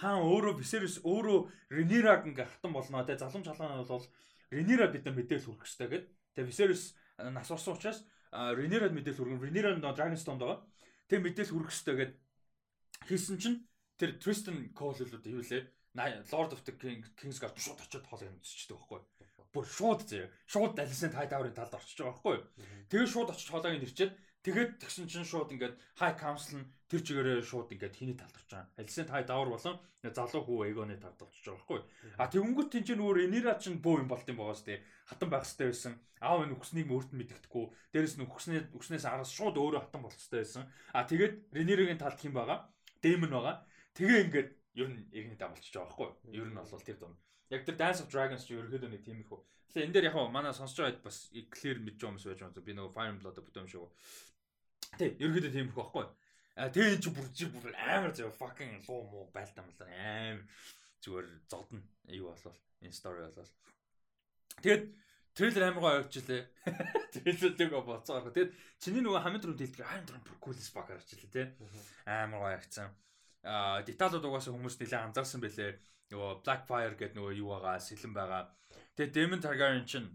[0.00, 1.38] хаан өөрөө Висерес өөрөө
[1.70, 4.06] Ренираг ингээ хатан болно те залам чалгаан бол
[4.50, 6.10] Ренира бид нар мэдээлэл хүргэх хэрэгтэй гэдэг.
[6.34, 6.82] Тэгээ Viserys
[7.18, 8.02] нас орсон учраас
[8.34, 9.42] Ренирад мэдээлэл хүргэн.
[9.46, 10.58] Ренира Dragonstone байгаа.
[11.06, 12.18] Тэгээ мэдээлэл хүргэх хэрэгтэй гэдэг
[13.06, 13.58] хийсэн чинь
[13.96, 15.64] тэр Tristan Cole л үү лээ.
[16.30, 19.00] Lord of the King Kings Guard шууд очиод хоолыг өмсчихдээ байхгүй.
[19.50, 20.30] Бүр шууд зөө.
[20.46, 22.38] Шууд Alicent Hightower-ын талд орчиж байгаа байхгүй.
[22.86, 24.12] Тэгээ шууд очиж хоолойг нэрчээд
[24.44, 28.48] тэгээд тэгсэн чинь шууд ингээд High Council нь тэр чигээрээ шууд ингээд хиний талд орж
[28.50, 28.72] байгаа.
[28.80, 29.76] Alicent Hightower болон
[30.08, 31.80] залуу хүү Aegon-ы талд орчиж байгаа байхгүй.
[32.16, 34.80] А тэгэнгүүт чинь өөр Rhaenyra чинь бөө юм болт юм байгаас тээ.
[35.04, 35.92] Хатан байх хэрэгтэй байсан.
[36.24, 37.64] Аав энэ үхснийг өөрт нь мэддэхгүй.
[37.92, 40.64] Дээрэс нь үхснээ үхснээс араас шууд өөрөө хатан болцтой байсан.
[40.96, 42.58] А тэгээд Rhaenyra-гийн талд хэм байгаа.
[43.04, 43.56] Daemon байгаа.
[43.92, 44.50] Тэгээ ингээд
[44.80, 46.08] ер нь иргэний дагуулчих байгаа байхгүй?
[46.32, 47.20] Ер нь бол тэр дунд.
[47.50, 49.40] Яг тэр Dance of Dragons ч ерөөхдөө нэг тийм их үү.
[49.70, 52.62] Тэгэхээр энэ дээр яг манай сонсож байгаад бас clear мэдж байгаа юмс байж байгаа.
[52.62, 53.90] Би нөгөө Fire Blood бүтэм шиг.
[54.98, 56.06] Тий, ерөөхдөө тийм их байхгүй?
[56.58, 60.42] А тэгээ энэ чи бүр чи бүр амар зөө fucking луу муу байлтаа мал амар
[61.02, 61.82] зүгээр зодно.
[62.10, 63.54] Юу болвол энэ story болвол.
[64.62, 64.84] Тэгээд
[65.34, 66.42] трейлер амар гоё явуулчихлээ.
[67.14, 68.30] Трейлер тэг боцоо.
[68.30, 71.46] Тэгээд чиний нөгөө хамгийн түрүүнд хэлдэг амар түрүүнд бүр cool as fuck гарчихлээ тий.
[72.06, 72.90] Амар гоё явцсан
[73.42, 75.80] а деталууд угаасаа хүмүүс нэлээд анзаарсан байлээ.
[76.10, 78.42] Нөгөө Blackfire гэдэг нөгөө юу байгаа, сэлэн байгаа.
[78.98, 80.10] Тэгээ Demon Targaryen чинь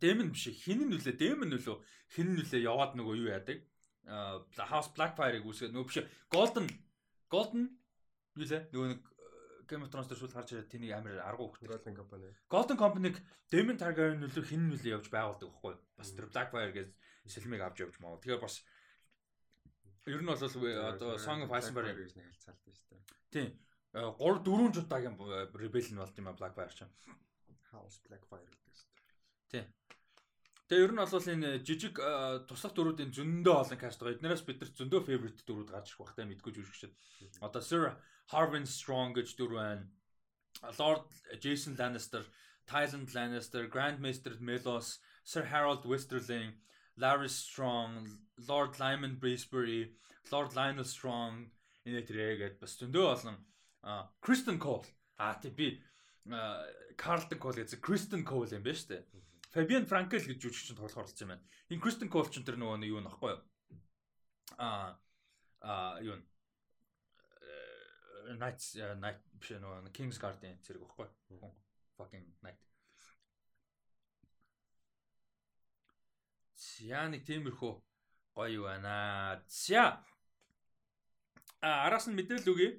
[0.00, 1.76] Demon биш хин нүлээ, Demon нүлөө
[2.16, 3.60] хин нүлээ яваад нөгөө юу яадаг.
[4.08, 4.40] А
[4.72, 5.98] House Blackfire-ыг үүсгээд нөгөө биш
[6.32, 6.66] Golden
[7.28, 7.68] Golden
[8.34, 9.00] юу лээ нөгөө нэг
[9.68, 11.70] Game of Thrones дээр шууд гарч ирээд тэнийг амар аргу өгдөг.
[11.70, 12.32] Golden Company.
[12.50, 13.16] Golden Company-г
[13.52, 15.74] Demon Targaryen нүлөө хин нүлээ явж байгуулдаг байхгүй.
[16.00, 16.88] Бас тэр Blackfire гэж
[17.28, 18.18] сэлмийг авч явж маа.
[18.18, 18.64] Тэгэхээр бас
[20.08, 23.02] Ер нь бол одоо Song of Ice and Fire гэж нэг хэлцаалт байна шүү дээ.
[23.30, 23.48] Тийм.
[23.92, 24.14] 3
[24.46, 25.16] 4 жудаагийн
[25.54, 26.86] Rebellion болд юм а Blackfire ч.
[27.74, 28.88] House Blackfire гэдэг шүү
[29.50, 29.66] дээ.
[29.66, 29.66] Тийм.
[30.70, 31.96] Тэгээ ер нь бол энэ жижиг
[32.46, 34.14] туслах дөрүүдийн зөндөө олон каст байгаа.
[34.14, 36.94] Эднээс бид нар зөндөө favorite дөрүүд гарч ирэх багтаа мэдгүй жүжигчд.
[37.42, 37.82] Одоо Sir
[38.30, 39.90] Harwin Strong гэж дөрв байна.
[40.78, 41.06] Lord
[41.42, 42.22] Jason Lannister,
[42.66, 46.54] Tyson Lannister, Grandmaster Melos, Sir Harold Westerling,
[46.96, 48.06] Larry Strong,
[48.46, 49.94] Lord Lyman Breesbury,
[50.30, 51.50] Lord Lionel Strong
[51.86, 53.36] энэ тэрээгээд бас зөндөө олон
[54.20, 55.68] Kristen Cole аа тий би
[57.00, 59.02] Carlton Cole гэж Kristen Cole юм байна шүү дээ.
[59.50, 61.44] Fabian Frankel гэж жүжигчин тоглохоор болсон юм байна.
[61.70, 63.40] Энэ Kristen Cole ч тэр нөгөө юу нөхгүй юу?
[64.60, 65.00] Аа
[65.64, 66.20] аа юу
[68.36, 71.50] Knights Knight биш нөгөө Kings Guard-ын зэрэг байхгүй юу?
[71.96, 72.60] Fucking Knight.
[76.54, 77.72] За нэг тиймэрхүү
[78.36, 79.42] гоё байна.
[79.48, 80.04] За.
[81.60, 82.70] А араас нь мэдээлэл өгье.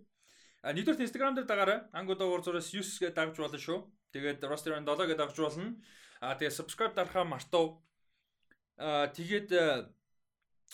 [0.61, 1.79] А нэгдүгээр Instagram дээр дагаарай.
[1.91, 3.79] Ангуудаа уур зураас 9 гэж дагж болно шүү.
[4.13, 5.75] Тэгээд Roster 7 гэж дагж болно.
[6.21, 7.81] А тэгээд subscribe дарахаа мартав.
[8.77, 9.49] А тэгээд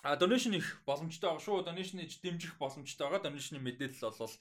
[0.04, 1.64] а donation их боломжтой байгаа шүү.
[1.64, 3.32] Donation иж дэмжих боломжтой байгаа.
[3.32, 4.36] Donation-ы мэдээлэл бол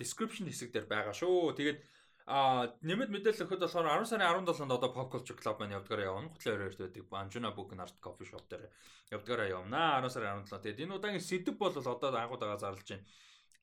[0.00, 1.52] description хэсэг дээр байгаа шүү.
[1.60, 1.78] Тэгээд
[2.26, 6.26] А нэмэт мэдээлэл өгөхөд болохоор 10 сарын 17-нд одоо Pop Culture Club маань явдгаараа явна.
[6.34, 8.66] Хутлын өрөөрт байдаг Banjuna Book and Art Coffee Shop дээр
[9.14, 10.02] явдгаараа явна.
[10.02, 10.58] 10 сарын 17.
[10.58, 13.06] Тэгээд энэ удаагийн сэдв бол одоо анхудаага зарлж байна.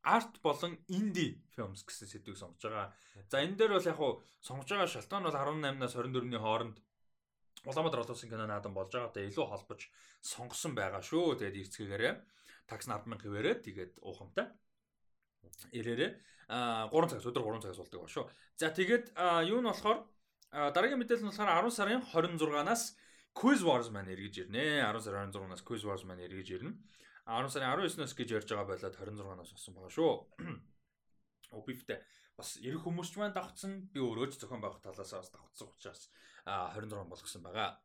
[0.03, 2.91] Арт болон инди films гэсэн сэдвийг сонгож байгаа.
[3.31, 6.77] За энэ дээр бол яг хуу сонгож байгаа шалтгаан бол 18-наас 24-ний хооронд
[7.63, 9.15] Улаанбаатар улсын кино наадам болж байгаа.
[9.15, 9.81] Тэгээд илүү холбож
[10.19, 11.39] сонгосон байгаа шүү.
[11.39, 12.13] Тэгээд эрцгээгээрээ
[12.67, 14.51] такс 100000 хിവэрээ тэгээд уухамтай
[15.71, 16.11] ирээрээ
[16.51, 18.27] 3 цагаас өдөр 3 цагаас болдог ба шүү.
[18.59, 19.15] За тэгээд
[19.47, 20.03] юу нь болохоор
[20.51, 22.99] дараагийн мэдээлэл нь болохоор 10 сарын 26-наас
[23.33, 24.83] Quiz Wars маань эргэж ирнэ.
[24.83, 26.75] 10 сарын 26-наас Quiz Wars маань эргэж ирнэ.
[27.23, 30.11] 10 сарын 19-наас гэж ярьж байгаа байлаад 26-наас болсон байгаа шүү.
[31.55, 31.99] Обивтэй
[32.35, 33.89] бас эрэх хүмүүс ч маань давхцсан.
[33.93, 36.01] Би өөрөө ч зохион байгуулах талаас бас давхцсан учраас
[36.45, 37.79] 26 болгосон байгаа.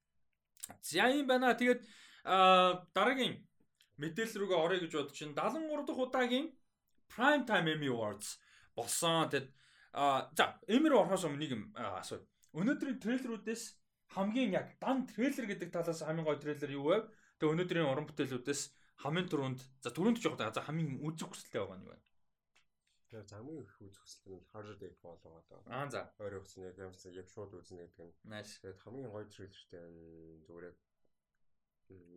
[0.80, 1.52] За юм байна.
[1.58, 1.82] Тэгээд
[2.94, 3.42] дараагийн
[3.98, 6.46] мэдээлэл рүүгээ орё гэж бодож чинь 73 дахь удаагийн
[7.12, 8.38] Prime Time Emmy Awards
[8.72, 9.28] болсон.
[9.28, 9.50] Тэгэд
[9.92, 12.24] за Emmy руу орохоос өмнө нэг юм асуу.
[12.56, 13.62] Өнөөдрийн трейлерүүдээс
[14.16, 16.96] хамгийн яг дан трейлер гэдэг талаас хамгийн гоё трейлер юу вэ?
[17.42, 18.62] Тэгээ өнөөдрийн уран бүтээлүүдээс
[19.02, 21.98] хамгийн түрүүнд за түрүүнд ч явах за хамгийн үзэг хүсэлтэй байгаа нь юу вэ?
[23.10, 25.66] Тэгээ хамгийн их үзэг хүсэлтэй нь Harder Day байгаа даа.
[25.66, 26.06] Аа за.
[26.22, 28.30] Үзнэ яг юмсан яг шууд үзнэ гэдэг нь.
[28.30, 29.82] Тэгээд хамгийн гоё трейлертэй
[30.46, 30.76] зүгээр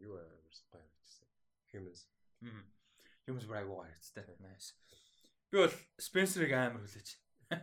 [0.06, 1.28] юу амарс гоё харагдсан.
[1.74, 2.02] Humans.
[2.46, 2.64] Мм.
[3.26, 4.30] Humans брайг гоё харагдсан.
[4.46, 4.78] Nice.
[5.50, 7.10] Би бол Spencer-ыг амар хүлээж.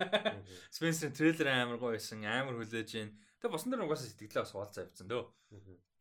[0.77, 2.27] Spencer-ийн трейлер амар гоё байсан.
[2.27, 3.15] Амар хүлээж байна.
[3.39, 5.25] Тэгээ босон дээр угаасаа сэтгэлээ бас хуваалцаа явцсан дөө.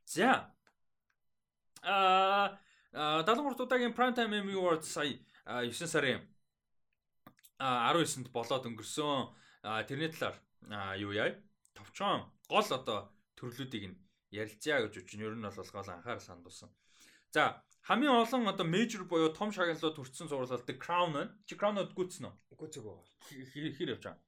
[0.10, 0.58] За.
[1.82, 2.58] Аа
[2.94, 6.22] 73 удаагийн Prime Time Emmy Awards сая 9 сарын
[7.62, 9.32] 19-нд болоод өнгөрсөн.
[9.88, 10.38] Тэрний талаар
[10.98, 11.38] юу яа?
[11.78, 13.98] Товчхон гол одоо төрлүүдийг нь
[14.34, 16.70] ярилцъя гэж үчин ер нь бол гол анхаарал хандуулсан.
[17.32, 21.30] За хамгийн олон одоо major буюу том шагналууд хүртсэн зурлал The Crown нь.
[21.48, 22.34] Чи Crown-д гүйтсэн үү?
[22.60, 23.08] Гүцэг байгаа.
[23.30, 24.20] Хэр явж байгаа?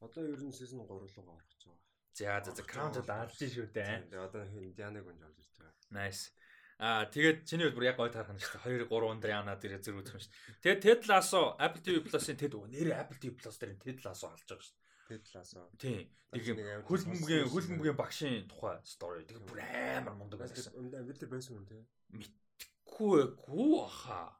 [0.00, 1.80] Одоо ер нь season 3 руу орох гэж байгаа.
[2.12, 4.10] За за за Crown-д алдсан шүү дээ.
[4.10, 4.42] Тэгээ одоо
[4.76, 5.76] Дианаг унж орж ирж байгаа.
[5.92, 6.34] Nice.
[6.82, 8.90] Аа тэгээд чиний бол бүр яг гой таарах нь шүү дээ.
[8.90, 10.62] 2 3 өдөр яана дээр зэрэг үзэх юм шүү дээ.
[10.66, 14.42] Тэгээд Ted Lasso Apple TV Plus-ын Ted нэрээ Apple TV Plus дээр Ted Lasso алж
[14.42, 14.82] байгаа шүү дээ.
[15.06, 15.62] Ted Lasso.
[15.78, 16.10] Тийм.
[16.34, 16.58] Тэг юм
[16.90, 19.22] хөлбөмбөгийн хөлбөмбөгийн багшийн тухай story.
[19.30, 20.74] Тэг бүр амар мундаг байсан.
[21.06, 21.86] Бид нар байсан юм тий.
[22.18, 24.34] Мэдхгүй гүү аха.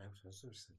[0.00, 0.72] Амар сонсон байсан.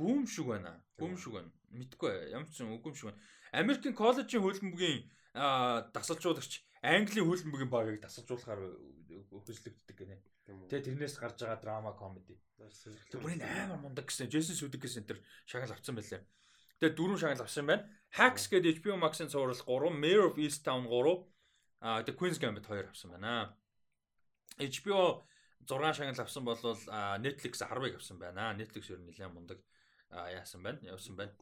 [0.00, 0.80] Гүм шиг байна.
[0.96, 1.52] Гүм шиг байна.
[1.76, 3.20] Мэдхгүй ямар ч юм үгүй шиг байна.
[3.52, 5.04] Америкийн коллежийн хөлбөмбөгийн
[5.92, 8.60] дасалжуулагч Английн хөлбөмбөгийн багийг дасалжуулахаар
[9.32, 10.20] хөслөгддөг гинэ.
[10.68, 12.36] Тэгээ тэрнээс гарч байгаа драма комеди.
[13.08, 16.20] Тэр бүрийн амар мундаг гэсэн Джейсон Сүдикс энэ төр шагнал авсан байлаа.
[16.84, 17.88] Тэгээ дөрөв шагнал авсан байна.
[18.12, 21.24] Hacks гэдэг HBO Max-ын цуврал 3, Mayor of Easttown 3,
[21.80, 23.56] аа The Queen's Gambit 2 авсан байна.
[24.60, 25.24] HBO
[25.64, 26.60] 6 шагнал авсан бол
[27.24, 28.52] Netflix 10-ыг авсан байна.
[28.52, 29.64] Netflix ер нь нэлээд мундаг
[30.12, 30.84] яасан байна.
[30.84, 31.32] Явсан байна.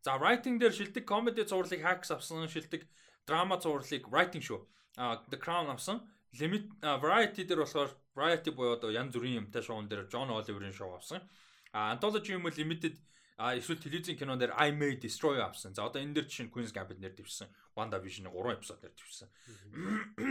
[0.00, 2.88] За writing дээр шилдэг comedy цувралыг Hacks авсан, шилдэг
[3.26, 4.60] драма цувралыг writing шүү
[4.96, 6.00] The Crown авсан.
[6.40, 10.94] Limit Variety дээр болохоор Variety буюу одоо янз бүрийн юмтай шоун дээр John Oliver-ын шоу
[10.96, 11.20] авсан.
[11.72, 12.96] А Anthology юм уу Limited
[13.36, 15.74] а эсвэл телевизийн кинон дээр I May Destroy авсан.
[15.74, 17.52] За одоо энэ дээр жишээ нь Queen's Gambit нэр дэвшсэн.
[17.76, 19.28] WandaVision-ы 3 эпизод нэр дэвшсэн.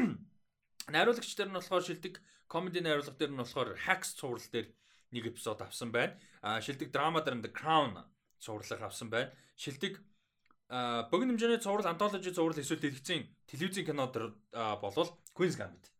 [0.94, 2.18] Найруулагч дээр нь болохоор шилдэг
[2.50, 4.74] comedy найруулга дээр нь болохоор Hacks цуврал дээр
[5.14, 6.18] нэг эпизод авсан байна.
[6.42, 7.94] А шилдэг драма дээр нь The Crown
[8.42, 9.30] цувралыг авсан байна.
[9.54, 10.02] Шилдэг
[10.70, 14.10] а богино хэмжээний цуврал антологи цуврал эсвэл дэлгэцийн телевизийн кино
[14.82, 15.92] болвол Queen's Gambit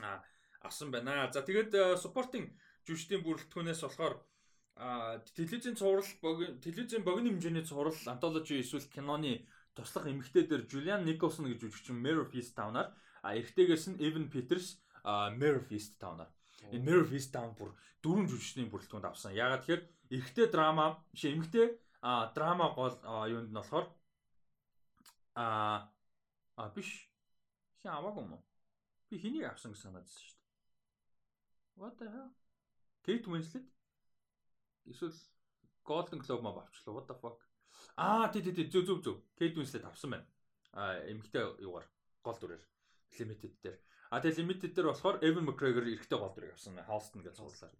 [0.00, 0.22] а
[0.60, 1.30] авсан байна.
[1.32, 2.48] За тэгээд supporting
[2.86, 4.14] жүжигчдийн бүрэлдэхүүнээс болохоор
[5.36, 6.06] телевизийн цуврал
[6.64, 12.32] телевизийн богино хэмжээний цуврал антологи эсвэл киноны туслах эмэгтэйдэр Julian Nicholson гэж жүжигчин Mare of
[12.34, 16.30] Easttown-аар эрэгтэйгээс нь Evan Peters Mare of Easttown-аар
[16.72, 19.34] энэ Mare of Easttown бүр дөрвөн жүжигчдийн бүрэлдэхүүнд авсан.
[19.34, 19.82] Ягаад тэгэхээр
[20.14, 22.94] эрэгтэй драма биш эмэгтэй а драма гол
[23.28, 23.86] юунд нь болохоор?
[25.34, 25.90] А
[26.56, 27.10] а биш.
[27.82, 28.44] Хин аваагүй юм уу?
[29.10, 30.46] Би хэнийг авсан гэж санаадсан шүү дээ.
[31.80, 32.30] What the hell?
[33.04, 33.66] Kate Winslet
[34.86, 35.14] эсвэл
[35.84, 36.96] Golden Globe маа авчлаа.
[36.96, 37.40] What the fuck?
[37.96, 38.70] Аа тий тий тий.
[38.70, 40.26] Зөв зөв зөв Kate Winslet авсан байна.
[40.72, 41.86] А эмгтэй юугаар
[42.22, 42.64] гол дүрээр.
[43.18, 43.78] Limited дээр.
[44.10, 46.78] А тэгээ limited дээр болохоор Evan McGregor эрэгтэй гол дүрийг авсан.
[46.88, 47.70] Halston гэж цуурлаа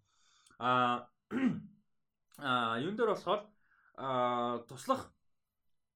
[0.58, 1.08] а
[2.38, 3.46] а юун дээр болохоор
[3.98, 5.10] туслах.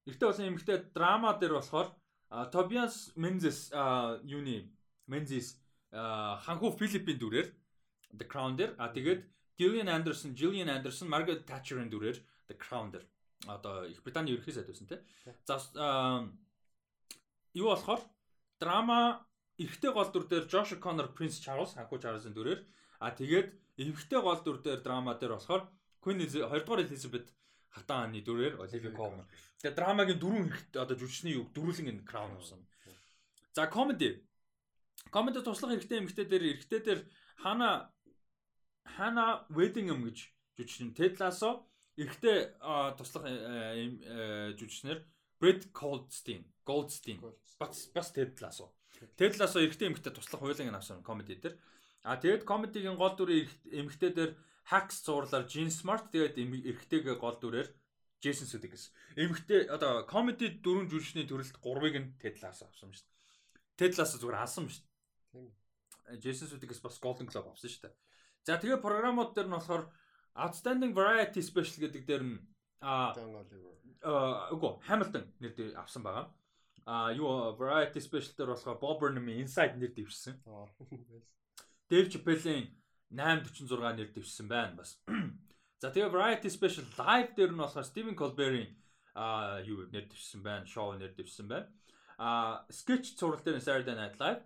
[0.03, 1.95] Эртээ болсон эмэгтэй драма дээр болохоор
[2.51, 3.71] Тобиас Мензес
[4.27, 4.67] юуны?
[5.07, 5.59] Мензис
[5.91, 7.47] ханху Филиппин дүрээр
[8.19, 8.75] The Crown дээр.
[8.77, 9.23] А тэгээд
[9.55, 12.19] Gillian Anderson, Gillian Anderson, Margaret Thatcher-ын дүрээр
[12.51, 13.07] The Crown дээр.
[13.47, 14.99] Одоо Их Британий ерөнхий сайд байсан тий.
[15.45, 15.59] За
[17.53, 18.01] юу болохоор?
[18.59, 19.27] Драма
[19.59, 22.65] эрэгтэй гол дүр дээр Josh O'Connor, Prince Charles ханху Charles-ын дүрээр.
[22.99, 25.69] А тэгээд эмэгтэй гол дүр дээр драма дээр болохоор
[26.01, 27.29] Queen 2 дугаар Elizabeth
[27.73, 29.27] хатан хааны дүрээр Оливия Колман.
[29.59, 32.61] Тэгээ драмагийн дөрвөн хэрэгтэй одоо жүжигчний үг дөрвөлэн энэ краун авсан.
[33.53, 34.21] За комеди.
[35.09, 37.01] Комеди туслах хэрэгтэй эмэгтэй дээр эрэгтэй дээр
[37.41, 37.89] хана
[38.85, 40.17] хана Weddingham гэж
[40.57, 41.65] жүжигчин Ted Lasso
[41.97, 42.53] эрэгтэй
[42.97, 45.01] туслах э, э, жүжигчнэр
[45.41, 47.19] Brett Goldstein, Goldstein.
[47.59, 48.73] Бас бас Ted Lasso.
[49.17, 51.57] Ted Lasso эрэгтэй эмэгтэй туслах хуйлын авсан комеди дээр.
[52.03, 54.31] А тэгээд комедигийн гол дүр эмэгтэй дээр
[54.71, 57.69] Hacks зурлаар Jean Smart тэгээд эрэгтэйгээ гол дүрээр
[58.23, 58.87] Jason Sudeikis.
[59.19, 63.11] Эмэгтэй одоо comedy дөрвөн жүжигчний төрөлд 3-ыг нь Ted Lasso авсан шүү дээ.
[63.75, 64.91] Ted Lasso зүгээр алсан шүү дээ.
[65.35, 65.51] Тийм.
[66.23, 67.95] Jason Sudeikis бас Golden Globe авсан шүү дээ.
[68.47, 69.91] За тэгээ програмууд дээр нь болохоор
[70.39, 72.39] Outstanding Variety Special гэдэг дээр нь
[72.79, 73.11] аа
[74.55, 76.31] үгүй Hamilton нэр дээр авсан байгаа.
[76.87, 80.39] А юу Variety Special дээр болохоор Bob Burnham-ийн Inside нэр дэвшсэн.
[81.91, 82.71] Dave Chappelle-ийн
[83.13, 84.99] 846 нэр дэвшсэн байна бас.
[85.81, 88.73] За тэгээ Variety Special Live дээр нь болохоор Stephen Colbert-ийн
[89.13, 91.69] а юу нэр дэвшсэн байна, шоу нэр дэвшсэн байна.
[92.17, 94.41] А sketch цуврал дээр Saturday Night Live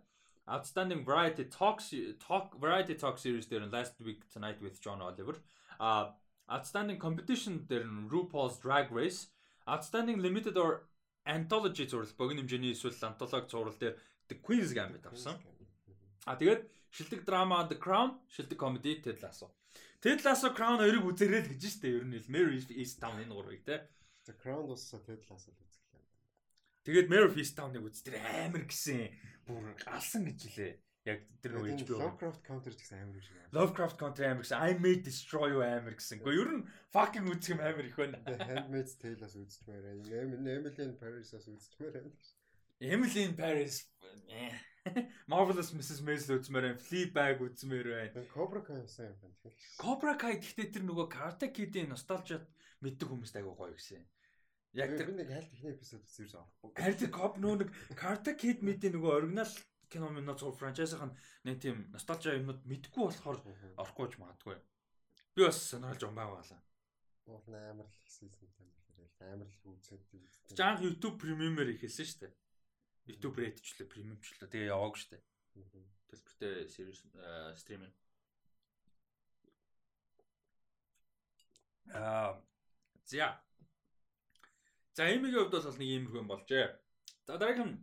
[0.47, 1.79] Outstanding Variety Talk
[2.19, 5.35] Talk Variety Talk Series дээр Last Week Tonight with John Oliver.
[5.79, 6.15] А
[6.49, 9.27] Outstanding Competition дээр RuPaul's Drag Race,
[9.67, 10.87] Outstanding Limited or
[11.25, 13.99] Anthology зурвал богино хэмжээний эсвэл антологи зурвал дээр
[14.29, 15.35] The Queen's Gambit авсан.
[16.27, 19.55] А тэгээд шилдэг драма The Crown, шилдэг комеди Ted Lasso.
[20.03, 23.63] Ted Lasso Crown хоёрыг үзээрэй л гэж штэ ер нь л Mary Easttown энэ гурвыг
[23.63, 23.87] те.
[24.27, 26.03] The Crown дууссан Ted Lasso л үзлээ.
[26.83, 29.07] Тэгээд Mary Easttown-ыг үз тэр амар гисэн
[29.47, 30.73] бүр алсан гэж лээ.
[31.07, 33.35] Яг тэр нөгөө HBO Lovecraft Country гэсэн амар шиг.
[33.55, 34.59] Lovecraft Country амар гэсэн.
[34.59, 36.19] I may destroy you амар гэсэн.
[36.19, 38.19] Гэхдээ ер нь fucking үзэх юм амар их байна.
[38.27, 40.03] Handmaid's Tale-аас үзчихмээр.
[40.03, 42.11] Emily in Paris-аас үзчихмээр.
[42.83, 43.87] Emily in Paris
[45.31, 46.01] Marvelous Mrs.
[46.05, 46.81] Maisel үзмээр байна.
[46.81, 48.25] Fleabag үзмээр байна.
[48.33, 49.55] Cobra Kai сайн байна.
[49.81, 52.45] Cobra Kai гэхдээ тэр нөгөө Karate Kid-ийн носталжид
[52.83, 54.05] мэддэг хүмүүст айгуу гоё гэсэн.
[54.77, 56.47] Яг тэр нэг хайлт ихний эпизод үзсэн юм.
[56.75, 59.53] Харин тэр Cob нөө нэг Karate Kid мэдээ нөгөө оригинал
[59.89, 61.15] кино минь зур франчайзын
[61.47, 63.39] нэг тийм носталжи юмнууд мэдгүй болохоор
[63.79, 64.57] орохгүй ч магадгүй.
[65.33, 66.61] Би бас сонирхолж юм байгаалаа.
[67.31, 68.77] Уул амар л хийсэн юм
[69.21, 70.03] амар л үзээд.
[70.53, 72.33] Жанх YouTube Premium-ээр ихэлсэн шүү дээ.
[73.07, 74.51] YouTube Red-члээ Premium-члээ.
[74.51, 75.23] Тэгээ явааг шүү дээ.
[76.11, 77.01] Төлбөртэй series
[77.55, 77.95] стриминг.
[81.95, 82.39] Аа
[83.07, 83.39] за.
[84.93, 86.67] За эмигийн хувьд бол нэг иймэрхүү юм болжээ.
[87.25, 87.79] За дараагийн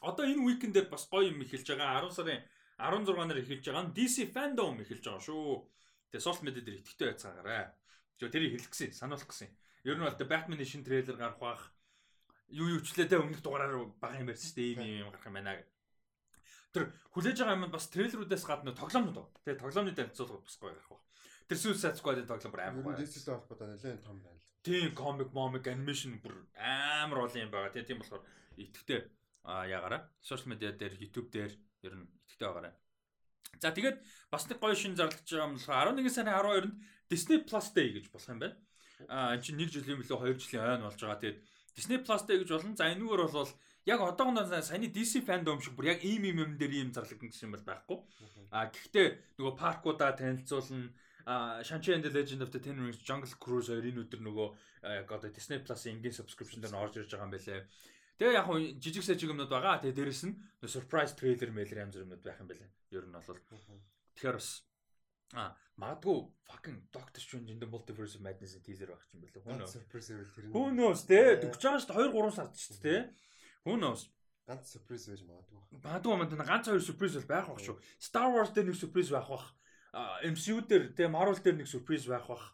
[0.00, 2.04] одоо энэ уикендээр бас гоё юм эхэлж байгаа.
[2.04, 2.42] 10 сарын
[2.76, 3.92] 16-наар эхэлж байгаа.
[3.96, 5.64] DC Fandom эхэлж байгаа шүү.
[6.12, 7.72] Тэгээ social media дээр итгэвтэй байцгаагаарай.
[8.20, 9.48] Жоо тэрийг хэлэх гэсэн, сануулах гэсэн.
[9.84, 11.75] Ер нь бол Batman-ийн шинэ трейлер гарах бах
[12.48, 14.70] юу юучлээ те өмнөх дугаараар бага юм ярьсан шүү дээ.
[14.76, 15.70] Ийм юм гарах юм байна гэх.
[16.72, 19.40] Тэр хүлээж байгаа юм бас трейлерүүдээс гадна тоглоомнууд ба.
[19.42, 21.04] Тэгээ тоглоомны танилцуулга бас гоё гарах бах.
[21.46, 22.98] Тэр Suicide Squad-ын тоглоом бүр амар гоё.
[23.00, 24.50] Digital холбоотой нэлээд том байна л.
[24.66, 27.72] Тийм comic, comic animation бүр амар олон юм байгаа.
[27.72, 28.22] Тэгээ тийм болохоор
[28.58, 29.00] итгэвтэй
[29.46, 31.52] яагаараа social media дээр, YouTube дээр
[31.86, 32.74] ер нь итгэвтэй байгаарай.
[33.62, 33.98] За тэгээд
[34.30, 36.74] бас нэг гоё шин зарлаж байгаа юм болохоор 11 сарын 12-нд
[37.08, 38.56] Disney Plus Day гэж болох юм байна.
[39.06, 41.22] Аа энэ чинь 1 жилийн мөлөө 2 жилийн ойн болж байгаа.
[41.22, 41.38] Тэгээд
[41.76, 42.76] Disney Plus Day гэж болно.
[42.76, 43.52] За энэгээр бол
[43.84, 47.46] яг одоогоос саяны DC fandom шиг бүр яг ийм ийм юм дээр ийм зарлагдсан гэсэн
[47.46, 47.98] юм бол байхгүй.
[48.50, 50.88] Аа гэхдээ нөгөө паркуудаа танилцуулна
[51.26, 54.48] а Shang-Chi and the Legend of the Ten Rings Jungle Cruise хоёрын өдөр нөгөө
[55.02, 57.66] яг одоо Disney Plus-ийн энгийн subscription дээр орж ирж байгаа юм байлээ.
[58.16, 59.82] Тэгээ яг хуу жижиг сажиг юмнууд байгаа.
[59.82, 60.38] Тэгээ дээрэс нь
[60.70, 62.70] surprise trailer мэйлэр янз бүрүүд байх юм байлээ.
[62.94, 63.42] Ер нь бол
[64.14, 64.65] тэгэхээр бас
[65.34, 69.66] А магадгүй fucking Doctor Strange in the Multiverse of Madness-ийн teaser байх юм байна.
[69.66, 70.44] Хүн surprise байл тэр.
[70.54, 72.96] Who knows те 40 байгаа шүү дээ 2 3 сард шүү дээ те.
[73.66, 74.06] Who knows.
[74.46, 75.60] Ганц surprise байж магадгүй.
[75.82, 77.76] Магадгүй юм ганц хоёр surprise бол байх бах шүү.
[77.98, 79.46] Star Wars дээр нэг surprise байх бах.
[80.22, 82.46] MCU дээр те Marvel дээр нэг surprise байх бах.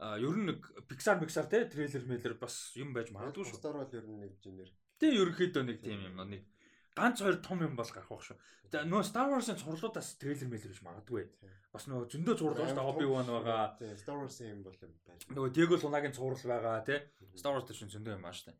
[0.00, 3.60] Ер нь нэг Pixar Pixar те трейлер мэйлэр бас юм байж магадгүй шүү.
[3.60, 4.72] Star Wars ер нь нэг жинээр.
[4.96, 6.48] Тэ ерөөхдөө нэг тийм юм нэг
[6.94, 8.38] ганц хоёр том юм бол гарах байх шүү.
[8.74, 11.26] Нөө Star Wars-ын цувралуудаас трейлер мэйлэр биш магадгүй.
[11.70, 12.86] Бас нөгөө зөндөө цуврал шүү.
[12.90, 13.78] Obi-Wan байгаа.
[13.98, 15.20] Star Wars-ын юм бол юм байна.
[15.30, 16.98] Нөгөө Diego Luna-гийн цуврал байгаа тий.
[17.38, 18.54] Star Wars дээр шин зөндөө юм аа шүү.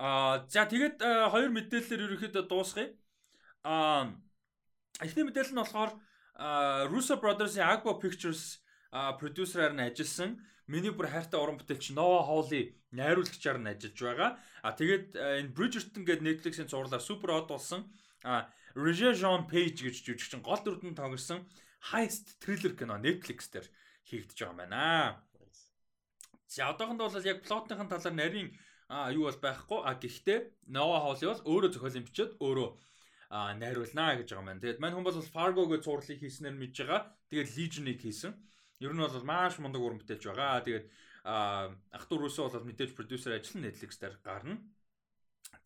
[0.00, 2.88] Аа за тэгээд хоёр мэдээлэлээр ерөөхдөө дуусгая.
[3.62, 4.14] Аа
[4.98, 5.92] эхний мэдээлэл нь болохоор
[6.90, 8.62] Russo Brothers-ийн Agbo Pictures
[8.92, 10.38] продюсераар нь ажилласан
[10.70, 14.30] Миний бүр хайртай уран бүтээлч Nova Hawley найруулагчаар нь ажиллаж байгаа.
[14.62, 17.90] А тэгээд энэ Bridgerton гэдэг Netflix-ийн зурлаар супер од болсон.
[18.22, 18.46] А
[18.78, 21.42] Roger Jean Page гэж жүжигчин гол дүрдэн тоглосон
[21.90, 23.66] Heist thriller кино Netflix дээр
[24.06, 25.18] хийгдэж байгаа юм байна.
[26.46, 28.54] За одоохонд бол яг плотныхын талаар нарийн
[29.10, 29.80] юу бол байхгүй.
[29.82, 32.70] А гэхдээ Nova Hawley бол өөрөө зохиолын бичээд өөрөө
[33.58, 34.62] найруулнаа гэж байгаа юм байна.
[34.62, 37.10] Тэгээд мань хүн бол Fargo гэж зурлыг хийснээр мэдж байгаа.
[37.26, 38.38] Тэгээд Legion-ыг хийсэн.
[38.80, 40.64] Ер нь бол маш мундаг уран бүтээлч байгаа.
[40.64, 40.86] Тэгээд
[41.24, 44.56] ах トゥ рүүсээ бол мэдээж продюсер ажиллан Netflix дээр гарна.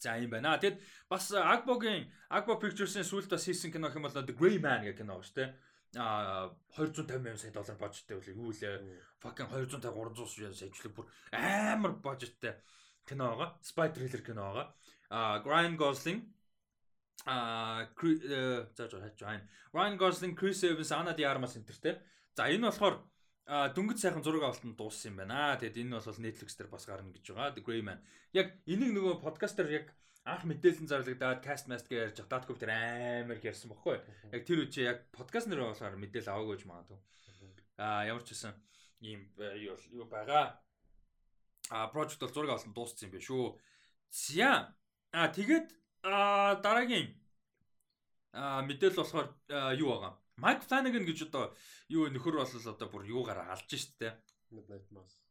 [0.02, 0.58] За юм байна.
[0.58, 4.98] Тэгэд бас Agbo-гийн Agbo Pictures-ийн сүүлд бас хийсэн кино хэм бол The Grey Man гэх
[4.98, 5.50] кино шүү дээ.
[5.94, 8.82] А 250 сая доллар бажеттай үл юу лээ.
[9.22, 12.58] Fucking 250 300 сая ажлыг бүр амар бажеттай
[13.06, 13.48] кино байгаа.
[13.62, 14.66] Spy thriller кино байгаа.
[15.14, 16.34] А Ryan Gosling
[17.26, 19.22] а э, за за хаач
[19.72, 22.02] Ryan Gosling, Chris Evans, Anna de Armas энтертэй
[22.34, 22.98] За энэ болохоор
[23.46, 25.54] дөнгөж сайхан зураг авалтанд дууссан юм байна.
[25.54, 27.54] Тэгэд энэ бол Netflix дээр бас гарна гэж байгаа.
[27.54, 28.02] The Grey Man.
[28.34, 29.94] Яг энийг нөгөө подкастер яг
[30.26, 34.02] анх мэдээлэл зарлагдаад cast mask гэж ярьж Datcop тэр амар ярьсан бохоггүй.
[34.34, 36.98] Яг тэр үчи яг подкаст нэр болохоор мэдээлэл аваагүй гэж магадгүй.
[37.78, 38.58] Аа ямар ч байсан
[38.98, 40.58] ийм юу юу байгаа.
[41.70, 43.46] А project бол зураг авалтанд дууссан юм байна шүү.
[44.10, 44.74] За.
[45.14, 45.68] А тэгээд
[46.10, 47.14] дараагийн
[48.34, 49.28] мэдээлэл болохоор
[49.78, 50.23] юу байгаа.
[50.36, 51.54] Майк Flanagan гэж одоо
[51.88, 54.18] юу нөхөр бол одоо бүр юугаар алж штэ.
[54.50, 55.22] Midnight Mass.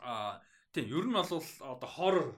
[0.00, 0.40] Аа
[0.72, 2.28] тийм ер нь бол одоо хоррор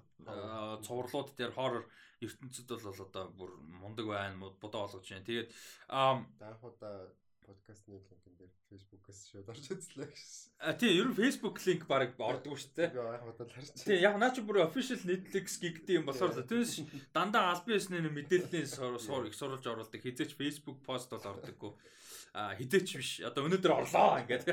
[0.82, 1.86] цувралууд дээр хоррор
[2.20, 3.50] ертөнцид бол одоо бүр
[3.82, 5.26] мундаг байна бодоо олгож байна.
[5.30, 5.48] Тэгээд
[5.88, 7.06] аа анх удаа
[7.46, 10.50] подкастны линкэн дээр Facebook-аас шууд орж үзлээ гэсэн.
[10.60, 12.98] А тийм ер нь Facebook линк баг ордог шүү дээ.
[12.98, 13.72] Яг удаа харж.
[13.86, 16.82] Тийм яг наа чи бүр official Netflix гигдээ юм болохоор түүнээс
[17.14, 21.72] дандаа албан ёсны мэдээллийн суур их сурулж оруулдаг хизээч Facebook пост бол ордоггүй
[22.38, 23.10] хідээч биш.
[23.26, 24.46] Одоо өнөөдөр орлоо ингээд.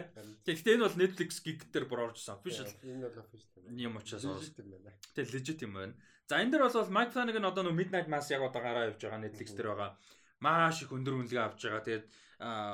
[0.45, 2.41] Тэгэхдээ энэ бол Netflix gig дээр бүр оржсэн.
[2.41, 2.69] Official.
[2.81, 3.61] Энэ бол official.
[3.77, 4.91] Юм учраас legit юм байна.
[5.13, 5.93] Тэгээ legit юм байна.
[6.25, 9.21] За энэ дээр бол Mike Flanagan одоо нөө Midnight Mass яг одоо гараа явж байгаа
[9.21, 9.93] Netflix дээр байгаа.
[10.41, 11.85] Маш их өндөр үнэлгээ авч байгаа.
[11.85, 12.05] Тэгээд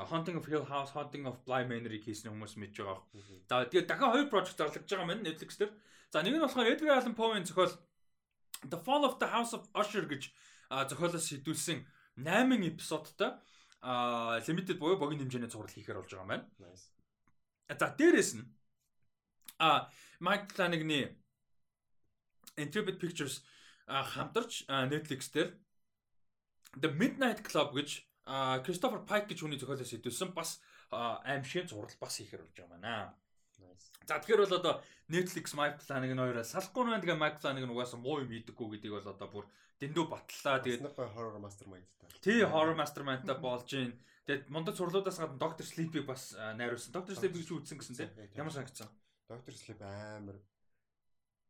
[0.07, 3.03] Haunting of Hill House, Haunting of Bly Manor-ыг хийсэн хүмүүс мэдж байгаа.
[3.51, 5.75] За тэгээд дахин хоёр project зарлагдж байгаа маань Netflix дээр.
[6.09, 7.75] За нэг нь болохоор Edgar Allan Poe-ийн зохиол
[8.63, 10.31] The Fall of the House of Usher гэж
[10.71, 11.83] зохиолоос сэдвүүлсэн
[12.15, 13.35] 8 эпизодтой
[13.81, 16.45] а limited буюу богино хэмжээний цуврал хийхээр болж байгаа юм байна.
[17.79, 18.45] За дээрэс нь
[19.57, 19.89] а
[20.19, 21.17] Mike Flanagan-ы
[22.57, 23.41] Intrepid Pictures
[23.87, 25.57] хамтарч Netflix дээр
[26.77, 28.05] The Midnight Club гэж
[28.65, 33.17] Кристофер Пайк гэж хүний зохиолоос идэвсэн бас аимшиг зураг бас хийхэр болж байгаа маа.
[34.07, 34.73] За тэгэхээр бол одоо
[35.11, 39.13] Netflix Mike Flanagan хоёроо салахгүй нэ тэгээ Mike Flanagan угаасаа муу юм хийдэггүй гэдгийг бол
[39.13, 39.45] одоо бүр
[39.81, 40.59] дэндүү батлаа.
[40.61, 40.85] Тэгээд
[41.15, 42.07] horror mastermind та.
[42.21, 43.93] Тий horror mastermind та болж гин.
[44.25, 45.65] Тэгээд мундаг сурлуудаас гадна Dr.
[45.65, 46.93] Sleep-ийг бас найруулсан.
[46.93, 47.13] Dr.
[47.17, 48.09] Sleep-ийг ч үзсэн гэсэн тийм.
[48.37, 48.89] Ямар санагдсан?
[49.29, 49.53] Dr.
[49.53, 50.37] Sleep амар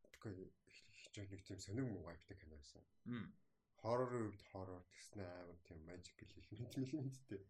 [0.07, 0.33] тэгэхгүй
[0.71, 2.81] хичээл нэг тийм сонир муу вайптай кино байсан.
[3.81, 7.41] Хоррорын үед хоррор гэснээр амар тийм magical элемент элементтэй.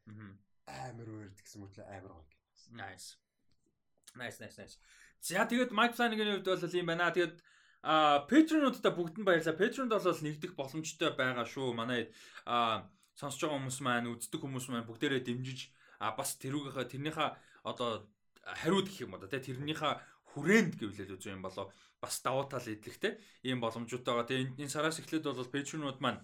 [0.66, 2.42] Амар өөр гэсэн мэтлээ амар гоё кино.
[2.82, 3.20] Nice.
[4.16, 4.76] Nice nice nice.
[5.22, 7.14] За тэгээд Mike Flanagan-ийн хувьд бол юм байна.
[7.14, 7.36] Тэгээд
[7.82, 9.58] а Patreon-уудаа бүгд нь баярлалаа.
[9.58, 11.74] Patreon-д бол нэгдэх боломжтой байгаа шүү.
[11.74, 12.10] Манай
[12.46, 17.30] а сонсож байгаа хүмүүс маань, үздэг хүмүүс маань бүгдээрээ дэмжиж а бас тэрүүгийнхаа тэрнийхээ
[17.70, 18.10] одоо
[18.42, 19.94] хариуд гэх юм одоо тэрнийхээ
[20.34, 21.70] хүрээнд гэвлэл үгүй юм болоо
[22.02, 24.26] бас давуу тал идэлхтэй ийм боломжтой байгаа.
[24.26, 26.24] Тэгээ энэ сараас эхлээд бол пэйжрнууд маань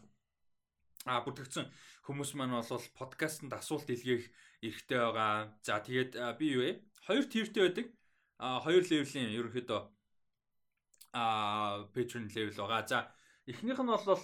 [1.08, 1.66] а бүртгэгдсэн
[2.06, 4.28] хүмүүс маань бол подкастэнд асуулт илгээх
[4.68, 5.56] эрхтэй байгаа.
[5.64, 6.72] За тэгээд би юу вэ?
[7.08, 7.88] Хоёр тивтэй байдаг.
[8.38, 9.82] А хоёр левелийн ерөнхийдөө
[11.14, 12.88] а пэйжрн левел байгаа.
[12.88, 13.00] За
[13.48, 14.22] эхнийх нь бол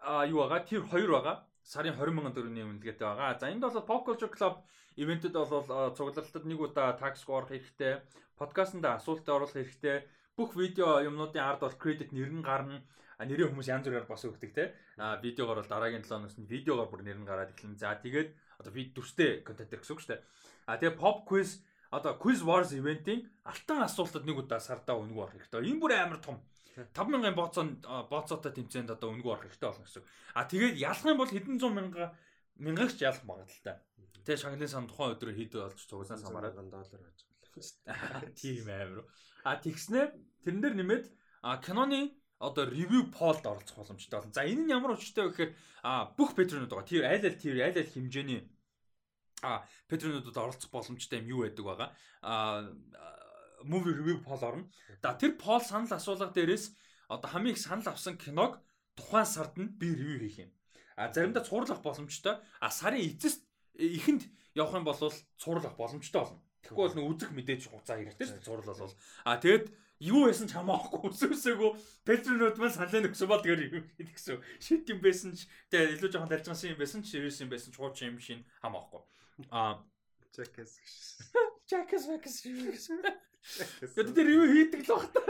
[0.00, 0.66] а юу байгаа?
[0.66, 1.36] Тив 2 байгаа.
[1.62, 3.38] Сарын 20 мянган төгрөгийн үнэлгээтэй байгаа.
[3.38, 4.64] За энд бол Pop Culture Club
[4.96, 8.00] ивентэд бол цуглаалтад нэг удаа tax score хэрэгтэй,
[8.40, 12.80] подкастт асуултад оруулах хэрэгтэй, бүх видео юмнуудын ард бол кредит нэр нь гарна.
[13.16, 14.76] А нэрээ хүмүүс янз бүрээр бас өгдөг те.
[15.00, 17.80] А видеогоор бол дараагийн 7 хоногт нь видеогоор бүр нэр нь гараад эхэлнэ.
[17.80, 18.28] За тэгээд
[18.60, 20.22] одоо вид дүрстэй контент гэсэн үг шүү дээ.
[20.68, 25.32] А тэгээд pop quiz одоо quiz wars ивентийн алтан асуултад нэг удаа сардаа өнгө орох
[25.32, 25.64] хэрэгтэй.
[25.64, 26.36] Энэ бүр амар том.
[26.76, 27.64] 5000-ын бооцоо
[28.12, 30.04] бооцоотой тэмцээнд одоо өнгө орох хэрэгтэй болно гэсэн.
[30.36, 32.12] А тэгээд ялах юм бол хэдэн зуун мянга
[32.60, 33.80] мянгагч ялах магадaltaй.
[34.28, 38.34] Тэгээ шагналын сан тухайн өдрөө хэд болж цугсан самараа доллар байж байгаа.
[38.40, 39.08] Тийм амар.
[39.44, 40.12] А тэгснээр
[40.44, 41.04] тэрэн дээр нэмээд
[41.64, 44.32] киноны одоо ревю полд оролцох боломжтой болно.
[44.32, 45.52] За энэ нь ямар учиртай вэ гэхээр
[45.82, 46.88] а бүх патронууд байгаа.
[46.88, 48.40] Тэр аль аль тэр аль аль хэмжээний
[49.42, 51.88] а патронуудад оролцох боломжтой юм юу байдаг байгаа.
[52.22, 52.68] А
[53.64, 54.68] movie review poll орно.
[55.02, 56.74] Да тэр poll санал асуулга дээрээс
[57.08, 58.60] одоо хамгийн их санал авсан киног
[58.96, 60.50] тухайн сард нь би ревю хийх юм.
[60.96, 62.36] А заримдаа цуурлах боломжтой.
[62.60, 63.44] А сарын эцэст
[63.74, 64.96] ихэнд явах юм бол
[65.40, 66.40] цуурлах боломжтой болно.
[66.66, 68.94] Тэгэхгүй бол нэг үзэх мэдээж хугацаа хэрэгтэй шүү дээ зурлал бол.
[69.22, 69.66] А тэгэд
[70.02, 71.70] юу байсан ч хамаахгүй өсөөсөөгөө
[72.04, 76.30] петринууд маань саналаа нөхсөн бол тэгээд юу гэсэн шит юм байсан ч тэгээд илүү жоохон
[76.34, 79.00] талжгансан юм байсан ч serious юм байсан ч хууч юм шин хамаахгүй.
[79.54, 79.80] А.
[80.34, 80.76] Jackass
[81.70, 83.00] Jackass гэсэн.
[83.80, 85.22] Тэгээд тэр юу хийдэг л баг та.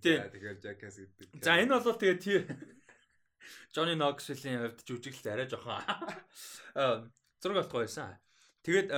[0.00, 1.42] Тэгээд Jackass гэдэг.
[1.42, 2.40] За энэ бол тэгээд тий
[3.74, 5.84] Johnny Knoxville-ийн хувьд жүжиглэл арай жоохон
[7.42, 8.16] зураг болохгүй байсан.
[8.64, 8.88] Тэгээд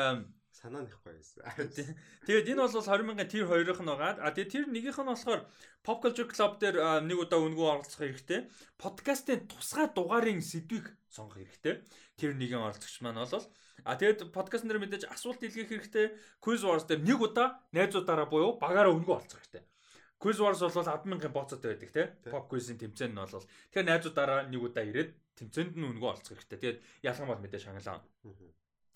[0.58, 1.94] санаа нэхгүй байсан.
[2.26, 4.18] Тэгээд энэ бол 20 мянган тэр хоёрын нь байгаа.
[4.18, 5.42] А тэгээд тэр нэгийнх нь болохоор
[5.86, 6.76] Pop Culture Club дээр
[7.06, 8.50] нэг удаа өнгөө оролцох хэрэгтэй.
[8.82, 11.86] Подкастын тусгай дугаарын сэдвийг сонгох хэрэгтэй.
[12.18, 13.46] Тэр нэгэн оролцогч маань бол
[13.86, 16.06] А тэгээд подкаст нэр мэдээж асуулт илгээх хэрэгтэй.
[16.42, 19.62] Quiz Wars дээр нэг удаа найзуудаараа буюу багаараа өнгөө оролцох хэрэгтэй.
[20.18, 22.06] Quiz Wars бол 100000 боцоотой байдаг тий.
[22.26, 26.58] Pop quiz-ийн тэмцээн нь бол тэгэхээр найзуудаараа нэг удаа ирээд тэмцээнд нь өнгөө оролцох хэрэгтэй.
[26.58, 28.02] Тэгээд ялган бол мэдээж хангалаа.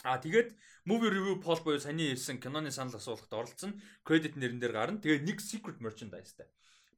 [0.03, 0.57] А тэгээд
[0.89, 3.79] movie review poll буюу саний хэлсэн киноны санал асуулгад оролцсон.
[4.03, 4.99] Credit нэрэн дээр гарна.
[4.99, 6.49] Тэгээд нэг secret merchandise-тай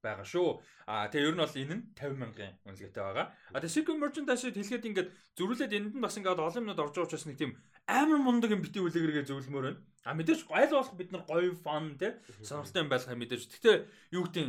[0.04, 0.60] байгаа шүү.
[0.86, 3.26] А тэгээ ер нь бол энэ нь 50 мянган үнэлгээтэй байгаа.
[3.52, 7.08] А тэгээ secret merchandise-ийг хэлэхэд ингээд зөрүүлээд энд нь бас ингээд олон юмнууд орж байгаа
[7.08, 7.52] учраас нэг тийм
[7.88, 9.80] амар мундаг юм бити үлээгэргээ зөвлөмөр байна.
[10.04, 13.42] А мэдээж айл болох бид нар гоё фан те сонирхолтой юм байх мэдээж.
[13.48, 13.76] Гэхдээ
[14.12, 14.48] юу гэдэг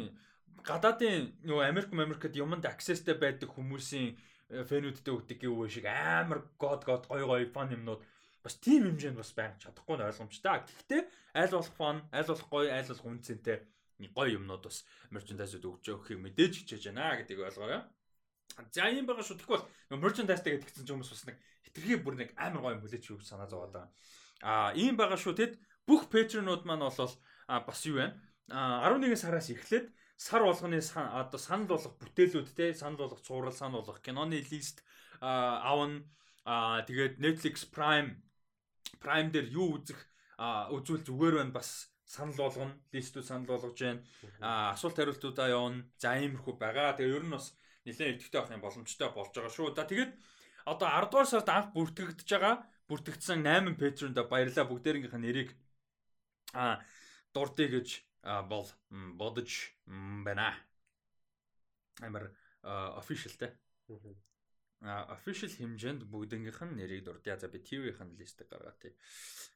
[0.67, 4.15] гадаадын нөгөө Америк Америкт юмд accessтэй байдаг хүмүүсийн
[4.45, 8.01] фэнүүдтэй өгдөг гэв шиг амар god god гоё гоё фан юмнууд
[8.45, 10.61] бас тийм хэмжээнд бас байх чадахгүй нь ойлгомжтой.
[10.61, 11.01] Гэхдээ
[11.33, 13.57] аль болох фон, аль болох гоё, аль болох үнцэнтэй
[14.13, 17.81] гоё юмнууд бас мерчендайзууд өгч өгөхийг мэдээж хичээж байна гэдгийг ойлгоорой.
[18.69, 19.41] За юм байгаа шүү.
[19.41, 23.09] Тэгэхгүй бол мерчендайзтай гэдгийгсэн ч хүмүүс бас нэг хитрхи бүр нэг амар гоё юм хүлээж
[23.17, 23.89] өгч санаа зовоод байгаа.
[24.45, 25.33] Аа ийм байгаа шүү.
[25.33, 25.53] Тэгэд
[25.89, 28.13] бүх пэйжрнууд маань бол бас юу вэ?
[28.53, 33.81] А 11 сараас эхлээд сар болгоны одоо санал болгох бүтээлүүд те санал болгох цуврал санал
[33.81, 34.85] болгох киноны лист
[35.19, 36.05] авна
[36.45, 38.21] тэгээд Netflix Prime
[38.99, 39.99] Prime дээр юу үзэх
[40.75, 44.03] үзүүл зүгээр байна бас санал болгоно, листүүд санал болгож байна.
[44.73, 45.85] Асуулт хариултуудаа явуулна.
[45.97, 46.93] За иймэрхүү байгаа.
[46.97, 47.55] Тэгээ ер нь бас
[47.85, 49.73] нэлээд идэвхтэй авах юм боломжтой болж байгаа шүү.
[49.73, 50.11] За тэгээд
[50.65, 52.55] одоо 10 дугаар сард анх бүртгэгдэж байгаа.
[52.85, 55.49] Бүртгэгдсэн 8 патронд баярлалаа бүгдээрийнхээ нэрийг
[56.53, 56.85] аа
[57.33, 57.87] дурдъя гэж
[58.49, 58.69] бол
[59.17, 59.49] бодож
[59.87, 60.53] байна.
[62.01, 62.29] Амар
[63.01, 63.57] official те
[64.85, 67.37] official хэмжээнд бүгднгийнх нь нэрийг дурдъя.
[67.37, 68.93] За би TV-ийн листийг гаргаа тий.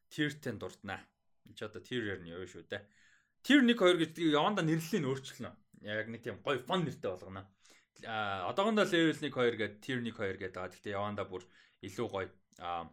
[0.10, 1.02] Tier-тэй дурднаа.
[1.46, 2.84] Энд ч одоо tier-ээр нь явна шүү дээ.
[3.46, 5.52] Tier 1 2 гэж яванда нэрлэлийг өөрчилнө.
[5.86, 7.46] Яг нэг тийм гоё фон нэртэй болгоно.
[8.04, 10.72] одоогондоо level 1 2 гэдэг tier 1 2 гэдэг байгаа.
[10.74, 11.44] Гэхдээ яванда бүр
[11.86, 12.28] илүү гоё
[12.60, 12.90] аа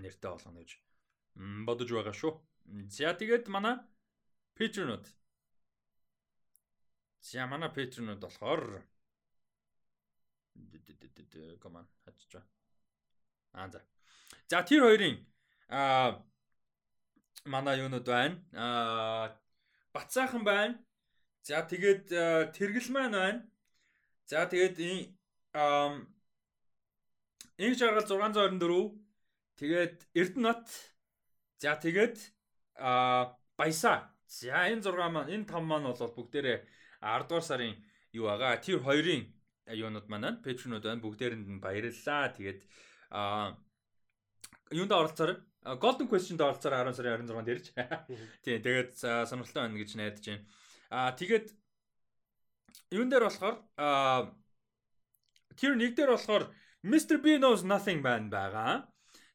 [0.00, 0.70] нэртэй болгоно гэж
[1.66, 2.32] бодож байгаа шүү.
[2.90, 3.78] За тэгээд манай
[4.58, 5.06] Patreon-ууд.
[7.20, 8.82] За манай Patreon-ууд болохоор
[11.60, 12.48] команд хачиж байна.
[13.52, 13.80] Аа за.
[14.48, 15.16] За тэр хоёрын
[15.68, 16.22] аа
[17.44, 18.40] манай юунууд байна.
[18.52, 19.36] Аа
[19.92, 20.78] Бацаахан байна.
[21.42, 22.06] За тэгээд
[22.56, 23.40] тэргэл маань байна.
[24.26, 24.76] За тэгээд
[25.52, 26.06] аа
[27.58, 28.92] Инх жаргал 624
[29.56, 30.68] тэгээд Эрдэнэт
[31.58, 32.16] за тэгээд
[32.76, 36.58] а баясаа за энэ 6 маань энэ 5 маань бол бүгдээрээ
[37.00, 37.74] 10 дугаар сарын
[38.12, 39.24] юу байгаа тэр хоёрын
[39.66, 42.60] юунууд маань пэйжнүүд байна бүгдээрэнд нь баярлалаа тэгээд
[43.10, 43.56] а
[44.70, 45.42] юунд оролцоор
[45.82, 47.66] Golden Question-д оролцоор 10 сарын 26-нд ирж.
[48.46, 48.90] Тийм тэгээд
[49.26, 50.44] сонирхолтой байна гэж найдаж байна.
[50.94, 51.46] Аа тэгээд
[52.94, 54.30] юун дээр болохоор аа
[55.58, 56.54] тэр нэг дээр болохоор
[56.86, 57.18] Mr.
[57.18, 58.86] B knows nothing байна байгаа.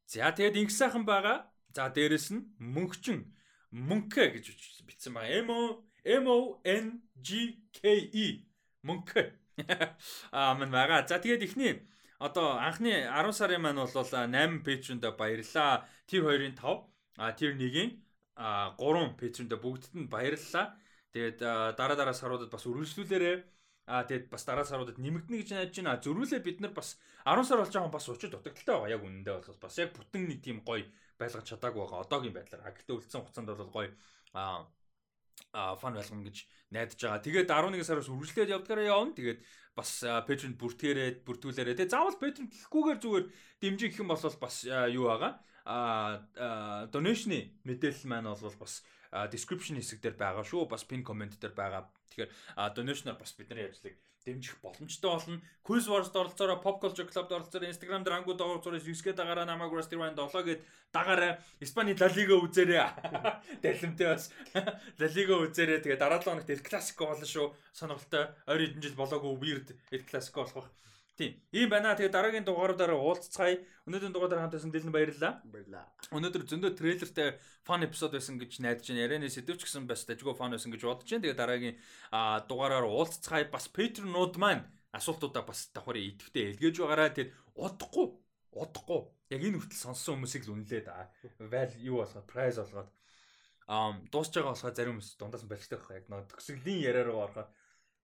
[0.08, 1.52] За тэгээд инх сайхан байгаа.
[1.76, 3.36] За дээрэс нь мөнхчин
[3.76, 4.46] мөнхэ гэж
[4.88, 5.44] бичсэн байгаа.
[5.44, 5.62] M O
[6.08, 8.48] M O N G K E
[8.88, 9.41] мөнхэ.
[10.32, 11.08] Аа мань байгаа.
[11.08, 11.74] За тэгээд ихний
[12.20, 15.86] одоо анхны 10 сарын маань бол 8 пэйжэнд баярлаа.
[16.10, 16.86] Тэр хоёрын 5,
[17.18, 18.02] а тэр нэгийн
[18.36, 20.78] 3 пэйжэнд бүгдд нь баярлалаа.
[21.14, 21.38] Тэгээд
[21.80, 23.38] дараа дараа саруудад бас үргэлжлүүлээрээ
[23.92, 26.00] Аа тэгээд бас дараа саруудад нэмэгдэнэ гэж найдаж байна.
[26.00, 28.94] Зөрүүлээ бид нар бас 10 сар болж байгаа бас учир дутагдaltaй байгаа.
[28.96, 30.86] Яг үнэндээ болохоос бас яг бүтэн нэг тийм гоё
[31.20, 32.06] байлгаж чадаагүй байгаа.
[32.06, 32.62] Одоогийн байдлаар.
[32.62, 33.90] А гэтээ үлдсэн хугацаанд бол гоё
[34.38, 34.70] аа
[35.52, 36.38] а фан байлгана гэж
[36.72, 37.26] найдаж байгаа.
[37.26, 39.16] Тэгээд 11 сараас үргэлжлээд явдгаараа явна.
[39.16, 39.40] Тэгээд
[39.76, 41.78] бас Patreon бүртгэрээд бүртгүүлээрээ.
[41.80, 43.26] Тэгээд заавал Patreon гэхгүйгээр зүгээр
[43.60, 45.34] дэмжих гэх юм бол бас юу байгаа.
[45.68, 48.84] А donation-ы мэдээлэл маань бол бас
[49.32, 50.72] description хэсэг дээр байгаа шүү.
[50.72, 51.88] Бас pin comment дээр байгаа.
[52.12, 52.32] Тэгэхээр
[52.76, 53.96] donation-оор бас бидний ажлыг
[54.26, 55.42] дэмжих боломжтой болно.
[55.66, 59.98] Quiz Wars-д оролцоороо Pop Culture Club-д оролцоороо Instagram дээр ангууд оролцоороо 9-гээ дагараа намайг Rusty
[59.98, 60.62] Ryan 7 гэд
[60.94, 62.86] дагаараа Испани La Liga үзээрэй.
[63.64, 64.30] Дэлхэмтэй бас
[65.02, 65.82] La Liga үзээрэй.
[65.82, 67.50] Тэгээ дараа 7 хоногт El Clasico болно шүү.
[67.74, 68.30] Сонирхолтой.
[68.46, 70.70] Ойр хэдэн жил болоогүй weird El Clasico болох бах.
[71.22, 71.38] Тийм.
[71.54, 71.94] Ийм байна.
[71.94, 73.62] Тэгээ дараагийн дугааруудаараа уулзцгаая.
[73.86, 75.46] Өнөөдрийн дугаараар хамтасан дэлэн баярлалаа.
[75.46, 75.86] Баярлалаа.
[76.10, 79.06] Өнөөдөр зөндөө трейлертэй фан эпизод байсан гэж найдаж байна.
[79.06, 81.22] Ярианы сэдвч гэсэн бас дажгүй фан байсан гэж бодож байна.
[81.30, 81.78] Тэгээ дараагийн
[82.50, 83.54] дугаараар уулзцгаая.
[83.54, 84.66] Бас Patreon-ууд маань
[84.98, 87.14] асуултуудаа бас давхар идэвхтэй илгээж байгаарай.
[87.14, 88.18] Тэгээд удахгүй
[88.58, 90.90] удахгүй яг энэ хүртэл сонссон хүмүүсийг л үнэлээд.
[91.54, 92.90] Вал юу болохоо прайз болгоод
[93.70, 97.24] ам дуусж байгаа болохоо зарим хүмүүс дундаас нь барьцтай байх яг нөө төгсгөлийн яриа руу
[97.24, 97.48] орохоо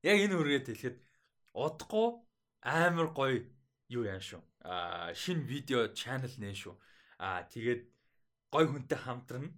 [0.05, 0.97] яг энэ үргээд хэлэхэд
[1.51, 2.07] удахгүй
[2.67, 3.47] амар гоё
[3.87, 4.41] юу яан шүү.
[4.67, 6.75] Аа шинэ видео channel нэ шүү.
[7.23, 7.81] Аа тэгээд
[8.51, 9.49] гоё хүнтэй хамтрна.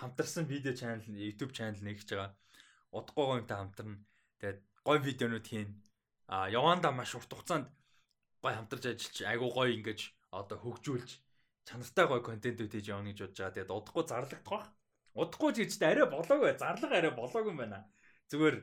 [0.00, 2.32] Хамтарсан видео channel YouTube channel нэгж байгаа.
[2.96, 3.96] Удахгүй гоё хүнтэй хамтрна.
[4.40, 5.70] Тэгээд гоё видеонууд хийн.
[6.32, 7.68] Аа яванда маш урт хугацаанд
[8.40, 10.00] гоё хамтарч ажиллаж айгу гоё ингэж
[10.32, 11.10] одоо хөгжүүлж
[11.68, 13.54] чанартай гоё контентүүд хийж явна гэж бодож байгаа.
[13.54, 14.66] Тэгээд удахгүй зарлагдах бах.
[15.12, 16.56] Удахгүй ч гэжтэй арай болоогүй.
[16.56, 17.84] Зарлага арай болоогүй юм байна.
[18.32, 18.56] Зүгээр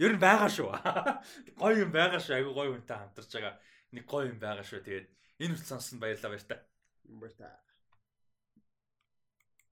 [0.00, 0.72] Ер нь байгаа шүү.
[1.60, 2.40] Гоё юм байгаа шүү.
[2.40, 3.54] Айгу гоё хүнтэй хамтарч байгаа.
[3.92, 4.80] Нэг гоё юм байгаа шүү.
[4.80, 5.06] Тэгээд
[5.44, 6.56] энэ хүртэл сонссон баярлалаа баяр та.
[7.04, 7.48] Баяр та.